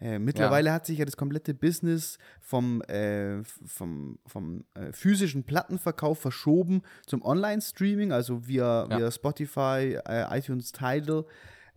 Äh, 0.00 0.18
mittlerweile 0.18 0.72
hat 0.72 0.86
sich 0.86 0.98
ja 0.98 1.04
das 1.04 1.16
komplette 1.16 1.54
Business 1.54 2.18
vom, 2.40 2.82
äh, 2.82 3.42
vom, 3.44 4.18
vom 4.26 4.64
äh, 4.74 4.92
physischen 4.92 5.44
Plattenverkauf 5.44 6.18
verschoben 6.18 6.82
zum 7.06 7.22
Online-Streaming, 7.22 8.10
also 8.12 8.46
via, 8.48 8.86
Ja. 8.90 8.98
via 8.98 9.10
Spotify, 9.10 9.98
äh, 10.06 10.38
iTunes, 10.38 10.72
Tidal. 10.72 11.24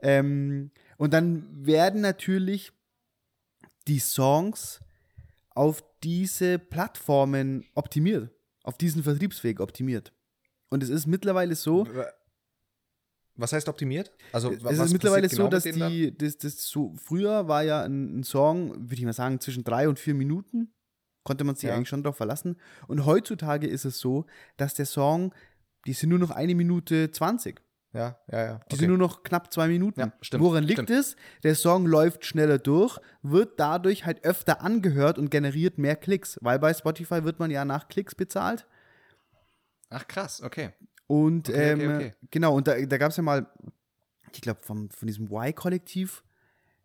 Ähm, 0.02 0.72
und 0.98 1.13
dann 1.13 1.48
werden 1.66 2.02
natürlich 2.02 2.72
die 3.88 4.00
Songs 4.00 4.82
auf 5.52 5.84
diese 6.04 6.60
Plattformen 6.60 7.66
optimiert, 7.76 8.32
auf 8.67 8.77
diesen 8.77 9.01
Vertriebsweg 9.01 9.62
optimiert. 9.62 10.12
Und 10.69 10.84
es 10.84 10.89
ist 10.89 11.08
mittlerweile 11.08 11.56
so, 11.56 11.88
Was 13.36 13.53
heißt 13.53 13.69
optimiert? 13.69 14.12
Also, 14.34 14.51
es 14.51 14.80
ist 14.80 14.91
mittlerweile 14.91 15.30
so, 15.30 15.47
dass 15.47 15.63
genau 15.63 15.89
die. 15.89 16.15
das, 16.17 16.38
das 16.38 16.67
so, 16.67 16.93
früher 16.97 17.47
war 17.47 17.63
ja 17.63 17.84
ein, 17.84 18.19
ein 18.19 18.23
Song, 18.23 18.71
würde 18.73 18.95
ich 18.95 19.03
mal 19.03 19.13
sagen, 19.13 19.39
zwischen 19.39 19.63
drei 19.63 19.88
und 19.88 19.99
vier 19.99 20.15
Minuten, 20.15 20.73
konnte 21.23 21.43
man 21.43 21.56
sich 21.56 21.69
Ja. 21.69 21.75
eigentlich 21.75 21.88
schon 21.88 22.03
darauf 22.03 22.17
verlassen. 22.17 22.58
Und 22.88 23.06
heutzutage 23.06 23.67
ist 23.67 23.86
es 23.86 23.99
so, 23.99 24.25
dass 24.58 24.73
der 24.73 24.86
Song, 24.86 25.34
die 25.86 25.93
sind 25.93 26.10
nur 26.10 26.19
noch 26.19 26.32
eine 26.32 26.56
Minute 26.56 27.12
20. 27.12 27.62
Ja, 27.98 28.16
ja, 28.32 28.46
ja. 28.46 28.60
Die 28.72 28.76
sind 28.76 28.90
nur 28.90 28.98
noch 29.00 29.24
knapp 29.24 29.52
zwei 29.52 29.68
Minuten. 29.68 30.00
Ja, 30.00 30.14
stimmt, 30.22 30.44
Woran 30.44 30.64
liegt 30.64 30.84
stimmt. 30.84 30.92
es? 30.92 31.16
Der 31.44 31.56
Song 31.56 31.88
läuft 31.88 32.26
schneller 32.26 32.60
durch, 32.60 33.00
wird 33.24 33.60
dadurch 33.60 34.06
halt 34.06 34.24
öfter 34.24 34.62
angehört 34.62 35.18
und 35.18 35.32
generiert 35.32 35.80
mehr 35.80 35.96
Klicks, 35.96 36.38
weil 36.42 36.60
bei 36.60 36.74
Spotify 36.76 37.24
wird 37.24 37.40
man 37.40 37.50
ja 37.50 37.66
nach 37.66 37.88
Klicks 37.88 38.14
bezahlt. 38.14 38.68
Ach, 39.90 40.08
krass, 40.08 40.42
okay. 40.44 40.70
Und 41.08 41.50
Okay, 41.50 41.72
ähm, 41.72 41.80
okay, 41.80 41.96
okay. 41.96 42.14
genau, 42.30 42.56
und 42.56 42.68
da, 42.68 42.80
da 42.80 42.98
gab 42.98 43.10
es 43.12 43.18
ja 43.18 43.24
mal, 43.24 43.48
ich 44.32 44.42
glaube, 44.42 44.62
von 44.62 44.90
diesem 45.02 45.26
Y-Kollektiv, 45.32 46.24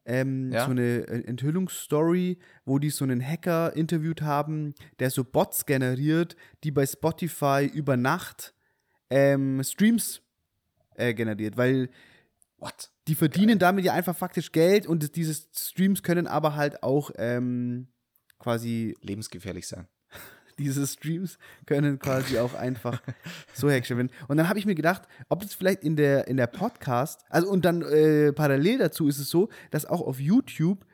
ähm, 0.04 0.50
Ja. 0.50 0.64
so 0.64 0.70
eine 0.70 1.06
äh, 1.08 1.24
Enthüllungsstory, 1.26 2.38
wo 2.64 2.78
die 2.78 2.90
so 2.90 3.04
einen 3.04 3.20
Hacker 3.24 3.74
interviewt 3.76 4.22
haben, 4.22 4.74
der 4.98 5.10
so 5.10 5.24
Bots 5.24 5.66
generiert, 5.66 6.36
die 6.64 6.70
bei 6.70 6.86
Spotify 6.86 7.70
über 7.72 7.96
Nacht 7.96 8.54
ähm, 9.10 9.62
Streams 9.62 10.22
äh, 10.96 11.14
generiert, 11.14 11.56
weil 11.56 11.88
What? 12.62 12.90
die 13.08 13.16
verdienen 13.16 13.58
damit 13.58 13.84
ja 13.84 13.92
einfach 13.92 14.16
faktisch 14.16 14.52
Geld 14.52 14.86
und 14.86 15.16
diese 15.16 15.34
Streams 15.52 16.04
können 16.04 16.28
aber 16.28 16.54
halt 16.54 16.84
auch 16.84 17.10
ähm, 17.16 17.88
quasi 18.38 18.94
Lebensgefährlich 19.00 19.66
sein. 19.66 19.88
diese 20.58 20.86
Streams 20.86 21.38
können 21.66 21.98
quasi 21.98 22.38
auch 22.38 22.54
einfach 22.54 23.02
so 23.52 23.68
hergestellt 23.68 23.98
werden. 23.98 24.12
Und 24.28 24.36
dann 24.36 24.48
habe 24.48 24.60
ich 24.60 24.66
mir 24.66 24.76
gedacht, 24.76 25.02
ob 25.28 25.40
das 25.40 25.54
vielleicht 25.54 25.82
in 25.82 25.96
der, 25.96 26.28
in 26.28 26.36
der 26.36 26.46
Podcast, 26.46 27.24
also 27.30 27.50
und 27.50 27.64
dann 27.64 27.82
äh, 27.82 28.32
parallel 28.32 28.78
dazu 28.78 29.08
ist 29.08 29.18
es 29.18 29.28
so, 29.28 29.48
dass 29.72 29.84
auch 29.84 30.00
auf 30.00 30.20
YouTube 30.20 30.86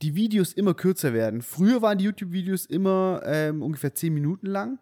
die 0.00 0.14
Videos 0.14 0.52
immer 0.52 0.74
kürzer 0.74 1.12
werden. 1.12 1.42
Früher 1.42 1.82
waren 1.82 1.98
die 1.98 2.04
YouTube-Videos 2.04 2.66
immer 2.66 3.22
ähm, 3.24 3.62
ungefähr 3.62 3.94
10 3.94 4.14
Minuten 4.14 4.46
lang, 4.46 4.78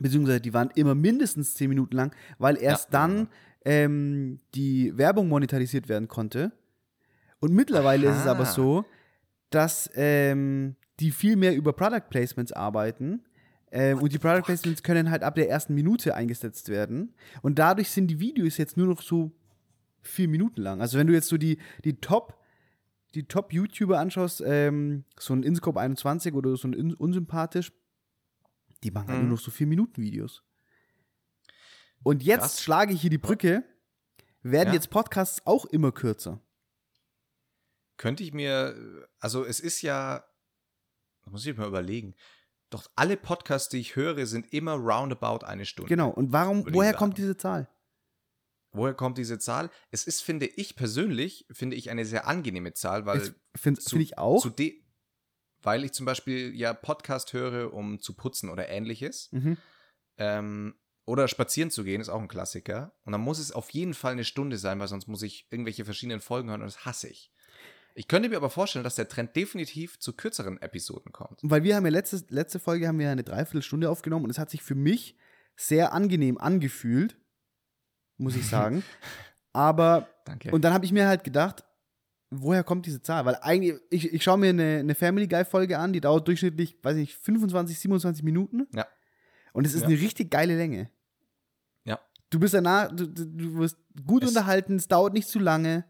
beziehungsweise 0.00 0.40
die 0.40 0.54
waren 0.54 0.70
immer 0.74 0.94
mindestens 0.94 1.54
10 1.54 1.68
Minuten 1.68 1.96
lang, 1.96 2.14
weil 2.38 2.56
erst 2.56 2.92
Ja. 2.92 3.06
dann 3.06 3.28
ähm, 3.64 4.40
die 4.54 4.96
Werbung 4.96 5.28
monetarisiert 5.28 5.88
werden 5.88 6.08
konnte. 6.08 6.52
Und 7.40 7.52
mittlerweile 7.52 8.08
ist 8.08 8.18
es 8.18 8.26
aber 8.26 8.44
Aha. 8.44 8.52
so, 8.52 8.84
dass 9.50 9.90
ähm, 9.94 10.76
die 11.00 11.10
viel 11.10 11.36
mehr 11.36 11.54
über 11.54 11.72
Product 11.72 12.08
Placements 12.10 12.52
arbeiten. 12.52 13.22
Ähm, 13.70 13.98
und 14.00 14.12
die 14.12 14.18
Product 14.18 14.42
Placements 14.44 14.82
können 14.82 15.10
halt 15.10 15.22
ab 15.22 15.34
der 15.34 15.48
ersten 15.48 15.74
Minute 15.74 16.14
eingesetzt 16.14 16.68
werden. 16.68 17.14
Und 17.42 17.58
dadurch 17.58 17.90
sind 17.90 18.08
die 18.08 18.20
Videos 18.20 18.56
jetzt 18.56 18.76
nur 18.76 18.86
noch 18.86 19.02
so 19.02 19.32
vier 20.02 20.28
Minuten 20.28 20.60
lang. 20.60 20.80
Also 20.80 20.98
wenn 20.98 21.06
du 21.06 21.12
jetzt 21.12 21.28
so 21.28 21.36
die, 21.38 21.58
die 21.84 22.00
Top, 22.00 22.38
die 23.14 23.24
Top-YouTuber 23.24 23.98
anschaust, 23.98 24.42
ähm, 24.44 25.04
so 25.18 25.34
ein 25.34 25.42
Inscope 25.42 25.80
21 25.80 26.34
oder 26.34 26.56
so 26.56 26.68
ein 26.68 26.94
unsympathisch, 26.94 27.72
die 28.84 28.90
machen 28.90 29.08
halt 29.08 29.22
Mhm. 29.22 29.28
nur 29.28 29.36
noch 29.38 29.42
so 29.44 29.50
vier 29.50 29.66
Minuten 29.66 30.00
Videos. 30.02 30.42
Und 32.02 32.22
jetzt 32.22 32.40
Krass. 32.40 32.62
schlage 32.62 32.92
ich 32.92 33.00
hier 33.00 33.10
die 33.10 33.18
Brücke, 33.18 33.64
werden 34.42 34.68
Ja. 34.68 34.74
jetzt 34.74 34.90
Podcasts 34.90 35.44
auch 35.46 35.64
immer 35.64 35.90
kürzer. 35.90 36.40
Könnte 37.96 38.22
ich 38.22 38.32
mir, 38.32 39.08
also 39.20 39.44
es 39.44 39.60
ist 39.60 39.80
ja, 39.82 40.24
muss 41.26 41.46
ich 41.46 41.56
mal 41.56 41.66
überlegen, 41.68 42.14
doch 42.70 42.90
alle 42.96 43.16
Podcasts, 43.16 43.68
die 43.68 43.78
ich 43.78 43.96
höre, 43.96 44.26
sind 44.26 44.52
immer 44.52 44.74
roundabout 44.74 45.46
eine 45.46 45.64
Stunde. 45.64 45.88
Genau. 45.88 46.10
Und 46.10 46.32
warum, 46.32 46.66
woher 46.74 46.88
sagen. 46.90 46.98
kommt 46.98 47.18
diese 47.18 47.36
Zahl? 47.36 47.68
Woher 48.72 48.94
kommt 48.94 49.16
diese 49.18 49.38
Zahl? 49.38 49.70
Es 49.92 50.04
ist, 50.06 50.22
finde 50.22 50.46
ich 50.46 50.74
persönlich, 50.74 51.46
finde 51.52 51.76
ich 51.76 51.90
eine 51.90 52.04
sehr 52.04 52.26
angenehme 52.26 52.72
Zahl, 52.74 53.06
weil 53.06 53.20
Finde 53.56 53.80
find 53.80 54.02
ich 54.02 54.18
auch. 54.18 54.42
Zu 54.42 54.50
de 54.50 54.83
weil 55.64 55.84
ich 55.84 55.92
zum 55.92 56.06
Beispiel 56.06 56.54
ja 56.54 56.72
Podcast 56.72 57.32
höre, 57.32 57.72
um 57.72 58.00
zu 58.00 58.14
putzen 58.14 58.50
oder 58.50 58.68
ähnliches. 58.68 59.30
Mhm. 59.32 59.56
Ähm, 60.18 60.74
oder 61.06 61.28
spazieren 61.28 61.70
zu 61.70 61.84
gehen, 61.84 62.00
ist 62.00 62.08
auch 62.08 62.20
ein 62.20 62.28
Klassiker. 62.28 62.94
Und 63.04 63.12
dann 63.12 63.20
muss 63.20 63.38
es 63.38 63.52
auf 63.52 63.70
jeden 63.70 63.94
Fall 63.94 64.12
eine 64.12 64.24
Stunde 64.24 64.56
sein, 64.56 64.78
weil 64.80 64.88
sonst 64.88 65.06
muss 65.06 65.22
ich 65.22 65.46
irgendwelche 65.50 65.84
verschiedenen 65.84 66.20
Folgen 66.20 66.48
hören 66.48 66.62
und 66.62 66.66
das 66.66 66.86
hasse 66.86 67.08
ich. 67.08 67.30
Ich 67.94 68.08
könnte 68.08 68.28
mir 68.28 68.36
aber 68.36 68.50
vorstellen, 68.50 68.84
dass 68.84 68.96
der 68.96 69.08
Trend 69.08 69.36
definitiv 69.36 70.00
zu 70.00 70.14
kürzeren 70.14 70.60
Episoden 70.60 71.12
kommt. 71.12 71.38
Weil 71.42 71.62
wir 71.62 71.76
haben 71.76 71.84
ja 71.84 71.92
letzte, 71.92 72.24
letzte 72.28 72.58
Folge 72.58 72.88
haben 72.88 72.98
wir 72.98 73.10
eine 73.10 73.22
Dreiviertelstunde 73.22 73.88
aufgenommen 73.88 74.24
und 74.24 74.30
es 74.30 74.38
hat 74.38 74.50
sich 74.50 74.62
für 74.62 74.74
mich 74.74 75.16
sehr 75.56 75.92
angenehm 75.92 76.38
angefühlt, 76.38 77.16
muss 78.16 78.34
ich 78.34 78.46
sagen. 78.48 78.82
Aber, 79.52 80.08
Danke. 80.24 80.50
und 80.50 80.62
dann 80.62 80.72
habe 80.72 80.84
ich 80.84 80.92
mir 80.92 81.06
halt 81.06 81.22
gedacht, 81.22 81.64
woher 82.30 82.64
kommt 82.64 82.86
diese 82.86 83.00
Zahl? 83.02 83.24
Weil 83.24 83.36
eigentlich, 83.42 83.74
ich, 83.90 84.12
ich 84.12 84.22
schaue 84.22 84.38
mir 84.38 84.50
eine, 84.50 84.78
eine 84.80 84.94
Family 84.94 85.26
Guy-Folge 85.28 85.78
an, 85.78 85.92
die 85.92 86.00
dauert 86.00 86.26
durchschnittlich, 86.28 86.76
weiß 86.82 86.96
ich, 86.96 87.16
25, 87.16 87.78
27 87.78 88.22
Minuten. 88.24 88.66
Ja. 88.74 88.86
Und 89.52 89.66
es 89.66 89.74
ist 89.74 89.82
Ja. 89.82 89.88
eine 89.88 90.00
richtig 90.00 90.30
geile 90.30 90.56
Länge. 90.56 90.90
Ja. 91.84 92.00
Du 92.30 92.40
bist 92.40 92.54
danach, 92.54 92.88
du, 92.90 93.06
du, 93.08 93.54
wirst 93.58 93.76
gut 94.06 94.22
Es- 94.24 94.30
unterhalten, 94.30 94.76
es 94.76 94.88
dauert 94.88 95.12
nicht 95.12 95.28
zu 95.28 95.38
lange. 95.38 95.84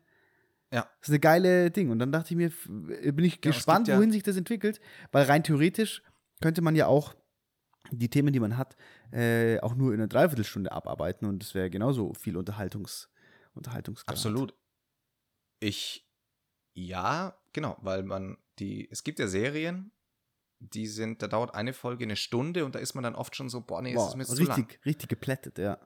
Ja. 0.72 0.82
Das 1.00 1.08
ist 1.08 1.10
eine 1.10 1.20
geile 1.20 1.70
Ding. 1.70 1.90
Und 1.90 1.98
dann 2.00 2.12
dachte 2.12 2.34
ich 2.34 2.36
mir, 2.36 2.48
f- 2.48 2.66
bin 2.68 3.24
ich 3.24 3.36
es 3.36 3.40
gespannt, 3.40 3.86
gibt 3.86 3.94
ja- 3.94 3.98
wohin 3.98 4.12
sich 4.12 4.22
das 4.22 4.36
entwickelt. 4.36 4.80
Weil 5.12 5.24
rein 5.26 5.42
theoretisch 5.44 6.02
könnte 6.42 6.60
man 6.62 6.74
ja 6.76 6.86
auch 6.88 7.14
die 7.90 8.08
Themen, 8.10 8.32
die 8.32 8.40
man 8.40 8.56
hat, 8.56 8.76
äh, 9.12 9.60
auch 9.60 9.74
nur 9.76 9.92
in 9.94 10.00
einer 10.00 10.08
Dreiviertelstunde 10.08 10.72
abarbeiten. 10.72 11.26
Und 11.26 11.42
das 11.42 11.54
wäre 11.54 11.70
genauso 11.70 12.12
viel 12.14 12.36
Unterhaltungs, 12.36 13.08
Unterhaltungsgrad. 13.54 14.14
Absolut. 14.16 14.54
Ich, 15.60 16.03
ja, 16.74 17.36
genau, 17.52 17.76
weil 17.80 18.02
man 18.02 18.36
die, 18.58 18.88
es 18.90 19.02
gibt 19.04 19.18
ja 19.18 19.26
Serien, 19.26 19.90
die 20.58 20.86
sind, 20.86 21.22
da 21.22 21.28
dauert 21.28 21.54
eine 21.54 21.72
Folge 21.72 22.04
eine 22.04 22.16
Stunde 22.16 22.64
und 22.64 22.74
da 22.74 22.78
ist 22.78 22.94
man 22.94 23.04
dann 23.04 23.14
oft 23.14 23.34
schon 23.36 23.48
so, 23.48 23.60
boah, 23.60 23.82
nee, 23.82 23.94
Wow, 23.94 24.08
ist 24.08 24.16
mir 24.16 24.22
jetzt 24.22 24.36
zu 24.36 24.42
lang. 24.44 24.56
richtig, 24.56 24.84
richtig 24.86 25.08
geplättet, 25.08 25.58
ja. 25.58 25.78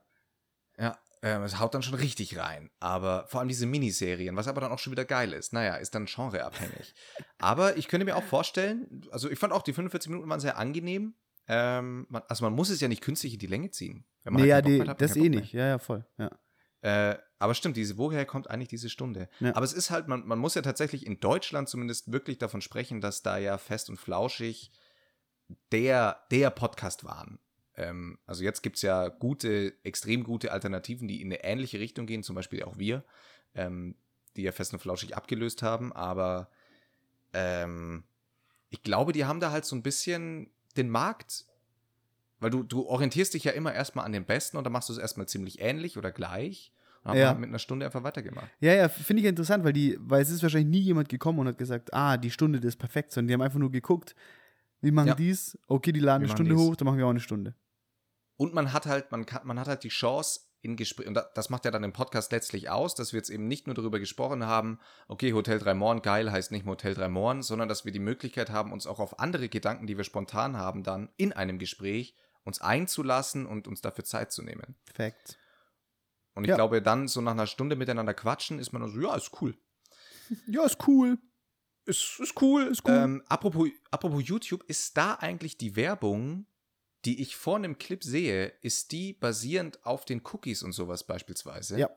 Ja, 0.79 0.99
ähm, 1.23 1.43
es 1.43 1.59
haut 1.59 1.75
dann 1.75 1.83
schon 1.83 1.95
richtig 1.95 2.39
rein. 2.39 2.71
Aber 2.79 3.27
vor 3.27 3.41
allem 3.41 3.49
diese 3.49 3.67
Miniserien, 3.67 4.37
was 4.37 4.47
aber 4.47 4.61
dann 4.61 4.71
auch 4.71 4.79
schon 4.79 4.93
wieder 4.93 5.05
geil 5.05 5.33
ist. 5.33 5.53
Naja, 5.53 5.77
ist 5.77 5.95
dann 5.95 6.07
genreabhängig. 6.07 6.95
aber 7.39 7.77
ich 7.77 7.89
könnte 7.89 8.05
mir 8.05 8.17
auch 8.17 8.23
vorstellen, 8.25 9.07
also 9.11 9.29
ich 9.29 9.39
fand 9.39 9.53
auch 9.53 9.63
die 9.63 9.73
45 9.73 10.11
Minuten 10.11 10.29
waren 10.29 10.41
sehr 10.41 10.57
angenehm. 10.59 11.15
Ähm, 11.49 12.07
man, 12.11 12.23
also 12.29 12.45
man 12.45 12.53
muss 12.53 12.71
es 12.71 12.81
ja 12.81 12.89
nicht 12.89 13.03
künstlich 13.03 13.33
in 13.33 13.39
die 13.41 13.47
Länge 13.47 13.71
ziehen. 13.71 14.05
Wenn 14.23 14.35
man 14.35 14.43
Nee, 14.43 14.49
ja, 14.49 14.57
halt 14.57 14.67
keinen 14.67 14.85
die, 14.85 14.89
hat, 14.89 15.01
das 15.01 15.17
eh 15.17 15.29
nicht. 15.29 15.53
Ja, 15.53 15.67
ja, 15.67 15.79
voll. 15.79 16.07
Ja. 16.19 16.31
Äh, 16.81 17.17
aber 17.39 17.55
stimmt, 17.55 17.77
diese, 17.77 17.99
woher 17.99 18.25
kommt 18.25 18.51
eigentlich 18.51 18.69
diese 18.69 18.89
Stunde? 18.89 19.29
Ja. 19.41 19.55
Aber 19.55 19.65
es 19.65 19.73
ist 19.73 19.91
halt, 19.91 20.09
man, 20.09 20.27
man 20.27 20.39
muss 20.39 20.55
ja 20.55 20.63
tatsächlich 20.63 21.07
in 21.07 21.21
Deutschland 21.21 21.69
zumindest 21.69 22.13
wirklich 22.13 22.39
davon 22.39 22.61
sprechen, 22.61 23.01
dass 23.01 23.23
da 23.23 23.39
ja 23.39 23.59
fest 23.59 23.91
und 23.91 23.97
flauschig 23.99 24.71
der, 25.73 26.21
der 26.31 26.51
Podcast 26.51 27.05
waren. 27.05 27.39
Ähm, 27.75 28.19
also 28.27 28.45
jetzt 28.45 28.63
gibt 28.63 28.77
es 28.77 28.83
ja 28.83 29.09
gute, 29.09 29.73
extrem 29.85 30.25
gute 30.25 30.53
Alternativen, 30.53 31.09
die 31.09 31.21
in 31.21 31.29
eine 31.29 31.45
ähnliche 31.45 31.81
Richtung 31.81 32.07
gehen, 32.07 32.23
zum 32.23 32.35
Beispiel 32.35 32.63
auch 32.65 32.79
wir, 32.79 33.05
ähm, 33.55 33.97
die 34.37 34.43
ja 34.43 34.53
fest 34.53 34.73
und 34.73 34.81
flauschig 34.81 35.17
abgelöst 35.17 35.63
haben, 35.63 35.93
aber 35.93 36.51
ähm, 37.33 38.05
ich 38.71 38.83
glaube, 38.83 39.13
die 39.13 39.25
haben 39.25 39.41
da 39.41 39.51
halt 39.51 39.65
so 39.65 39.75
ein 39.77 39.83
bisschen 39.83 40.51
den 40.77 40.91
Markt, 40.91 41.47
weil 42.41 42.51
du, 42.51 42.63
du 42.63 42.87
orientierst 42.87 43.35
dich 43.35 43.45
ja 43.45 43.53
immer 43.53 43.73
erstmal 43.75 44.05
an 44.05 44.13
den 44.13 44.25
Besten 44.25 44.57
und 44.57 44.65
dann 44.65 44.73
machst 44.73 44.89
du 44.89 44.93
es 44.93 44.99
erstmal 44.99 45.27
ziemlich 45.29 45.61
ähnlich 45.61 45.97
oder 45.99 46.11
gleich 46.13 46.73
und 47.03 47.11
haben 47.11 47.19
Ja. 47.19 47.29
halt 47.29 47.39
mit 47.39 47.49
einer 47.49 47.59
Stunde 47.59 47.87
einfach 47.87 48.03
weitergemacht. 48.05 48.49
Ja, 48.61 48.75
ja, 48.75 48.89
finde 48.89 49.23
ich 49.23 49.29
interessant, 49.29 49.65
weil 49.65 49.73
die, 49.73 49.97
weil 50.01 50.23
es 50.23 50.31
ist 50.31 50.43
wahrscheinlich 50.43 50.71
nie 50.71 50.81
jemand 50.81 51.09
gekommen 51.09 51.39
und 51.41 51.49
hat 51.49 51.59
gesagt, 51.59 51.93
ah, 51.95 52.17
die 52.17 52.31
Stunde, 52.31 52.61
das 52.61 52.71
ist 52.71 52.77
perfekt, 52.79 53.13
sondern 53.13 53.29
die 53.29 53.35
haben 53.35 53.43
einfach 53.43 53.59
nur 53.59 53.71
geguckt, 53.71 54.15
wie 54.81 54.91
machen 54.91 55.09
Ja. 55.09 55.15
die's? 55.15 55.59
Okay, 55.67 55.93
die 55.93 56.01
laden 56.01 56.23
Wie 56.23 56.27
eine 56.27 56.33
Stunde 56.37 56.55
die's? 56.55 56.61
hoch, 56.61 56.77
dann 56.77 56.87
machen 56.87 56.99
wir 56.99 57.07
auch 57.07 57.11
eine 57.11 57.21
Stunde. 57.21 57.55
Und 58.37 58.55
man 58.55 58.73
hat 58.73 58.87
halt, 58.87 59.11
man 59.11 59.27
kann, 59.27 59.45
man 59.47 59.59
hat 59.59 59.67
halt 59.67 59.83
die 59.83 59.89
Chance 59.89 60.41
in 60.61 60.77
Gespräch, 60.77 61.07
und 61.07 61.15
da- 61.15 61.29
das 61.35 61.51
macht 61.51 61.65
ja 61.65 61.71
dann 61.71 61.83
den 61.83 61.93
Podcast 61.93 62.31
letztlich 62.33 62.69
aus, 62.71 62.95
dass 62.97 63.13
wir 63.13 63.19
jetzt 63.19 63.31
eben 63.31 63.47
nicht 63.49 63.67
nur 63.67 63.75
darüber 63.75 63.99
gesprochen 64.01 64.45
haben, 64.45 64.79
okay, 65.07 65.33
Hotel 65.33 65.59
Drei 65.59 65.75
Morgen 65.75 66.03
geil 66.03 66.31
heißt 66.31 66.51
nicht 66.53 66.65
mehr 66.65 66.73
Hotel 66.73 66.95
Drei 66.95 67.09
Morgen, 67.09 67.43
sondern 67.43 67.69
dass 67.69 67.85
wir 67.85 67.93
die 67.93 67.99
Möglichkeit 68.01 68.51
haben, 68.51 68.73
uns 68.73 68.87
auch 68.87 68.99
auf 69.01 69.19
andere 69.21 69.49
Gedanken, 69.49 69.87
die 69.87 69.97
wir 69.97 70.05
spontan 70.05 70.57
haben, 70.57 70.83
dann 70.85 71.11
in 71.17 71.33
einem 71.33 71.59
Gespräch 71.59 72.15
uns 72.45 72.61
einzulassen 72.61 73.47
und 73.47 73.69
uns 73.69 73.81
dafür 73.81 74.05
Zeit 74.05 74.33
zu 74.33 74.43
nehmen. 74.43 74.77
Perfekt. 74.87 75.39
Und 76.35 76.45
ich 76.45 76.51
Ja. 76.51 76.55
glaube, 76.57 76.81
dann 76.83 77.09
so 77.09 77.21
nach 77.21 77.33
einer 77.33 77.47
Stunde 77.47 77.77
miteinander 77.77 78.15
quatschen, 78.15 78.59
ist 78.59 78.73
man 78.73 78.83
dann 78.83 78.91
so, 78.93 79.01
ja, 79.01 79.15
ist 79.17 79.31
cool. 79.41 79.57
Ja, 80.47 80.65
ist 80.65 80.87
cool. 80.87 81.19
Ist, 81.87 82.21
ist 82.21 82.41
cool. 82.43 82.65
Ist 82.67 82.87
cool. 82.87 82.95
Ähm, 82.95 83.23
apropos, 83.29 83.69
apropos 83.91 84.23
YouTube, 84.23 84.63
ist 84.65 84.97
da 84.97 85.15
eigentlich 85.15 85.57
die 85.57 85.75
Werbung, 85.75 86.47
die 87.07 87.23
ich 87.23 87.35
vor 87.37 87.57
einem 87.57 87.79
Clip 87.79 88.05
sehe, 88.05 88.49
ist 88.61 88.93
die 88.93 89.15
basierend 89.15 89.85
auf 89.87 90.05
den 90.05 90.21
Cookies 90.33 90.63
und 90.63 90.73
sowas 90.73 91.05
beispielsweise? 91.05 91.79
Ja. 91.79 91.91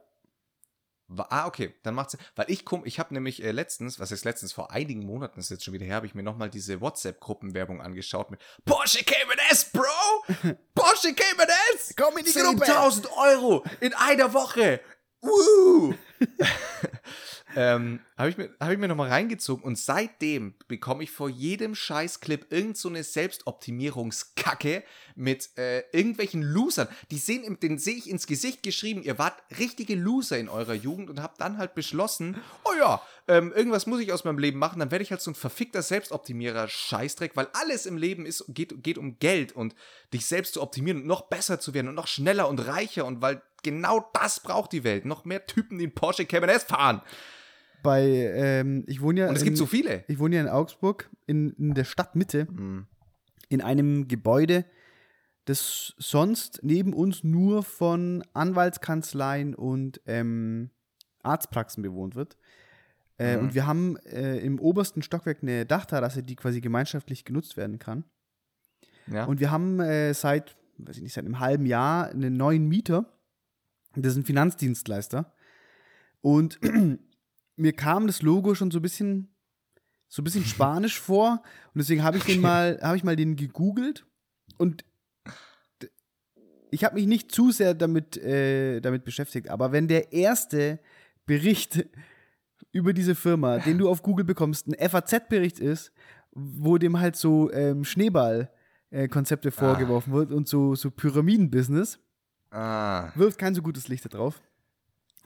Ah, 1.29 1.45
okay, 1.45 1.75
dann 1.83 1.93
macht's 1.93 2.17
Weil 2.35 2.49
ich 2.49 2.63
komm, 2.63 2.85
ich 2.85 2.97
habe 2.97 3.13
nämlich 3.13 3.43
äh, 3.43 3.51
letztens, 3.51 3.99
was 3.99 4.13
ist 4.13 4.23
letztens, 4.23 4.53
vor 4.53 4.71
einigen 4.71 5.05
Monaten 5.05 5.41
ist 5.41 5.49
jetzt 5.49 5.65
schon 5.65 5.73
wieder 5.73 5.85
her, 5.85 5.95
habe 5.95 6.05
ich 6.05 6.15
mir 6.15 6.23
nochmal 6.23 6.49
diese 6.49 6.79
WhatsApp-Gruppenwerbung 6.79 7.81
angeschaut 7.81 8.31
mit 8.31 8.39
Porsche 8.63 9.03
Cayman 9.03 9.37
S, 9.49 9.65
Bro! 9.73 10.55
Porsche 10.73 11.13
Cayman 11.13 11.49
S! 11.75 11.93
Komm 11.97 12.17
in 12.17 12.23
die 12.23 12.30
Gruppe! 12.43 12.65
10.000 12.65 13.07
Euro 13.17 13.63
in 13.79 13.93
einer 13.93 14.33
Woche! 14.33 14.79
Woo! 15.21 15.93
ähm, 17.55 17.99
habe 18.17 18.29
ich 18.29 18.37
mir, 18.37 18.49
hab 18.59 18.77
mir 18.77 18.87
nochmal 18.87 19.09
reingezogen 19.09 19.63
und 19.63 19.77
seitdem 19.77 20.53
bekomme 20.67 21.03
ich 21.03 21.11
vor 21.11 21.29
jedem 21.29 21.75
Scheißclip 21.75 22.47
irgend 22.51 22.77
so 22.77 22.91
Selbstoptimierungskacke 22.93 24.83
mit 25.15 25.49
äh, 25.57 25.83
irgendwelchen 25.91 26.41
Losern. 26.41 26.87
Die 27.09 27.17
sehen, 27.17 27.57
den 27.61 27.77
sehe 27.77 27.95
ich 27.95 28.09
ins 28.09 28.27
Gesicht 28.27 28.63
geschrieben, 28.63 29.03
ihr 29.03 29.17
wart 29.17 29.41
richtige 29.57 29.95
Loser 29.95 30.37
in 30.37 30.49
eurer 30.49 30.73
Jugend 30.73 31.09
und 31.09 31.21
habt 31.21 31.41
dann 31.41 31.57
halt 31.57 31.73
beschlossen, 31.75 32.37
oh 32.63 32.73
ja, 32.77 33.01
ähm, 33.27 33.51
irgendwas 33.53 33.87
muss 33.87 34.01
ich 34.01 34.11
aus 34.11 34.23
meinem 34.23 34.39
Leben 34.39 34.59
machen, 34.59 34.79
dann 34.79 34.91
werde 34.91 35.03
ich 35.03 35.11
halt 35.11 35.21
so 35.21 35.31
ein 35.31 35.35
verfickter 35.35 35.81
Selbstoptimierer 35.81 36.67
Scheißdreck, 36.67 37.35
weil 37.35 37.47
alles 37.53 37.85
im 37.85 37.97
Leben 37.97 38.25
ist, 38.25 38.45
geht, 38.49 38.83
geht 38.83 38.97
um 38.97 39.19
Geld 39.19 39.53
und 39.53 39.75
dich 40.13 40.25
selbst 40.25 40.53
zu 40.53 40.61
optimieren 40.61 41.01
und 41.01 41.07
noch 41.07 41.23
besser 41.23 41.59
zu 41.59 41.73
werden 41.73 41.87
und 41.87 41.95
noch 41.95 42.07
schneller 42.07 42.47
und 42.49 42.59
reicher 42.59 43.05
und 43.05 43.21
weil 43.21 43.41
genau 43.63 44.09
das 44.13 44.39
braucht 44.39 44.71
die 44.71 44.83
Welt. 44.83 45.05
Noch 45.05 45.25
mehr 45.25 45.45
Typen, 45.45 45.77
die 45.77 45.85
einen 45.85 45.93
Porsche 45.93 46.25
Cayman 46.25 46.59
fahren. 46.59 47.01
Bei, 47.83 48.03
ähm, 48.03 48.83
ich 48.87 49.01
wohne 49.01 49.21
ja. 49.21 49.29
Und 49.29 49.35
es 49.35 49.41
in, 49.41 49.45
gibt 49.47 49.57
so 49.57 49.65
viele. 49.65 50.03
Ich 50.07 50.19
wohne 50.19 50.35
ja 50.35 50.41
in 50.41 50.47
Augsburg, 50.49 51.09
in, 51.27 51.51
in 51.51 51.73
der 51.73 51.83
Stadtmitte, 51.83 52.47
Mhm. 52.51 52.87
in 53.49 53.61
einem 53.61 54.07
Gebäude, 54.07 54.65
das 55.45 55.93
sonst 55.97 56.59
neben 56.63 56.93
uns 56.93 57.23
nur 57.23 57.63
von 57.63 58.23
Anwaltskanzleien 58.33 59.55
und 59.55 59.99
ähm, 60.05 60.69
Arztpraxen 61.23 61.81
bewohnt 61.83 62.15
wird. 62.15 62.37
Äh, 63.17 63.35
Mhm. 63.37 63.43
Und 63.43 63.53
wir 63.53 63.65
haben 63.67 63.97
äh, 63.97 64.37
im 64.37 64.59
obersten 64.59 65.01
Stockwerk 65.01 65.39
eine 65.41 65.65
Dachterrasse, 65.65 66.23
die 66.23 66.35
quasi 66.35 66.61
gemeinschaftlich 66.61 67.25
genutzt 67.25 67.57
werden 67.57 67.79
kann. 67.79 68.03
Ja. 69.07 69.25
Und 69.25 69.39
wir 69.39 69.51
haben 69.51 69.79
äh, 69.79 70.13
seit, 70.13 70.55
weiß 70.77 70.97
ich 70.97 71.03
nicht, 71.03 71.13
seit 71.13 71.25
einem 71.25 71.39
halben 71.39 71.65
Jahr 71.65 72.09
einen 72.09 72.37
neuen 72.37 72.67
Mieter. 72.67 73.11
Das 73.95 74.13
ist 74.13 74.17
ein 74.19 74.25
Finanzdienstleister. 74.25 75.33
Und 76.21 76.59
mir 77.55 77.73
kam 77.73 78.07
das 78.07 78.21
Logo 78.21 78.55
schon 78.55 78.71
so 78.71 78.79
ein 78.79 78.81
bisschen, 78.81 79.33
so 80.07 80.21
ein 80.21 80.25
bisschen 80.25 80.45
spanisch 80.45 80.99
vor. 80.99 81.41
Und 81.73 81.79
deswegen 81.79 82.03
habe 82.03 82.17
ich 82.17 82.23
den 82.23 82.41
mal, 82.41 82.79
habe 82.81 82.97
ich 82.97 83.03
mal 83.03 83.15
den 83.15 83.35
gegoogelt. 83.35 84.05
Und 84.57 84.83
ich 86.71 86.83
habe 86.83 86.95
mich 86.95 87.05
nicht 87.07 87.31
zu 87.31 87.51
sehr 87.51 87.73
damit, 87.73 88.17
äh, 88.17 88.79
damit 88.79 89.03
beschäftigt. 89.03 89.49
Aber 89.49 89.71
wenn 89.71 89.87
der 89.87 90.13
erste 90.13 90.79
Bericht 91.25 91.85
über 92.71 92.93
diese 92.93 93.15
Firma, 93.15 93.59
den 93.59 93.77
du 93.77 93.89
auf 93.89 94.01
Google 94.03 94.25
bekommst, 94.25 94.67
ein 94.67 94.89
FAZ-Bericht 94.89 95.59
ist, 95.59 95.91
wo 96.33 96.77
dem 96.77 96.99
halt 96.99 97.17
so 97.17 97.51
ähm, 97.51 97.83
Schneeball-Konzepte 97.83 99.49
Ah. 99.49 99.51
vorgeworfen 99.51 100.13
wird 100.13 100.31
und 100.31 100.47
so, 100.47 100.75
so 100.75 100.89
Pyramiden-Business, 100.91 101.99
Ah. 102.51 103.11
wirft 103.15 103.37
kein 103.39 103.53
so 103.55 103.61
gutes 103.61 103.87
Licht 103.89 104.05
da 104.05 104.09
drauf. 104.09 104.41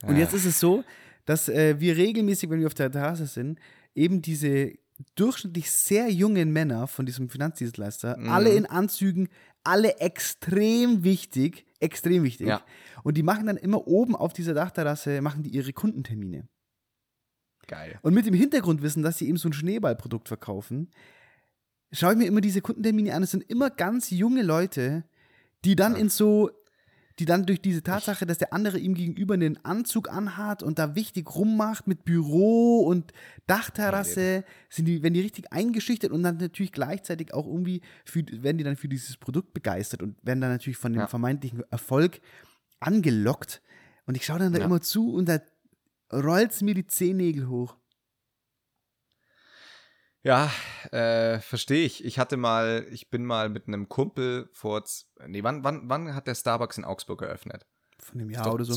Und 0.02 0.16
Ah. 0.16 0.18
jetzt 0.18 0.34
ist 0.34 0.44
es 0.46 0.58
so, 0.58 0.82
dass 1.26 1.48
äh, 1.50 1.78
wir 1.78 1.96
regelmäßig, 1.96 2.48
wenn 2.50 2.60
wir 2.60 2.66
auf 2.66 2.74
der 2.74 2.90
Terrasse 2.90 3.26
sind, 3.26 3.58
eben 3.94 4.22
diese 4.22 4.72
durchschnittlich 5.14 5.70
sehr 5.70 6.10
jungen 6.10 6.52
Männer 6.52 6.86
von 6.86 7.04
diesem 7.04 7.28
Finanzdienstleister, 7.28 8.16
Mhm. 8.16 8.30
alle 8.30 8.50
in 8.50 8.64
Anzügen, 8.64 9.28
alle 9.62 9.98
extrem 9.98 11.04
wichtig, 11.04 11.66
extrem 11.80 12.22
wichtig. 12.22 12.46
Ja. 12.46 12.62
Und 13.02 13.16
die 13.18 13.22
machen 13.22 13.46
dann 13.46 13.58
immer 13.58 13.86
oben 13.86 14.16
auf 14.16 14.32
dieser 14.32 14.54
Dachterrasse, 14.54 15.20
machen 15.20 15.42
die 15.42 15.50
ihre 15.50 15.72
Kundentermine. 15.74 16.48
Geil. 17.66 17.98
Und 18.02 18.14
mit 18.14 18.26
dem 18.26 18.34
Hintergrundwissen, 18.34 19.02
dass 19.02 19.18
sie 19.18 19.28
eben 19.28 19.36
so 19.38 19.48
ein 19.48 19.52
Schneeballprodukt 19.52 20.28
verkaufen, 20.28 20.90
schaue 21.92 22.12
ich 22.12 22.18
mir 22.18 22.26
immer 22.26 22.40
diese 22.40 22.60
Kundentermine 22.60 23.12
an. 23.14 23.22
Es 23.24 23.32
sind 23.32 23.42
immer 23.50 23.70
ganz 23.70 24.10
junge 24.10 24.42
Leute, 24.42 25.04
die 25.64 25.74
dann 25.76 25.92
Ja. 25.94 25.98
in 25.98 26.08
so, 26.08 26.50
die 27.18 27.24
dann 27.24 27.46
durch 27.46 27.62
diese 27.62 27.82
Tatsache, 27.82 28.26
dass 28.26 28.38
der 28.38 28.52
andere 28.52 28.78
ihm 28.78 28.92
gegenüber 28.94 29.34
einen 29.34 29.64
Anzug 29.64 30.10
anhat 30.10 30.62
und 30.62 30.78
da 30.78 30.94
wichtig 30.94 31.34
rummacht 31.34 31.86
mit 31.86 32.04
Büro 32.04 32.80
und 32.80 33.12
Dachterrasse, 33.46 34.44
sind 34.68 34.84
die, 34.84 35.02
werden 35.02 35.14
die 35.14 35.20
richtig 35.22 35.50
eingeschüchtert 35.52 36.12
und 36.12 36.22
dann 36.22 36.36
natürlich 36.36 36.72
gleichzeitig 36.72 37.32
auch 37.32 37.46
irgendwie 37.46 37.80
für, 38.04 38.22
werden 38.42 38.58
die 38.58 38.64
dann 38.64 38.76
für 38.76 38.88
dieses 38.88 39.16
Produkt 39.16 39.54
begeistert 39.54 40.02
und 40.02 40.16
werden 40.26 40.40
dann 40.40 40.50
natürlich 40.50 40.76
von 40.76 40.92
dem 40.92 41.00
Ja. 41.00 41.06
vermeintlichen 41.06 41.62
Erfolg 41.70 42.20
angelockt. 42.80 43.62
Und 44.06 44.16
ich 44.16 44.24
schaue 44.24 44.38
dann 44.38 44.52
da 44.52 44.58
Ja. 44.60 44.64
immer 44.66 44.80
zu 44.80 45.12
und 45.14 45.28
da 45.28 45.40
rollt 46.12 46.60
mir 46.62 46.74
die 46.74 46.86
Zehennägel 46.86 47.48
hoch. 47.48 47.76
Ja, 50.26 50.50
äh, 50.90 51.38
verstehe 51.38 51.86
ich. 51.86 52.04
Ich 52.04 52.18
hatte 52.18 52.36
mal, 52.36 52.84
ich 52.90 53.10
bin 53.10 53.24
mal 53.24 53.48
mit 53.48 53.68
einem 53.68 53.88
Kumpel 53.88 54.48
vor, 54.52 54.82
nee, 55.24 55.44
wann, 55.44 55.62
wann, 55.62 55.88
wann 55.88 56.16
hat 56.16 56.26
der 56.26 56.34
Starbucks 56.34 56.78
in 56.78 56.84
Augsburg 56.84 57.22
eröffnet? 57.22 57.64
Von 58.00 58.18
dem 58.18 58.30
Jahr 58.30 58.52
oder 58.52 58.64
so. 58.64 58.76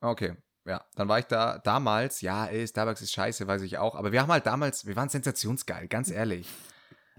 Okay, 0.00 0.36
ja, 0.66 0.84
dann 0.94 1.08
war 1.08 1.18
ich 1.18 1.24
da 1.24 1.58
damals, 1.58 2.20
ja, 2.20 2.46
ey, 2.46 2.68
Starbucks 2.68 3.00
ist 3.00 3.12
scheiße, 3.12 3.46
weiß 3.48 3.62
ich 3.62 3.78
auch, 3.78 3.96
aber 3.96 4.12
wir 4.12 4.20
haben 4.20 4.30
halt 4.30 4.44
damals, 4.44 4.86
wir 4.86 4.94
waren 4.96 5.08
sensationsgeil, 5.08 5.88
ganz 5.88 6.10
ehrlich. 6.10 6.46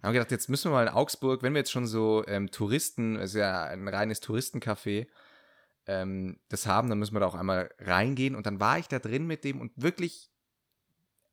Haben 0.03 0.13
gedacht, 0.13 0.31
jetzt 0.31 0.49
müssen 0.49 0.71
wir 0.71 0.75
mal 0.75 0.87
in 0.87 0.93
Augsburg, 0.93 1.41
wenn 1.41 1.53
wir 1.53 1.59
jetzt 1.59 1.71
schon 1.71 1.87
so 1.87 2.23
ähm, 2.27 2.51
Touristen, 2.51 3.15
es 3.15 3.31
ist 3.31 3.39
ja 3.39 3.63
ein 3.63 3.87
reines 3.87 4.21
Touristencafé, 4.21 5.07
ähm, 5.87 6.39
das 6.47 6.67
haben, 6.67 6.89
dann 6.89 6.99
müssen 6.99 7.15
wir 7.15 7.19
da 7.19 7.25
auch 7.25 7.35
einmal 7.35 7.71
reingehen 7.79 8.35
und 8.35 8.45
dann 8.45 8.59
war 8.59 8.77
ich 8.77 8.87
da 8.87 8.99
drin 8.99 9.27
mit 9.27 9.43
dem 9.43 9.59
und 9.59 9.73
wirklich, 9.75 10.29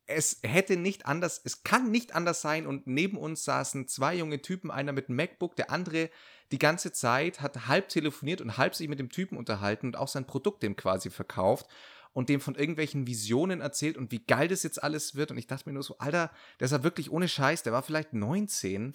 es 0.06 0.40
hätte 0.42 0.76
nicht 0.76 1.06
anders, 1.06 1.40
es 1.44 1.62
kann 1.62 1.90
nicht 1.90 2.14
anders 2.14 2.42
sein 2.42 2.66
und 2.66 2.86
neben 2.86 3.16
uns 3.16 3.44
saßen 3.44 3.88
zwei 3.88 4.14
junge 4.14 4.42
Typen, 4.42 4.70
einer 4.70 4.92
mit 4.92 5.08
einem 5.08 5.16
MacBook, 5.16 5.56
der 5.56 5.70
andere 5.70 6.10
die 6.50 6.58
ganze 6.58 6.92
Zeit 6.92 7.40
hat 7.40 7.66
halb 7.66 7.88
telefoniert 7.88 8.40
und 8.40 8.58
halb 8.58 8.74
sich 8.74 8.88
mit 8.88 8.98
dem 8.98 9.08
Typen 9.08 9.38
unterhalten 9.38 9.86
und 9.86 9.96
auch 9.96 10.08
sein 10.08 10.26
Produkt 10.26 10.62
dem 10.62 10.76
quasi 10.76 11.08
verkauft 11.08 11.66
und 12.12 12.28
dem 12.28 12.40
von 12.40 12.54
irgendwelchen 12.54 13.06
Visionen 13.06 13.60
erzählt 13.60 13.96
und 13.96 14.12
wie 14.12 14.18
geil 14.18 14.48
das 14.48 14.62
jetzt 14.62 14.82
alles 14.82 15.14
wird. 15.14 15.30
Und 15.30 15.38
ich 15.38 15.46
dachte 15.46 15.68
mir 15.68 15.72
nur 15.72 15.82
so, 15.82 15.96
Alter, 15.98 16.30
der 16.60 16.66
ist 16.66 16.72
ja 16.72 16.84
wirklich 16.84 17.10
ohne 17.10 17.26
Scheiß, 17.26 17.62
der 17.62 17.72
war 17.72 17.82
vielleicht 17.82 18.12
19 18.12 18.92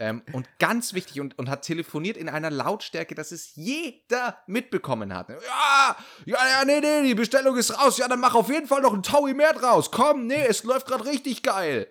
ähm, 0.00 0.22
und 0.32 0.48
ganz 0.58 0.94
wichtig 0.94 1.20
und, 1.20 1.38
und 1.38 1.48
hat 1.48 1.62
telefoniert 1.62 2.16
in 2.16 2.28
einer 2.28 2.50
Lautstärke, 2.50 3.14
dass 3.14 3.30
es 3.30 3.54
jeder 3.54 4.38
mitbekommen 4.48 5.14
hat. 5.14 5.28
Ja, 5.28 5.96
ja, 6.24 6.38
ja, 6.48 6.64
nee, 6.64 6.80
nee, 6.80 7.02
die 7.06 7.14
Bestellung 7.14 7.56
ist 7.56 7.78
raus. 7.78 7.98
Ja, 7.98 8.08
dann 8.08 8.18
mach 8.18 8.34
auf 8.34 8.48
jeden 8.48 8.66
Fall 8.66 8.80
noch 8.80 8.94
ein 8.94 9.02
Taui 9.02 9.34
mehr 9.34 9.52
draus. 9.52 9.90
Komm, 9.90 10.26
nee, 10.26 10.44
es 10.48 10.64
läuft 10.64 10.86
gerade 10.88 11.04
richtig 11.04 11.42
geil. 11.42 11.86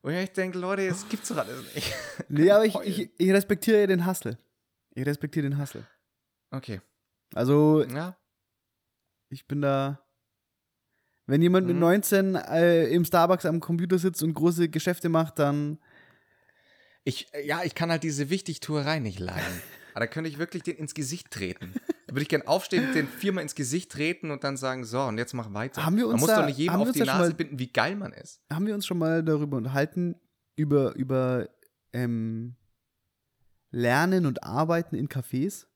Und 0.00 0.14
ich 0.14 0.32
denke, 0.32 0.58
Leute, 0.58 0.88
das 0.88 1.08
gibt's 1.08 1.28
doch 1.28 1.36
alles 1.36 1.62
nicht. 1.74 1.94
Nee, 2.28 2.50
aber 2.50 2.64
ich, 2.64 2.74
ich, 2.82 3.10
ich 3.18 3.30
respektiere 3.32 3.86
den 3.86 4.04
Hustle. 4.06 4.36
Ich 4.94 5.06
respektiere 5.06 5.48
den 5.48 5.60
Hustle. 5.60 5.86
Okay, 6.50 6.80
Also, 7.34 7.84
ja. 7.84 8.16
ich 9.28 9.46
bin 9.46 9.60
da. 9.62 10.00
Wenn 11.26 11.40
jemand 11.40 11.66
mit 11.68 11.76
Mhm. 11.76 11.80
19 11.82 12.34
äh, 12.34 12.86
im 12.88 13.04
Starbucks 13.04 13.46
am 13.46 13.60
Computer 13.60 13.98
sitzt 13.98 14.22
und 14.22 14.34
große 14.34 14.68
Geschäfte 14.70 15.08
macht, 15.08 15.38
dann. 15.38 15.78
Ich, 17.04 17.32
äh, 17.34 17.44
ja, 17.46 17.62
ich 17.64 17.74
kann 17.74 17.90
halt 17.90 18.02
diese 18.02 18.30
Wichtigtuerei 18.30 18.98
nicht 18.98 19.18
leiden. 19.18 19.62
Aber 19.94 20.00
da 20.00 20.06
könnte 20.06 20.30
ich 20.30 20.38
wirklich 20.38 20.62
den 20.62 20.76
ins 20.76 20.94
Gesicht 20.94 21.30
treten. 21.30 21.74
Da 22.06 22.14
würde 22.14 22.22
ich 22.22 22.28
gern 22.28 22.46
aufstehen, 22.46 22.94
den 22.94 23.06
viermal 23.06 23.42
ins 23.42 23.54
Gesicht 23.54 23.92
treten 23.92 24.30
und 24.30 24.42
dann 24.42 24.56
sagen, 24.56 24.84
so, 24.84 25.02
und 25.02 25.18
jetzt 25.18 25.34
mach 25.34 25.52
weiter. 25.52 25.84
Haben 25.84 25.96
wir 25.98 26.06
uns 26.06 26.12
man 26.14 26.20
muss 26.20 26.28
da- 26.30 26.40
doch 26.40 26.46
nicht 26.46 26.58
jedem 26.58 26.74
auf 26.76 26.86
uns 26.88 26.92
die 26.96 27.00
Nase 27.00 27.28
mal- 27.30 27.34
binden, 27.34 27.58
wie 27.58 27.70
geil 27.70 27.96
man 27.96 28.12
ist. 28.14 28.40
Haben 28.50 28.66
wir 28.66 28.74
uns 28.74 28.86
schon 28.86 28.96
mal 28.98 29.22
darüber 29.22 29.58
unterhalten, 29.58 30.14
über, 30.56 30.94
über 30.94 31.48
ähm, 31.92 32.56
Lernen 33.70 34.26
und 34.26 34.42
Arbeiten 34.42 34.96
in 34.96 35.08
Cafés? 35.08 35.66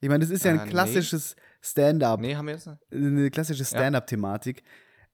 Ich 0.00 0.08
meine, 0.08 0.20
das 0.20 0.30
ist 0.30 0.44
ja 0.44 0.52
Äh, 0.52 0.58
ein 0.58 0.64
nee. 0.66 0.70
klassisches 0.70 1.36
Stand-up. 1.60 2.20
Nee, 2.20 2.36
haben 2.36 2.46
wir 2.46 2.54
jetzt? 2.54 2.68
eine 2.90 3.30
klassische 3.30 3.64
Stand-up-Thematik. 3.64 4.62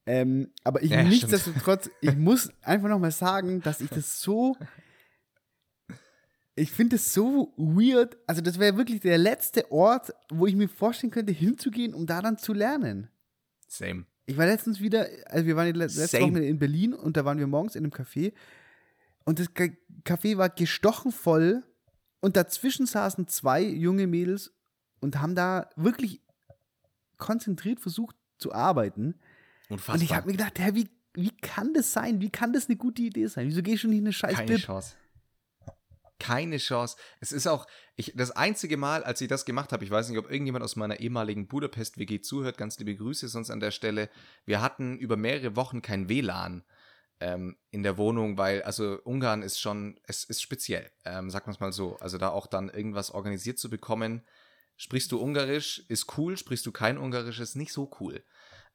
Ähm, 0.06 0.50
aber 0.64 0.82
ich 0.82 0.90
ja, 0.90 1.02
nichtsdestotrotz, 1.02 1.90
ich 2.00 2.14
muss 2.16 2.50
einfach 2.62 2.88
nochmal 2.88 3.10
sagen, 3.12 3.60
dass 3.62 3.80
ich 3.80 3.90
das 3.90 4.20
so. 4.20 4.56
Ich 6.58 6.70
finde 6.72 6.96
es 6.96 7.12
so 7.14 7.52
weird. 7.56 8.16
Also, 8.26 8.40
das 8.42 8.58
wäre 8.58 8.76
wirklich 8.76 9.00
der 9.00 9.18
letzte 9.18 9.70
Ort, 9.70 10.12
wo 10.30 10.46
ich 10.46 10.54
mir 10.56 10.68
vorstellen 10.68 11.10
könnte, 11.12 11.32
hinzugehen, 11.32 11.94
um 11.94 12.06
da 12.06 12.20
dann 12.20 12.38
zu 12.38 12.52
lernen. 12.52 13.08
Same. 13.68 14.06
Ich 14.26 14.36
war 14.36 14.46
letztens 14.46 14.80
wieder, 14.80 15.06
also 15.26 15.46
wir 15.46 15.56
waren 15.56 15.66
le- 15.74 15.84
letzte 15.84 16.06
Same. 16.06 16.32
Woche 16.32 16.44
in 16.44 16.58
Berlin 16.58 16.92
und 16.92 17.16
da 17.16 17.24
waren 17.24 17.38
wir 17.38 17.46
morgens 17.46 17.76
in 17.76 17.84
einem 17.84 17.92
Café 17.92 18.32
und 19.24 19.38
das 19.38 19.48
Café 20.04 20.36
war 20.36 20.50
gestochen 20.50 21.12
voll 21.12 21.62
und 22.20 22.36
dazwischen 22.36 22.84
saßen 22.86 23.26
zwei 23.28 23.62
junge 23.62 24.06
Mädels 24.06 24.52
und 25.00 25.20
haben 25.20 25.34
da 25.34 25.70
wirklich 25.76 26.20
konzentriert 27.16 27.80
versucht 27.80 28.16
zu 28.38 28.52
arbeiten. 28.52 29.14
Unfassbar. 29.68 29.94
Und 29.96 30.02
ich 30.02 30.14
habe 30.14 30.26
mir 30.26 30.32
gedacht, 30.32 30.58
hä, 30.58 30.70
wie, 30.74 30.88
wie 31.14 31.30
kann 31.40 31.72
das 31.74 31.92
sein? 31.92 32.20
Wie 32.20 32.30
kann 32.30 32.52
das 32.52 32.68
eine 32.68 32.76
gute 32.76 33.02
Idee 33.02 33.26
sein? 33.26 33.46
Wieso 33.46 33.62
gehe 33.62 33.74
ich 33.74 33.80
schon 33.80 33.90
nicht 33.90 34.00
in 34.00 34.06
eine 34.06 34.12
scheiß 34.12 34.34
Keine 34.36 34.52
Bib? 34.52 34.60
Chance. 34.60 34.94
Keine 36.18 36.58
Chance. 36.58 36.96
Es 37.20 37.32
ist 37.32 37.46
auch, 37.46 37.66
ich, 37.94 38.12
das 38.16 38.32
einzige 38.32 38.76
Mal, 38.76 39.04
als 39.04 39.20
ich 39.20 39.28
das 39.28 39.44
gemacht 39.44 39.72
habe, 39.72 39.84
ich 39.84 39.90
weiß 39.90 40.08
nicht, 40.08 40.18
ob 40.18 40.30
irgendjemand 40.30 40.64
aus 40.64 40.76
meiner 40.76 41.00
ehemaligen 41.00 41.46
Budapest-WG 41.46 42.20
zuhört, 42.20 42.58
ganz 42.58 42.78
liebe 42.78 42.96
Grüße 42.96 43.28
sonst 43.28 43.50
an 43.50 43.60
der 43.60 43.70
Stelle. 43.70 44.10
Wir 44.44 44.60
hatten 44.60 44.98
über 44.98 45.16
mehrere 45.16 45.54
Wochen 45.54 45.80
kein 45.80 46.08
WLAN 46.08 46.64
ähm, 47.20 47.56
in 47.70 47.82
der 47.82 47.96
Wohnung, 47.96 48.36
weil, 48.38 48.62
also 48.62 49.00
Ungarn 49.04 49.42
ist 49.42 49.60
schon, 49.60 49.98
es 50.04 50.24
ist 50.24 50.42
speziell, 50.42 50.90
ähm, 51.04 51.30
sagt 51.30 51.46
man 51.46 51.54
es 51.54 51.60
mal 51.60 51.72
so. 51.72 51.96
Also 51.98 52.18
da 52.18 52.30
auch 52.30 52.46
dann 52.46 52.68
irgendwas 52.68 53.10
organisiert 53.10 53.58
zu 53.58 53.70
bekommen. 53.70 54.22
Sprichst 54.76 55.10
du 55.12 55.20
Ungarisch, 55.20 55.84
ist 55.88 56.18
cool, 56.18 56.36
sprichst 56.36 56.66
du 56.66 56.72
kein 56.72 56.98
Ungarisch, 56.98 57.40
ist 57.40 57.56
nicht 57.56 57.72
so 57.72 57.90
cool. 58.00 58.24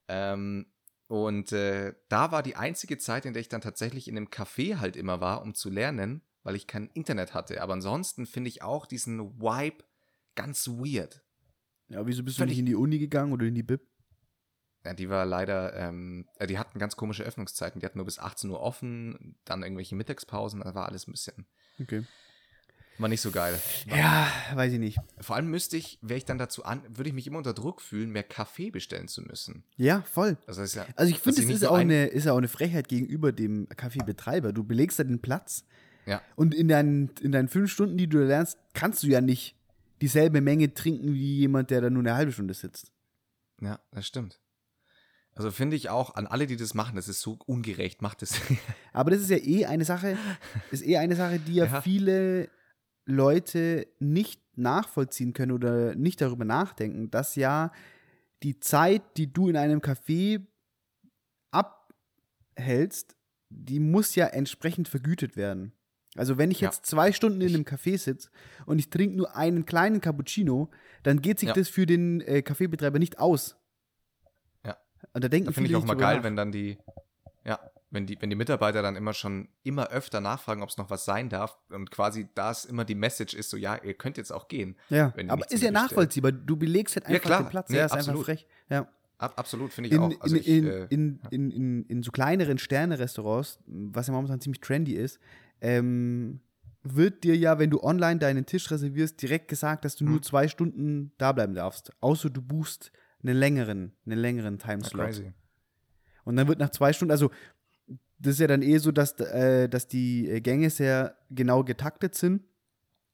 Ähm, 0.07 0.67
und 1.07 1.51
äh, 1.51 1.93
da 2.09 2.31
war 2.31 2.43
die 2.43 2.55
einzige 2.55 2.97
Zeit, 2.97 3.25
in 3.25 3.33
der 3.33 3.41
ich 3.41 3.49
dann 3.49 3.61
tatsächlich 3.61 4.07
in 4.07 4.17
einem 4.17 4.27
Café 4.27 4.79
halt 4.79 4.95
immer 4.95 5.21
war, 5.21 5.41
um 5.41 5.53
zu 5.53 5.69
lernen, 5.69 6.21
weil 6.43 6.55
ich 6.55 6.67
kein 6.67 6.87
Internet 6.93 7.33
hatte. 7.33 7.61
Aber 7.61 7.73
ansonsten 7.73 8.25
finde 8.25 8.49
ich 8.49 8.61
auch 8.61 8.85
diesen 8.85 9.39
Vibe 9.41 9.83
ganz 10.35 10.67
weird. 10.67 11.21
Ja, 11.87 12.05
wieso 12.05 12.23
bist 12.23 12.37
du 12.37 12.41
Völlig- 12.41 12.53
nicht 12.53 12.59
in 12.59 12.65
die 12.65 12.75
Uni 12.75 12.99
gegangen 12.99 13.33
oder 13.33 13.45
in 13.45 13.55
die 13.55 13.63
Bib? 13.63 13.81
Ja, 14.85 14.93
die 14.93 15.09
war 15.09 15.25
leider, 15.25 15.73
ähm, 15.75 16.27
äh, 16.39 16.47
die 16.47 16.57
hatten 16.59 16.77
ganz 16.79 16.95
komische 16.97 17.23
Öffnungszeiten. 17.23 17.79
Die 17.79 17.85
hatten 17.85 17.97
nur 17.99 18.05
bis 18.05 18.19
18 18.19 18.49
Uhr 18.49 18.59
offen, 18.59 19.37
dann 19.45 19.63
irgendwelche 19.63 19.95
Mittagspausen, 19.95 20.59
da 20.61 20.75
war 20.75 20.87
alles 20.89 21.07
ein 21.07 21.11
bisschen, 21.13 21.45
Okay. 21.79 22.03
war 22.97 23.07
nicht 23.07 23.21
so 23.21 23.31
geil. 23.31 23.57
War, 23.87 23.97
Ja, 23.97 24.27
weiß 24.55 24.73
ich 24.73 24.79
nicht. 24.79 24.97
Vor 25.21 25.37
allem 25.37 25.49
müsste 25.49 25.77
ich, 25.77 25.99
wäre 26.01 26.17
ich 26.17 26.25
dann 26.25 26.37
dazu 26.37 26.65
an, 26.65 26.81
würde 26.89 27.07
ich 27.09 27.13
mich 27.15 27.27
immer 27.27 27.37
unter 27.37 27.53
Druck 27.53 27.79
fühlen, 27.81 28.09
mehr 28.09 28.23
Kaffee 28.23 28.71
bestellen 28.71 29.07
zu 29.07 29.21
müssen. 29.21 29.63
Ja, 29.77 30.01
voll. 30.01 30.37
Also, 30.47 30.59
das 30.61 30.71
ist 30.71 30.75
ja, 30.75 30.85
Also 30.97 31.11
ich 31.13 31.19
finde, 31.19 31.41
nicht 31.45 31.55
ist 31.55 31.63
auch, 31.65 31.75
ein- 31.75 31.89
eine, 31.89 32.07
ist 32.07 32.27
auch 32.27 32.37
eine 32.37 32.49
Frechheit 32.49 32.89
gegenüber 32.89 33.31
dem 33.31 33.69
Kaffeebetreiber. 33.69 34.51
Du 34.51 34.65
belegst 34.65 34.99
da 34.99 35.05
den 35.05 35.21
Platz 35.21 35.65
Ja. 36.05 36.21
und 36.35 36.53
in 36.53 36.67
deinen, 36.67 37.09
in 37.21 37.31
deinen 37.31 37.47
fünf 37.47 37.71
Stunden, 37.71 37.97
die 37.97 38.07
du 38.07 38.19
lernst, 38.19 38.57
kannst 38.73 39.03
du 39.03 39.07
ja 39.07 39.21
nicht 39.21 39.55
dieselbe 40.01 40.41
Menge 40.41 40.73
trinken 40.73 41.13
wie 41.13 41.37
jemand, 41.37 41.69
der 41.69 41.81
da 41.81 41.89
nur 41.89 42.01
eine 42.01 42.15
halbe 42.15 42.31
Stunde 42.31 42.53
sitzt. 42.53 42.91
Ja, 43.61 43.79
das 43.91 44.05
stimmt. 44.07 44.39
Also 45.35 45.49
finde 45.49 45.75
ich 45.75 45.89
auch 45.89 46.13
an 46.15 46.27
alle, 46.27 46.45
die 46.45 46.57
das 46.57 46.73
machen, 46.73 46.95
das 46.95 47.07
ist 47.07 47.21
so 47.21 47.39
ungerecht, 47.45 48.01
macht 48.01 48.21
es. 48.21 48.39
Aber 48.93 49.11
das 49.11 49.21
ist 49.21 49.29
ja 49.29 49.37
eh 49.37 49.65
eine 49.65 49.85
Sache, 49.85 50.17
ist 50.71 50.85
eh 50.85 50.97
eine 50.97 51.15
Sache, 51.15 51.39
die 51.39 51.55
ja, 51.55 51.65
Ja. 51.65 51.81
viele 51.81 52.49
Leute 53.05 53.87
nicht 53.99 54.41
nachvollziehen 54.55 55.33
können 55.33 55.51
oder 55.51 55.95
nicht 55.95 56.21
darüber 56.21 56.45
nachdenken, 56.45 57.09
dass 57.09 57.35
ja 57.35 57.71
die 58.43 58.59
Zeit, 58.59 59.01
die 59.17 59.31
du 59.31 59.47
in 59.49 59.57
einem 59.57 59.79
Café 59.79 60.45
abhältst, 62.55 63.15
die 63.49 63.79
muss 63.79 64.15
ja 64.15 64.27
entsprechend 64.27 64.87
vergütet 64.87 65.35
werden. 65.35 65.73
Also 66.15 66.37
wenn 66.37 66.51
ich 66.51 66.61
Ja. 66.61 66.69
jetzt 66.69 66.85
zwei 66.85 67.11
Stunden 67.11 67.41
in 67.41 67.53
einem 67.55 67.63
Café 67.63 67.97
sitze 67.97 68.29
und 68.65 68.79
ich 68.79 68.89
trinke 68.89 69.15
nur 69.17 69.35
einen 69.35 69.65
kleinen 69.65 69.99
Cappuccino, 70.01 70.69
dann 71.03 71.21
geht 71.21 71.39
sich 71.39 71.49
Ja. 71.49 71.53
das 71.55 71.69
für 71.69 71.85
den 71.85 72.21
äh, 72.21 72.41
Kaffeebetreiber 72.41 72.99
nicht 72.99 73.19
aus. 73.19 73.57
Ja. 74.65 74.77
Und 75.13 75.23
da 75.23 75.27
denken 75.27 75.47
Da 75.47 75.51
finde 75.53 75.69
ich 75.69 75.75
auch 75.75 75.85
mal 75.85 75.95
geil, 75.95 76.17
nach. 76.17 76.23
wenn 76.23 76.35
dann 76.35 76.51
die, 76.51 76.77
ja, 77.45 77.59
wenn 77.89 78.05
die, 78.05 78.19
wenn 78.21 78.29
die 78.29 78.35
Mitarbeiter 78.35 78.81
dann 78.81 78.95
immer 78.95 79.13
schon 79.13 79.49
immer 79.63 79.89
öfter 79.89 80.21
nachfragen, 80.21 80.61
ob 80.63 80.69
es 80.69 80.77
noch 80.77 80.89
was 80.89 81.05
sein 81.05 81.29
darf 81.29 81.57
und 81.69 81.91
quasi 81.91 82.27
das 82.35 82.65
immer 82.65 82.85
die 82.85 82.95
Message 82.95 83.33
ist, 83.33 83.49
so 83.49 83.57
ja, 83.57 83.75
ihr 83.83 83.93
könnt 83.95 84.17
jetzt 84.17 84.31
auch 84.31 84.47
gehen. 84.47 84.75
Ja, 84.89 85.13
aber 85.27 85.49
ist 85.51 85.61
ja 85.63 85.71
nachvollziehbar. 85.71 86.31
Du 86.31 86.55
belegst 86.57 86.95
halt 86.95 87.05
Ja, 87.07 87.15
einfach 87.15 87.27
klar. 87.29 87.43
den 87.43 87.49
Platz. 87.49 87.69
Nee, 87.69 87.77
ja, 87.77 87.85
ist 87.85 87.91
einfach 87.91 88.07
absolut. 88.09 88.25
frech. 88.25 88.47
Ja. 88.69 88.87
Ab, 89.19 89.33
absolut, 89.37 89.71
finde 89.71 89.89
ich 89.89 89.95
In, 89.95 90.01
auch. 90.01 90.21
Also 90.21 90.35
in, 90.35 90.41
ich, 90.41 90.47
in, 90.47 90.67
äh, 90.67 90.85
in, 90.89 91.19
in, 91.29 91.51
in, 91.51 91.85
in 91.85 92.03
so 92.03 92.11
kleineren 92.11 92.57
Sterne-Restaurants, 92.57 93.59
was 93.67 94.07
ja 94.07 94.13
momentan 94.13 94.41
ziemlich 94.41 94.59
trendy 94.59 94.93
ist, 94.95 95.19
ähm, 95.63 96.41
wird 96.83 97.23
dir 97.23 97.35
ja, 97.37 97.57
wenn 97.57 97.69
du 97.69 97.81
online 97.81 98.19
deinen 98.19 98.45
Tisch 98.45 98.69
reservierst, 98.69 99.19
direkt 99.21 99.47
gesagt, 99.47 99.85
dass 99.85 99.95
du 99.95 100.03
nur 100.03 100.17
Hm. 100.17 100.23
zwei 100.23 100.47
Stunden 100.49 101.13
da 101.17 101.31
bleiben 101.31 101.55
darfst. 101.55 101.91
Außer 102.01 102.29
du 102.29 102.41
buchst 102.41 102.91
einen 103.23 103.37
längeren, 103.37 103.93
einen 104.05 104.19
längeren 104.19 104.57
ja, 104.57 104.67
Timeslot. 104.67 105.05
crazy. 105.05 105.33
Und 106.25 106.35
dann 106.35 106.47
wird 106.47 106.59
nach 106.59 106.69
zwei 106.71 106.91
Stunden, 106.93 107.11
also 107.11 107.31
das 108.19 108.33
ist 108.33 108.39
ja 108.39 108.47
dann 108.47 108.61
eh 108.61 108.77
so, 108.77 108.91
dass, 108.91 109.17
äh, 109.19 109.67
dass 109.69 109.87
die 109.87 110.29
äh, 110.29 110.41
Gänge 110.41 110.69
sehr 110.69 111.17
genau 111.29 111.63
getaktet 111.63 112.15
sind. 112.15 112.43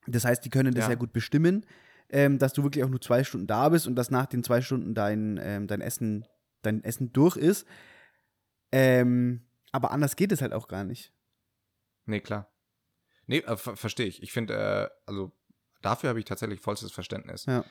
Das 0.08 0.26
heißt, 0.26 0.44
die 0.44 0.50
können 0.50 0.74
das 0.74 0.84
Ja. 0.84 0.88
sehr 0.88 0.98
gut 0.98 1.14
bestimmen, 1.14 1.66
ähm, 2.10 2.40
dass 2.40 2.54
du 2.54 2.64
wirklich 2.64 2.84
auch 2.84 2.90
nur 2.90 3.02
zwei 3.02 3.24
Stunden 3.24 3.46
da 3.48 3.70
bist 3.70 3.86
und 3.88 3.96
dass 3.96 4.10
nach 4.10 4.26
den 4.26 4.44
zwei 4.44 4.62
Stunden 4.62 4.96
dein, 4.96 5.40
ähm, 5.42 5.68
dein, 5.68 5.82
Essen, 5.82 6.26
dein 6.64 6.84
Essen 6.84 7.14
durch 7.14 7.38
ist. 7.38 7.68
Ähm, 8.72 9.42
aber 9.72 9.92
anders 9.92 10.16
geht 10.16 10.32
es 10.32 10.42
halt 10.42 10.54
auch 10.54 10.68
gar 10.68 10.84
nicht. 10.84 11.14
Nee, 12.10 12.22
klar. 12.22 12.52
Nee, 13.28 13.40
äh, 13.40 13.58
ver 13.58 13.76
verstehe 13.76 14.08
ich. 14.08 14.24
Ich 14.24 14.32
finde, 14.32 14.56
äh, 14.56 14.90
also 15.06 15.32
dafür 15.82 16.10
habe 16.10 16.20
ich 16.20 16.26
tatsächlich 16.26 16.60
vollstes 16.60 16.92
Verständnis. 16.92 17.46
Ja. 17.46 17.64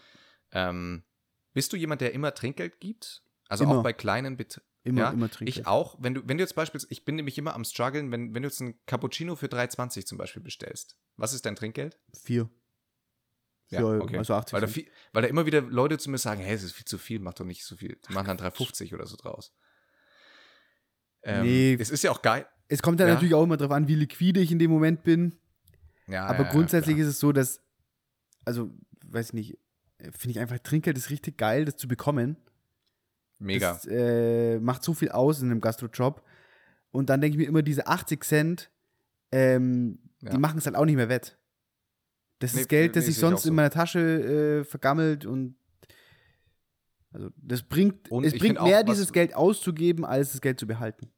Ähm, 0.53 1.05
bist 1.53 1.73
du 1.73 1.77
jemand, 1.77 2.01
der 2.01 2.15
immer 2.15 2.33
Trinkgeld 2.35 2.81
gibt? 2.81 3.23
Also 3.49 3.65
Immer. 3.65 3.79
auch 3.79 3.83
bei 3.83 3.93
kleinen 3.93 4.37
Bet 4.37 4.61
Immer, 4.85 5.01
Ja, 5.01 5.11
immer 5.11 5.29
trinken. 5.29 5.49
Ich 5.49 5.67
auch. 5.67 5.97
Wenn 5.99 6.15
du, 6.15 6.23
wenn 6.27 6.39
du 6.39 6.45
jetzt 6.45 6.55
beispielsweise, 6.55 6.93
ich 6.93 7.05
bin 7.05 7.17
nämlich 7.17 7.37
immer 7.37 7.55
am 7.55 7.65
struggeln, 7.65 8.13
wenn, 8.13 8.35
wenn 8.35 8.43
du 8.43 8.49
jetzt 8.49 8.61
ein 8.61 8.79
Cappuccino 8.87 9.35
für 9.35 9.47
3,20 9.47 10.07
zum 10.07 10.17
Beispiel 10.17 10.43
bestellst. 10.43 10.97
Was 11.17 11.33
ist 11.33 11.45
dein 11.45 11.57
Trinkgeld? 11.57 11.99
Vier. 12.23 12.49
Ja, 13.71 13.81
Euro, 13.81 14.05
okay. 14.05 14.17
also 14.17 14.35
80 14.35 14.55
Weil 14.55 14.61
da, 14.61 14.67
viel, 14.67 14.89
weil 15.13 15.23
da 15.23 15.29
immer 15.29 15.45
wieder 15.45 15.61
Leute 15.61 15.99
zu 15.99 16.11
mir 16.11 16.19
sagen, 16.19 16.41
hey, 16.41 16.55
es 16.55 16.63
ist 16.63 16.73
viel 16.73 16.87
zu 16.87 16.97
viel, 16.97 17.19
mach 17.19 17.35
doch 17.35 17.45
nicht 17.45 17.65
so 17.65 17.77
viel. 17.77 17.99
Die 18.09 18.13
machen 18.13 18.29
dann 18.29 18.39
3,50 18.39 18.95
oder 18.95 19.07
so 19.07 19.17
draus. 19.17 19.53
Ähm, 21.23 21.43
Nee. 21.43 21.77
Es 21.79 21.91
ist 21.91 22.03
ja 22.03 22.11
auch 22.11 22.23
geil. 22.23 22.47
Es 22.69 22.83
kommt 22.83 23.01
dann 23.01 23.09
Ja. 23.09 23.15
natürlich 23.15 23.35
auch 23.35 23.43
immer 23.45 23.57
darauf 23.57 23.73
an, 23.75 23.89
wie 23.89 23.95
liquide 23.95 24.41
ich 24.41 24.53
in 24.53 24.59
dem 24.59 24.71
Moment 24.71 25.03
bin. 25.03 25.35
Ja, 26.07 26.27
Aber 26.27 26.45
ja, 26.45 26.51
grundsätzlich 26.51 26.97
ja, 26.97 27.03
ist 27.05 27.09
es 27.11 27.21
so, 27.21 27.33
dass, 27.33 27.61
also, 28.45 28.71
weiß 29.07 29.29
ich 29.29 29.33
nicht, 29.35 29.59
finde 29.99 30.31
ich 30.31 30.39
einfach 30.41 30.59
Trinkgeld 30.59 30.97
ist 30.97 31.11
richtig 31.11 31.37
geil, 31.39 31.65
das 31.65 31.77
zu 31.77 31.89
bekommen. 31.89 32.37
Mega. 33.39 33.73
Das 33.73 33.87
äh, 33.87 34.59
macht 34.61 34.83
so 34.85 34.95
viel 34.95 35.11
aus 35.11 35.41
in 35.43 35.51
einem 35.51 35.61
Gastrojob. 35.61 36.23
Und 36.91 37.11
dann 37.11 37.21
denke 37.21 37.35
ich 37.35 37.39
mir 37.39 37.49
immer, 37.49 37.63
diese 37.63 37.87
80 37.87 38.25
Cent, 38.25 38.71
ähm, 39.33 39.99
die 40.21 40.39
machen 40.39 40.59
es 40.59 40.67
halt 40.67 40.77
auch 40.77 40.85
nicht 40.87 40.97
mehr 40.97 41.09
wett. 41.09 41.39
Das 42.41 42.55
Nee, 42.55 42.63
ist 42.63 42.69
Geld, 42.69 42.91
nee, 42.93 42.95
das 42.95 43.07
sich 43.07 43.17
ich 43.19 43.25
auch 43.25 43.29
sonst 43.31 43.43
so. 43.43 43.49
in 43.51 43.55
meiner 43.55 43.71
Tasche 43.71 44.01
äh, 44.61 44.65
vergammelt 44.65 45.27
und 45.27 45.57
also 47.13 47.31
das 47.37 47.63
bringt, 47.63 48.11
Und 48.11 48.25
es 48.25 48.33
ich 48.35 48.41
bringt 48.41 48.59
auch, 48.59 48.67
mehr, 48.67 48.81
was- 48.81 48.97
dieses 48.97 49.13
Geld 49.13 49.35
auszugeben, 49.35 50.05
als 50.05 50.33
das 50.33 50.41
Geld 50.41 50.59
zu 50.61 50.67
behalten. 50.67 51.11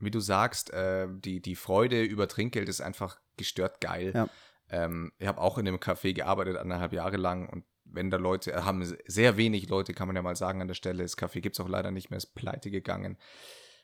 Wie 0.00 0.10
du 0.10 0.20
sagst, 0.20 0.70
äh, 0.72 1.06
die, 1.10 1.40
die 1.40 1.56
Freude 1.56 2.02
über 2.02 2.28
Trinkgeld 2.28 2.68
ist 2.68 2.80
einfach 2.80 3.20
gestört 3.36 3.80
geil. 3.80 4.12
Ja. 4.14 4.28
Ähm, 4.68 5.12
ich 5.18 5.26
habe 5.26 5.40
auch 5.40 5.58
in 5.58 5.66
einem 5.68 5.78
Café 5.78 6.12
gearbeitet, 6.14 6.56
anderthalb 6.56 6.92
Jahre 6.92 7.16
lang. 7.16 7.48
Und 7.48 7.64
wenn 7.84 8.10
da 8.10 8.16
Leute, 8.16 8.52
äh, 8.52 8.62
haben 8.62 8.82
sehr 9.06 9.36
wenig 9.36 9.68
Leute, 9.68 9.94
kann 9.94 10.06
man 10.06 10.16
ja 10.16 10.22
mal 10.22 10.36
sagen 10.36 10.60
an 10.60 10.68
der 10.68 10.74
Stelle, 10.74 11.02
das 11.02 11.18
Café 11.18 11.40
gibt 11.40 11.56
es 11.56 11.60
auch 11.60 11.68
leider 11.68 11.90
nicht 11.90 12.10
mehr, 12.10 12.18
ist 12.18 12.34
pleite 12.34 12.70
gegangen. 12.70 13.18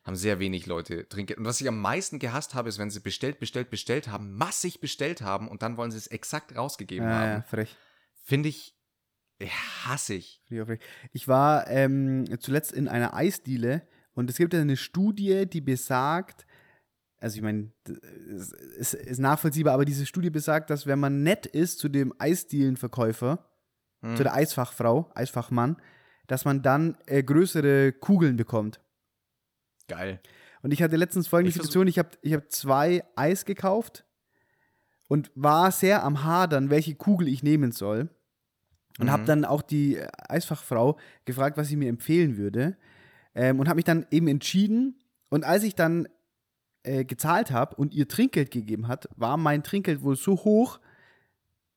Haben 0.05 0.17
sehr 0.17 0.39
wenig 0.39 0.67
Leute 0.67 1.09
Trinkgeld. 1.09 1.41
Und 1.41 1.47
was 1.47 1.61
ich 1.61 1.67
am 1.67 1.81
meisten 1.81 2.21
gehasst 2.21 2.55
habe, 2.55 2.69
ist, 2.69 2.79
wenn 2.79 2.91
sie 2.91 3.01
bestellt, 3.01 3.41
bestellt, 3.41 3.71
bestellt 3.71 4.07
haben, 4.09 4.35
massig 4.37 4.81
bestellt 4.81 5.21
haben 5.21 5.49
und 5.49 5.63
dann 5.63 5.77
wollen 5.77 5.91
sie 5.91 5.99
es 5.99 6.07
exakt 6.07 6.55
rausgegeben 6.57 7.09
Ja, 7.09 7.25
ja, 7.27 7.33
haben. 7.35 7.43
frech. 7.43 7.77
Finde 8.23 8.49
ich, 8.49 8.77
ja, 9.41 9.49
hasse 9.85 10.15
ich. 10.15 10.41
Finde 10.47 10.63
ich 10.63 10.63
auch 10.63 10.69
frech. 10.69 10.81
Ich 11.13 11.27
war 11.27 11.67
ähm, 11.69 12.25
zuletzt 12.39 12.71
in 12.73 12.87
einer 12.87 13.15
Eisdiele 13.15 13.83
und 14.17 14.29
es 14.29 14.37
gibt 14.39 14.53
ja 14.53 14.61
eine 14.61 14.77
Studie, 14.77 15.47
die 15.47 15.61
besagt, 15.61 16.45
also 17.19 17.37
ich 17.37 17.43
meine, 17.43 17.71
es 18.37 18.53
ist, 18.53 18.95
ist 18.95 19.19
nachvollziehbar, 19.21 19.75
aber 19.75 19.85
diese 19.85 20.05
Studie 20.07 20.31
besagt, 20.31 20.71
dass 20.71 20.87
wenn 20.87 20.99
man 20.99 21.23
nett 21.23 21.47
ist 21.47 21.79
zu 21.79 21.89
dem 21.89 22.13
Eisdielenverkäufer, 22.19 23.49
Hm. 24.03 24.17
zu 24.17 24.23
der 24.25 24.35
Eisfachfrau, 24.35 25.11
Eisfachmann, 25.15 25.77
dass 26.27 26.45
man 26.45 26.61
dann 26.61 26.99
äh, 27.07 27.23
größere 27.23 27.93
Kugeln 27.93 28.37
bekommt. 28.37 28.81
Geil. 29.89 30.21
Und 30.63 30.73
ich 30.73 30.83
hatte 30.83 30.97
letztens 30.97 31.29
folgende 31.29 31.49
Ich 31.51 31.55
Situation, 31.55 31.87
ich 31.87 31.99
habe 31.99 32.11
ich 32.21 32.35
hab 32.35 32.51
zwei 32.51 33.05
Eis 33.15 33.45
gekauft 33.47 34.05
und 35.09 35.31
war 35.35 35.71
sehr 35.73 36.03
am 36.05 36.25
Hadern, 36.25 36.69
welche 36.71 36.95
Kugel 36.97 37.29
ich 37.29 37.43
nehmen 37.43 37.73
soll. 37.73 38.11
Und 38.99 39.11
habe 39.11 39.23
Mhm. 39.23 39.27
dann 39.27 39.45
auch 39.45 39.63
die 39.63 39.97
äh, 39.97 40.09
Eisfachfrau 40.29 40.99
gefragt, 41.25 41.57
was 41.57 41.69
sie 41.69 41.77
mir 41.77 41.89
empfehlen 41.89 42.37
würde. 42.37 42.77
Ähm, 43.37 43.61
und 43.61 43.69
habe 43.69 43.77
mich 43.77 43.85
dann 43.85 44.07
eben 44.11 44.27
entschieden. 44.27 44.99
Und 45.29 45.45
als 45.45 45.63
ich 45.63 45.77
dann 45.77 46.09
äh, 46.83 47.05
gezahlt 47.05 47.51
habe 47.53 47.77
und 47.77 47.95
ihr 47.95 48.09
Trinkgeld 48.09 48.51
gegeben 48.51 48.89
hat, 48.89 49.09
war 49.17 49.37
mein 49.37 49.63
Trinkgeld 49.63 50.03
wohl 50.03 50.17
so 50.17 50.37
hoch, 50.37 50.81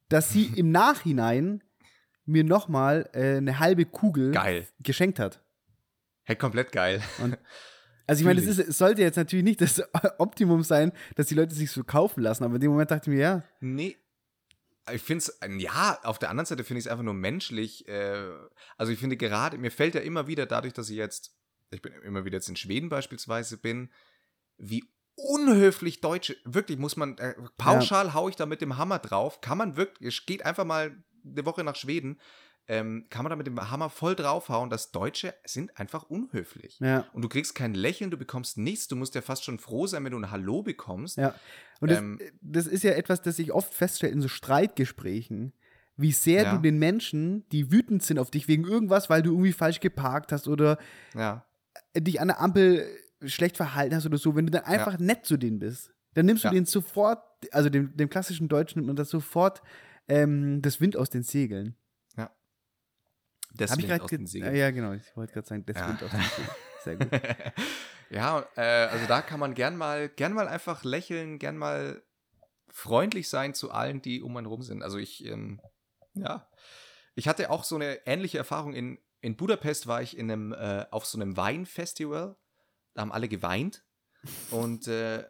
dass 0.07 0.31
sie 0.31 0.45
im 0.55 0.71
Nachhinein 0.71 1.63
mir 2.25 2.43
nochmal 2.43 3.09
äh, 3.13 3.37
eine 3.37 3.59
halbe 3.59 3.85
Kugel 3.85 4.31
Geil. 4.31 4.67
geschenkt 4.79 5.19
hat. 5.19 5.43
Hey, 6.23 6.35
komplett 6.35 6.71
geil. 6.71 7.01
Also 8.09 8.21
ich 8.21 8.25
meine, 8.25 8.39
Fühl 8.39 8.49
das 8.49 8.59
ist, 8.59 8.69
es 8.69 8.77
sollte 8.77 9.01
jetzt 9.01 9.17
natürlich 9.17 9.45
nicht 9.45 9.61
das 9.61 9.83
Optimum 10.17 10.63
sein, 10.63 10.91
dass 11.15 11.27
die 11.27 11.35
Leute 11.35 11.53
sich 11.53 11.71
so 11.71 11.83
kaufen 11.83 12.21
lassen, 12.21 12.43
aber 12.43 12.55
in 12.55 12.61
dem 12.61 12.71
Moment 12.71 12.91
dachte 12.91 13.09
ich 13.09 13.15
mir, 13.15 13.21
ja, 13.21 13.43
Nee. 13.59 13.97
Ich 14.91 15.03
finde 15.03 15.23
es, 15.23 15.39
ja, 15.59 15.99
auf 16.01 16.17
der 16.17 16.31
anderen 16.31 16.47
Seite 16.47 16.63
finde 16.63 16.79
ich 16.79 16.85
es 16.85 16.91
einfach 16.91 17.03
nur 17.03 17.13
menschlich. 17.13 17.87
Äh, 17.87 18.31
also 18.77 18.91
ich 18.91 18.97
finde 18.97 19.17
gerade, 19.17 19.59
mir 19.59 19.69
fällt 19.69 19.93
ja 19.93 20.01
immer 20.01 20.25
wieder 20.25 20.47
dadurch, 20.47 20.73
dass 20.73 20.89
ich 20.89 20.97
jetzt, 20.97 21.38
ich 21.71 21.81
bin 21.81 21.93
immer 22.03 22.25
wieder 22.25 22.37
jetzt 22.37 22.49
in 22.49 22.55
Schweden 22.55 22.89
beispielsweise 22.89 23.57
bin, 23.57 23.89
wie 24.57 24.83
unhöflich 25.15 26.01
Deutsche, 26.01 26.37
wirklich 26.45 26.77
muss 26.79 26.95
man, 26.95 27.17
äh, 27.17 27.35
pauschal 27.57 28.13
hau 28.13 28.29
ich 28.29 28.35
da 28.35 28.45
mit 28.45 28.61
dem 28.61 28.77
Hammer 28.77 28.99
drauf, 28.99 29.41
kann 29.41 29.57
man 29.57 29.75
wirklich, 29.75 30.25
geht 30.25 30.45
einfach 30.45 30.65
mal 30.65 31.03
eine 31.25 31.45
Woche 31.45 31.63
nach 31.63 31.75
Schweden, 31.75 32.19
ähm, 32.67 33.07
kann 33.09 33.23
man 33.23 33.31
da 33.31 33.35
mit 33.35 33.47
dem 33.47 33.71
Hammer 33.71 33.89
voll 33.89 34.15
draufhauen, 34.15 34.69
dass 34.69 34.91
Deutsche 34.91 35.33
sind 35.43 35.77
einfach 35.77 36.03
unhöflich. 36.03 36.77
ja, 36.79 37.05
Und 37.13 37.23
du 37.23 37.27
kriegst 37.29 37.55
kein 37.55 37.73
Lächeln, 37.73 38.11
du 38.11 38.17
bekommst 38.17 38.57
nichts, 38.57 38.87
du 38.87 38.95
musst 38.95 39.15
ja 39.15 39.21
fast 39.21 39.43
schon 39.43 39.57
froh 39.59 39.87
sein, 39.87 40.03
wenn 40.05 40.11
du 40.11 40.19
ein 40.19 40.31
Hallo 40.31 40.61
bekommst. 40.61 41.17
ja. 41.17 41.33
Und 41.81 41.89
das, 41.91 41.99
Ähm, 41.99 42.19
das 42.41 42.67
ist 42.67 42.83
ja 42.83 42.91
etwas, 42.91 43.21
das 43.21 43.39
ich 43.39 43.51
oft 43.53 43.73
feststelle 43.73 44.13
in 44.13 44.21
so 44.21 44.27
Streitgesprächen, 44.27 45.53
wie 45.95 46.11
sehr 46.11 46.43
Ja. 46.43 46.55
du 46.55 46.61
den 46.61 46.77
Menschen, 46.77 47.47
die 47.49 47.71
wütend 47.71 48.03
sind 48.03 48.19
auf 48.19 48.31
dich 48.31 48.47
wegen 48.47 48.65
irgendwas, 48.65 49.09
weil 49.09 49.21
du 49.21 49.31
irgendwie 49.31 49.53
falsch 49.53 49.79
geparkt 49.79 50.31
hast 50.31 50.47
oder 50.47 50.77
Ja. 51.15 51.45
Dich 51.97 52.19
an 52.21 52.27
der 52.29 52.39
Ampel 52.41 52.87
schlecht 53.25 53.57
verhalten 53.57 53.95
hast 53.95 54.05
oder 54.05 54.17
so, 54.17 54.35
wenn 54.35 54.45
du 54.45 54.51
dann 54.51 54.63
einfach 54.63 54.97
nett 54.99 55.25
zu 55.25 55.37
denen 55.37 55.59
bist, 55.59 55.91
dann 56.13 56.25
nimmst 56.25 56.43
du 56.43 56.47
Ja. 56.47 56.53
den 56.53 56.65
sofort, 56.65 57.21
also 57.51 57.69
dem, 57.69 57.95
dem 57.95 58.09
klassischen 58.09 58.47
Deutschen 58.47 58.79
nimmt 58.79 58.87
man 58.87 58.95
das 58.95 59.09
sofort 59.09 59.61
ähm, 60.07 60.61
das 60.61 60.79
Wind 60.81 60.95
aus 60.97 61.09
den 61.09 61.23
Segeln. 61.23 61.75
Das 63.55 63.71
Hab 63.71 63.79
ich 63.79 63.83
Wind 63.89 63.91
grad 63.93 64.01
aus 64.03 64.09
den 64.11 64.21
Ja, 64.21 64.27
Segeln. 64.27 64.55
ja, 64.55 64.71
genau, 64.71 64.93
ich 64.93 65.15
wollte 65.17 65.33
gerade 65.33 65.47
sagen, 65.47 65.65
das 65.65 65.77
Ja. 65.77 65.87
Wind 65.89 66.03
aus 66.03 66.11
den 66.11 66.21
Segeln. 66.21 66.49
Sehr 66.83 66.95
gut. 66.97 67.09
ja, 68.11 68.45
äh, 68.55 68.61
also 68.87 69.07
da 69.07 69.21
kann 69.21 69.39
man 69.39 69.55
gern 69.55 69.75
mal, 69.75 70.07
gern 70.07 70.33
mal 70.33 70.47
einfach 70.47 70.83
lächeln, 70.83 71.39
gern 71.39 71.57
mal 71.57 72.03
freundlich 72.69 73.27
sein 73.27 73.55
zu 73.55 73.71
allen, 73.71 74.01
die 74.03 74.21
um 74.21 74.37
einen 74.37 74.45
rum 74.45 74.61
sind. 74.61 74.83
Also 74.83 74.97
ich, 74.99 75.25
ähm, 75.25 75.59
ja, 76.13 76.47
ich 77.15 77.27
hatte 77.27 77.49
auch 77.49 77.63
so 77.63 77.75
eine 77.75 78.05
ähnliche 78.05 78.37
Erfahrung 78.37 78.73
in, 78.73 78.99
in 79.21 79.35
Budapest 79.35 79.87
war 79.87 80.01
ich 80.01 80.17
in 80.17 80.31
einem, 80.31 80.53
äh, 80.53 80.85
auf 80.91 81.05
so 81.05 81.17
einem 81.17 81.37
Weinfestival. 81.37 82.37
Da 82.93 83.01
haben 83.01 83.11
alle 83.11 83.27
geweint. 83.27 83.83
Und 84.51 84.87
äh, 84.87 85.25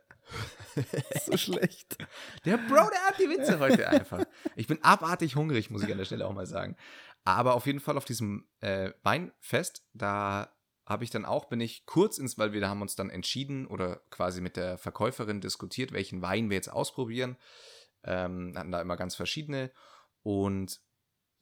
so 1.26 1.38
schlecht. 1.38 1.98
Der 2.46 2.58
Bro, 2.58 2.90
der 2.90 3.02
hat 3.08 3.20
die 3.20 3.30
Witze 3.30 3.60
heute 3.60 3.88
einfach. 3.90 4.26
Ich 4.56 4.68
bin 4.68 4.84
abartig 4.84 5.36
hungrig, 5.36 5.70
muss 5.70 5.84
ich 5.84 5.92
an 5.92 5.98
der 5.98 6.06
Stelle 6.06 6.28
auch 6.28 6.34
mal 6.34 6.46
sagen. 6.46 6.76
Aber 7.24 7.56
auf 7.56 7.66
jeden 7.66 7.80
Fall 7.80 7.98
auf 7.98 8.06
diesem 8.06 8.48
äh, 8.62 8.92
Weinfest, 9.04 9.86
da 9.94 10.56
habe 10.86 11.04
ich 11.04 11.12
dann 11.12 11.26
auch, 11.26 11.46
bin 11.46 11.62
ich 11.62 11.86
kurz 11.86 12.18
ins, 12.18 12.38
weil 12.38 12.54
wir 12.54 12.62
da 12.62 12.70
haben 12.70 12.82
uns 12.82 12.96
dann 12.96 13.10
entschieden 13.12 13.68
oder 13.68 14.02
quasi 14.10 14.42
mit 14.42 14.58
der 14.58 14.78
Verkäuferin 14.78 15.42
diskutiert, 15.42 15.92
welchen 15.92 16.22
Wein 16.22 16.50
wir 16.50 16.56
jetzt 16.56 16.72
ausprobieren. 16.72 17.38
Ähm, 18.04 18.54
hatten 18.56 18.72
da 18.72 18.82
immer 18.82 18.98
ganz 18.98 19.16
verschiedene. 19.16 19.72
Und 20.24 20.82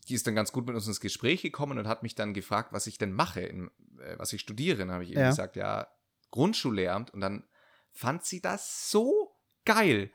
die 0.10 0.14
ist 0.16 0.26
dann 0.28 0.36
ganz 0.36 0.52
gut 0.52 0.66
mit 0.66 0.76
uns 0.76 0.88
ins 0.88 1.00
Gespräch 1.02 1.42
gekommen 1.42 1.78
und 1.78 1.88
hat 1.88 2.04
mich 2.04 2.16
dann 2.16 2.34
gefragt, 2.34 2.74
was 2.74 2.88
ich 2.88 2.98
denn 2.98 3.12
mache, 3.14 3.42
in, 3.42 3.68
äh, 4.00 4.18
was 4.18 4.32
ich 4.34 4.42
studiere. 4.42 4.78
Dann 4.78 4.92
habe 4.92 5.04
ich 5.04 5.12
eben 5.12 5.20
Ja. 5.20 5.30
gesagt, 5.30 5.56
ja, 5.56 5.88
Grundschullehramt. 6.32 7.12
Und 7.14 7.22
dann 7.22 7.44
fand 7.92 8.24
sie 8.26 8.42
das 8.42 8.90
so 8.92 9.32
geil. 9.66 10.12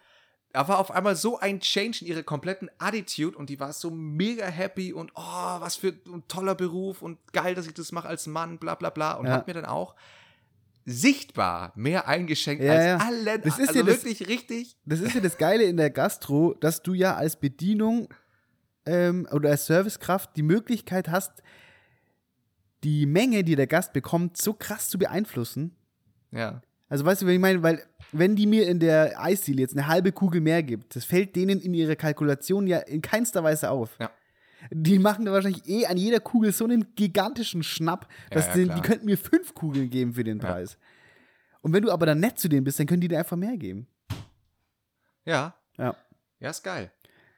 da 0.54 0.68
war 0.68 0.78
auf 0.80 0.90
einmal 0.90 1.16
so 1.16 1.38
ein 1.38 1.60
Change 1.60 2.00
in 2.02 2.08
ihrer 2.08 2.22
kompletten 2.22 2.70
Attitude 2.76 3.38
und 3.38 3.48
die 3.48 3.58
war 3.58 3.72
so 3.72 3.90
mega 3.90 4.44
happy 4.44 4.92
und 4.92 5.10
oh, 5.14 5.20
was 5.60 5.76
für 5.76 5.94
ein 6.06 6.24
toller 6.28 6.54
Beruf 6.54 7.00
und 7.00 7.18
geil, 7.32 7.54
dass 7.54 7.66
ich 7.66 7.72
das 7.72 7.90
mache 7.90 8.06
als 8.06 8.26
Mann, 8.26 8.58
bla 8.58 8.74
bla 8.74 8.90
bla. 8.90 9.14
Und 9.14 9.24
Ja. 9.26 9.32
hat 9.32 9.46
mir 9.46 9.54
dann 9.54 9.64
auch 9.64 9.94
sichtbar 10.84 11.72
mehr 11.76 12.08
eingeschenkt 12.08 12.62
Ja, 12.62 12.72
als 12.72 12.84
ja. 12.84 12.96
alle. 12.98 13.38
Das 13.38 13.58
ist 13.58 13.68
also 13.68 13.80
ja 13.80 13.86
das- 13.86 14.04
wirklich 14.04 14.28
richtig. 14.28 14.76
Das 14.84 15.00
ist 15.00 15.14
ja 15.14 15.20
das 15.20 15.38
Geile 15.38 15.64
in 15.64 15.76
der 15.76 15.90
Gastro, 15.90 16.54
dass 16.60 16.82
du 16.82 16.92
ja 16.94 17.14
als 17.16 17.38
Bedienung 17.38 18.08
ähm, 18.86 19.26
oder 19.32 19.50
als 19.50 19.66
Servicekraft 19.66 20.36
die 20.36 20.42
Möglichkeit 20.42 21.08
hast, 21.08 21.42
die 22.84 23.06
Menge, 23.06 23.44
die 23.44 23.54
der 23.56 23.66
Gast 23.66 23.92
bekommt, 23.92 24.36
so 24.36 24.54
krass 24.54 24.88
zu 24.88 24.98
beeinflussen. 24.98 25.76
Ja. 26.32 26.62
Also 26.88 27.04
weißt 27.04 27.22
du, 27.22 27.26
wenn 27.26 27.34
ich 27.34 27.40
meine, 27.40 27.62
weil 27.62 27.82
wenn 28.10 28.36
die 28.36 28.46
mir 28.46 28.68
in 28.68 28.78
der 28.80 29.20
Eisdiele 29.20 29.60
jetzt 29.62 29.76
eine 29.76 29.86
halbe 29.86 30.12
Kugel 30.12 30.40
mehr 30.40 30.62
gibt, 30.62 30.94
das 30.96 31.04
fällt 31.04 31.36
denen 31.36 31.60
in 31.60 31.72
ihrer 31.74 31.96
Kalkulation 31.96 32.66
ja 32.66 32.78
in 32.78 33.00
keinster 33.00 33.42
Weise 33.44 33.70
auf. 33.70 33.96
Ja. 34.00 34.10
Die 34.70 34.98
machen 34.98 35.24
da 35.24 35.32
wahrscheinlich 35.32 35.66
eh 35.68 35.86
an 35.86 35.96
jeder 35.96 36.20
Kugel 36.20 36.52
so 36.52 36.64
einen 36.64 36.94
gigantischen 36.94 37.62
Schnapp, 37.62 38.08
Ja, 38.30 38.36
dass 38.36 38.48
ja, 38.48 38.54
die, 38.54 38.64
klar. 38.64 38.76
die 38.80 38.86
könnten 38.88 39.06
mir 39.06 39.18
fünf 39.18 39.54
Kugeln 39.54 39.90
geben 39.90 40.12
für 40.14 40.24
den 40.24 40.38
Ja. 40.38 40.44
Preis. 40.52 40.76
Und 41.62 41.72
wenn 41.72 41.82
du 41.82 41.90
aber 41.90 42.06
dann 42.06 42.20
nett 42.20 42.38
zu 42.38 42.48
denen 42.48 42.64
bist, 42.64 42.78
dann 42.78 42.86
können 42.86 43.00
die 43.00 43.08
dir 43.08 43.18
einfach 43.18 43.36
mehr 43.36 43.56
geben. 43.56 43.86
Ja. 45.24 45.54
Ja. 45.78 45.94
Ja, 46.40 46.50
ist 46.50 46.62
geil. 46.62 46.90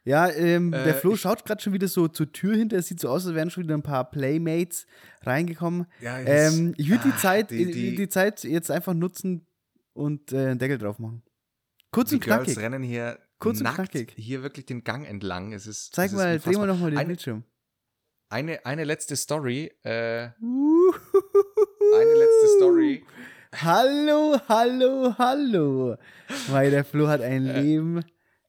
Ja, 0.07 0.29
ähm, 0.31 0.71
der 0.71 0.87
Äh, 0.89 0.95
Flo 0.95 1.15
ich- 1.15 1.21
schaut 1.21 1.45
gerade 1.47 1.63
schon 1.63 1.73
wieder 1.73 1.89
so 1.89 2.09
zur 2.09 2.31
Tür 2.31 2.55
hinter. 2.57 2.77
Es 2.77 2.89
sieht 2.89 3.01
so 3.01 3.09
aus, 3.09 3.27
als 3.27 3.35
wären 3.35 3.51
schon 3.51 3.65
wieder 3.65 3.75
ein 3.75 3.83
paar 3.83 4.11
Playmates 4.11 4.87
reingekommen. 5.23 5.87
Ja, 6.01 6.19
Ähm, 6.19 6.75
ich 6.77 6.91
würde 6.91 7.05
die 7.11 7.17
Zeit, 7.17 7.51
die- 7.51 7.71
die, 7.71 7.97
die- 7.97 8.09
Zeit 8.09 8.45
jetzt 8.45 8.71
einfach 8.71 8.93
nutzen 8.93 9.47
und 9.95 10.33
äh, 10.33 10.49
einen 10.51 10.59
Deckel 10.59 10.77
drauf 10.79 10.99
machen. 10.99 11.23
Kurz 11.91 12.13
und 12.13 12.21
knackig. 12.21 12.47
Girls 12.55 12.59
rennen 12.61 12.83
hier 12.83 13.19
Kurz 13.39 13.61
und 13.61 13.67
knackig. 13.73 14.13
hier 14.17 14.43
wirklich 14.43 14.67
den 14.67 14.85
Gang 14.85 15.07
entlang. 15.09 15.53
Es 15.55 15.67
ist, 15.67 15.95
Zeig 15.95 16.11
es 16.11 16.13
mal, 16.17 16.39
dreh 16.39 16.53
mal 16.53 16.61
unfassbar. 16.63 16.67
nochmal 16.67 16.91
den 16.91 16.99
eine, 16.99 17.07
Bildschirm. 17.07 17.45
eine, 18.29 18.67
eine 18.67 18.85
letzte 18.85 19.17
Story. 19.17 19.73
Äh, 19.85 20.29
eine 21.95 22.15
letzte 22.15 22.49
Story. 22.57 23.05
Hallo, 23.55 24.37
hallo, 24.49 25.15
hallo. 25.17 25.97
Weil 26.49 26.71
der 26.73 26.85
Flo 26.85 27.07
hat 27.09 27.21
ein 27.23 27.47
Äh, 27.47 27.61
Leben. 27.63 28.05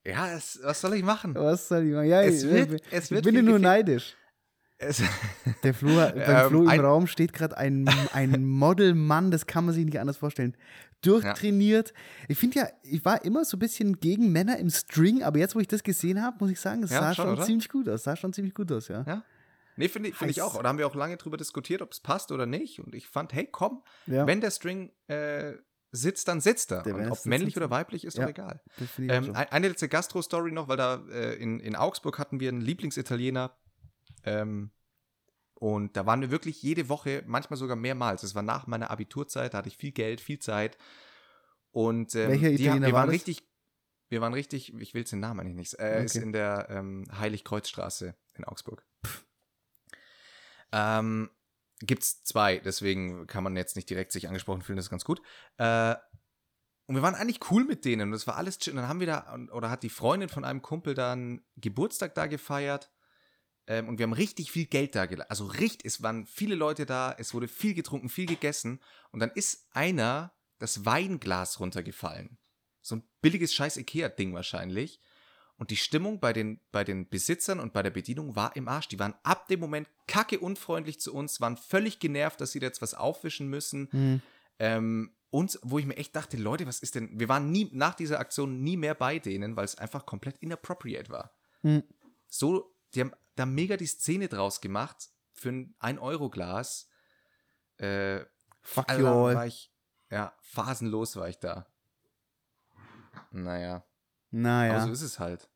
Ja, 0.05 0.31
es, 0.33 0.59
was 0.63 0.81
soll 0.81 0.93
ich 0.95 1.03
machen? 1.03 1.33
Was 1.35 1.67
soll 1.67 1.83
ich 1.85 1.93
machen? 1.93 2.05
Ja, 2.07 2.21
Es 2.21 2.43
ich, 2.43 2.49
wird- 2.51 2.71
ich, 2.73 2.81
es 2.91 3.05
ich 3.05 3.11
wird 3.11 3.23
bin 3.25 3.35
viel 3.35 3.43
nur 3.43 3.59
neidisch. 3.59 4.15
Es, 4.77 5.01
Der 5.63 5.73
Flo, 5.73 5.89
hat- 5.99 6.15
beim 6.15 6.35
Ähm, 6.43 6.47
Flo 6.49 6.61
im 6.63 6.67
ein- 6.69 6.79
Raum 6.81 7.07
steht 7.07 7.33
gerade 7.33 7.57
ein, 7.57 7.87
ein 8.13 8.43
Modelmann, 8.45 9.31
das 9.31 9.45
kann 9.47 9.65
man 9.65 9.73
sich 9.73 9.85
nicht 9.85 9.99
anders 9.99 10.17
vorstellen. 10.17 10.55
Durchtrainiert. 11.01 11.93
Ich 12.27 12.37
finde 12.37 12.59
ja, 12.59 12.67
ich 12.83 13.03
war 13.05 13.23
immer 13.25 13.45
so 13.45 13.57
ein 13.57 13.59
bisschen 13.59 13.99
gegen 13.99 14.31
Männer 14.31 14.57
im 14.57 14.69
String, 14.69 15.23
aber 15.23 15.39
jetzt, 15.39 15.55
wo 15.55 15.59
ich 15.59 15.67
das 15.67 15.83
gesehen 15.83 16.21
habe, 16.21 16.37
muss 16.39 16.49
ich 16.51 16.59
sagen, 16.59 16.83
es 16.83 16.91
Ja, 16.91 16.99
sah 16.99 17.13
schon, 17.15 17.35
schon, 17.37 17.45
ziemlich 17.45 17.69
gut 17.69 17.87
aus. 17.87 18.03
Sah 18.03 18.15
schon 18.15 18.33
ziemlich 18.33 18.53
gut 18.53 18.71
aus, 18.71 18.87
ja. 18.87 19.03
Ja. 19.07 19.23
nee, 19.75 19.87
finde 19.87 20.09
ich, 20.09 20.15
find 20.15 20.31
ich 20.31 20.41
auch. 20.41 20.61
Da 20.61 20.67
haben 20.67 20.77
wir 20.77 20.87
auch 20.87 20.95
lange 20.95 21.17
drüber 21.17 21.37
diskutiert, 21.37 21.81
ob 21.81 21.91
es 21.93 21.99
passt 21.99 22.31
oder 22.31 22.45
nicht. 22.45 22.79
Und 22.79 22.95
ich 22.95 23.07
fand, 23.07 23.33
hey, 23.33 23.47
komm, 23.51 23.83
Ja, 24.07 24.25
wenn 24.27 24.41
der 24.41 24.51
String 24.51 24.91
äh, 25.07 25.53
sitzt, 25.95 26.27
dann 26.27 26.41
sitzt 26.41 26.71
er. 26.71 26.83
Der 26.83 26.95
Und 26.95 27.09
ob 27.11 27.25
männlich 27.25 27.57
oder 27.57 27.69
weiblich, 27.69 28.05
ist 28.05 28.17
Ja. 28.17 28.23
doch 28.23 28.29
egal. 28.29 28.61
Ähm, 28.99 29.35
eine 29.35 29.67
letzte 29.69 29.87
Gastro-Story 29.89 30.51
noch, 30.51 30.67
weil 30.67 30.77
da 30.77 31.03
äh, 31.11 31.35
in, 31.35 31.59
in 31.59 31.75
Augsburg 31.75 32.19
hatten 32.19 32.39
wir 32.39 32.49
einen 32.49 32.61
Lieblingsitaliener. 32.61 33.57
Ähm, 34.23 34.71
und 35.55 35.95
da 35.95 36.05
waren 36.05 36.21
wir 36.21 36.31
wirklich 36.31 36.61
jede 36.61 36.89
Woche, 36.89 37.23
manchmal 37.25 37.57
sogar 37.57 37.75
mehrmals. 37.77 38.21
Das 38.21 38.35
war 38.35 38.41
nach 38.43 38.67
meiner 38.67 38.91
Abiturzeit, 38.91 39.53
da 39.53 39.59
hatte 39.59 39.69
ich 39.69 39.77
viel 39.77 39.91
Geld, 39.91 40.19
viel 40.21 40.39
Zeit. 40.39 40.77
Und 41.71 42.13
ähm, 42.15 42.29
Welcher 42.31 42.49
die, 42.49 42.63
Italiener 42.63 42.87
wir 42.87 42.93
war 42.93 42.99
waren 43.01 43.07
das? 43.07 43.15
richtig, 43.15 43.47
wir 44.09 44.21
waren 44.21 44.33
richtig, 44.33 44.73
ich 44.79 44.93
will 44.93 45.03
den 45.03 45.19
Namen 45.19 45.39
eigentlich 45.39 45.55
nicht, 45.55 45.73
äh, 45.79 46.03
ist 46.03 46.15
Okay. 46.15 46.23
in 46.23 46.33
der 46.33 46.67
ähm, 46.69 47.05
Heiligkreuzstraße 47.17 48.15
in 48.33 48.43
Augsburg. 48.45 48.85
Ähm, 50.71 51.29
gibt's 51.79 52.23
zwei, 52.23 52.59
deswegen 52.59 53.27
kann 53.27 53.43
man 53.43 53.55
jetzt 53.55 53.75
nicht 53.75 53.89
direkt 53.89 54.11
sich 54.11 54.27
angesprochen 54.27 54.61
fühlen, 54.61 54.77
das 54.77 54.85
ist 54.85 54.91
ganz 54.91 55.05
gut. 55.05 55.21
Äh, 55.57 55.95
und 56.87 56.95
wir 56.95 57.01
waren 57.01 57.15
eigentlich 57.15 57.51
cool 57.51 57.65
mit 57.65 57.83
denen 57.83 58.03
und 58.03 58.11
das 58.11 58.27
war 58.27 58.37
alles 58.37 58.59
chill. 58.59 58.73
Und 58.73 58.77
dann 58.77 58.87
haben 58.87 58.99
wir 58.99 59.07
da, 59.07 59.37
oder 59.51 59.69
hat 59.69 59.83
die 59.83 59.89
Freundin 59.89 60.29
von 60.29 60.45
einem 60.45 60.61
Kumpel 60.61 60.93
dann 60.93 61.43
Geburtstag 61.55 62.13
da 62.13 62.27
gefeiert. 62.27 62.91
Ähm, 63.67 63.89
und 63.89 63.97
wir 63.97 64.03
haben 64.03 64.13
richtig 64.13 64.51
viel 64.51 64.67
Geld 64.67 64.93
da 64.95 65.07
gelassen. 65.07 65.29
Also 65.29 65.45
richtig, 65.45 65.85
es 65.85 66.03
waren 66.03 66.27
viele 66.27 66.55
Leute 66.55 66.85
da, 66.85 67.15
es 67.17 67.33
wurde 67.33 67.47
viel 67.47 67.73
getrunken, 67.73 68.09
viel 68.09 68.27
gegessen. 68.27 68.81
Und 69.11 69.19
dann 69.19 69.31
ist 69.31 69.67
einer 69.71 70.33
das 70.59 70.85
Weinglas 70.85 71.59
runtergefallen. 71.59 72.37
So 72.81 72.97
ein 72.97 73.09
billiges 73.21 73.53
scheiß 73.55 73.77
Ikea-Ding 73.77 74.33
wahrscheinlich. 74.35 75.01
Und 75.57 75.71
die 75.71 75.77
Stimmung 75.77 76.19
bei 76.19 76.33
den, 76.33 76.59
bei 76.71 76.83
den 76.83 77.07
Besitzern 77.07 77.59
und 77.59 77.71
bei 77.71 77.81
der 77.81 77.89
Bedienung 77.89 78.35
war 78.35 78.55
im 78.55 78.67
Arsch. 78.67 78.89
Die 78.89 78.99
waren 78.99 79.15
ab 79.23 79.47
dem 79.47 79.61
Moment 79.61 79.89
kacke 80.07 80.39
unfreundlich 80.39 80.99
zu 80.99 81.13
uns, 81.13 81.39
waren 81.39 81.55
völlig 81.55 81.99
genervt, 81.99 82.41
dass 82.41 82.51
sie 82.51 82.59
da 82.59 82.67
jetzt 82.67 82.81
was 82.81 82.93
aufwischen 82.93 83.47
müssen. 83.47 83.87
Hm. 83.91 84.21
Ähm, 84.59 85.15
und 85.29 85.59
wo 85.63 85.79
ich 85.79 85.85
mir 85.85 85.97
echt 85.97 86.15
dachte, 86.15 86.37
Leute, 86.37 86.67
was 86.67 86.79
ist 86.79 86.95
denn? 86.95 87.19
Wir 87.19 87.29
waren 87.29 87.51
nie 87.51 87.69
nach 87.71 87.95
dieser 87.95 88.19
Aktion 88.19 88.63
nie 88.63 88.77
mehr 88.77 88.95
bei 88.95 89.19
denen, 89.19 89.55
weil 89.55 89.65
es 89.65 89.77
einfach 89.77 90.05
komplett 90.05 90.37
inappropriate 90.39 91.09
war. 91.09 91.31
Hm. 91.61 91.83
So, 92.27 92.73
die 92.93 93.01
haben 93.01 93.13
da 93.35 93.45
mega 93.45 93.77
die 93.77 93.85
Szene 93.85 94.27
draus 94.27 94.61
gemacht 94.61 95.09
für 95.33 95.49
ein 95.49 95.75
1-Euro-Glas. 95.79 96.89
Äh, 97.77 98.25
Fuck 98.61 98.91
you 98.97 99.07
all. 99.07 99.51
ja, 100.09 100.33
phasenlos 100.41 101.15
war 101.15 101.29
ich 101.29 101.39
da. 101.39 101.67
Naja, 103.31 103.85
Naja, 104.37 104.73
aber 104.73 104.87
so 104.87 104.91
ist 104.91 105.01
es 105.01 105.19
halt. 105.19 105.47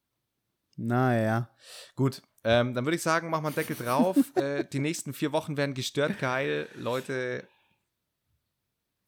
naja. 0.77 1.49
Gut, 1.95 2.21
ähm, 2.45 2.73
dann 2.73 2.85
würde 2.85 2.95
ich 2.95 3.01
sagen, 3.01 3.29
machen 3.29 3.43
wir 3.43 3.47
einen 3.47 3.55
Deckel 3.55 3.75
drauf. 3.75 4.15
äh, 4.35 4.63
die 4.63 4.79
nächsten 4.79 5.13
vier 5.13 5.31
Wochen 5.33 5.57
werden 5.57 5.73
gestört 5.75 6.19
geil. 6.19 6.67
Leute, 6.75 7.45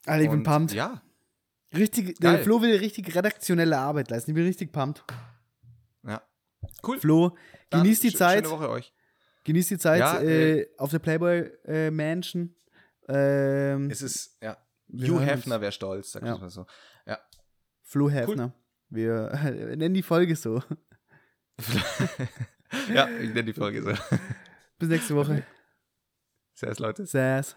Alter, 0.05 0.23
ich 0.23 0.29
bin 0.29 0.43
pumped. 0.43 0.73
Ja, 0.73 1.01
Richtig, 1.73 2.19
der. 2.19 2.39
Flo 2.39 2.61
will 2.61 2.75
richtig 2.77 3.15
redaktionelle 3.15 3.77
Arbeit 3.77 4.09
leisten. 4.09 4.31
Ich 4.31 4.35
bin 4.35 4.45
richtig 4.45 4.73
pumped. 4.73 5.03
ja. 6.05 6.21
Cool. 6.85 6.99
Flo, 6.99 7.37
Dann 7.69 7.83
genieß 7.83 8.01
die 8.01 8.13
Zeit. 8.13 8.43
Schöne 8.45 8.49
Woche 8.59 8.69
euch. 8.69 8.93
Genieß 9.45 9.69
die 9.69 9.77
Zeit 9.77 9.99
Ja, 10.01 10.21
äh, 10.21 10.67
auf 10.77 10.91
der 10.91 10.99
Playboy 10.99 11.49
äh, 11.65 11.89
Mansion. 11.89 12.55
Ähm, 13.07 13.89
Es 13.89 14.01
ist, 14.01 14.37
ja. 14.41 14.57
Hugh 14.91 15.21
Hefner 15.21 15.61
wäre 15.61 15.71
stolz, 15.71 16.11
sag 16.11 16.23
Ja. 16.23 16.35
ich 16.35 16.41
mal 16.41 16.49
so. 16.49 16.65
Ja. 17.05 17.17
Flo 17.83 18.09
Hefner. 18.09 18.53
Wir 18.91 19.31
nennen 19.77 19.93
die 19.93 20.03
Folge 20.03 20.35
so. 20.35 20.61
ja, 22.93 23.09
ich 23.19 23.29
nenne 23.29 23.45
die 23.45 23.53
Folge 23.53 23.81
so. 23.81 23.93
Bis 24.77 24.89
nächste 24.89 25.15
Woche. 25.15 25.43
Servus, 26.53 26.79
Leute. 26.79 27.05
Sass. 27.05 27.55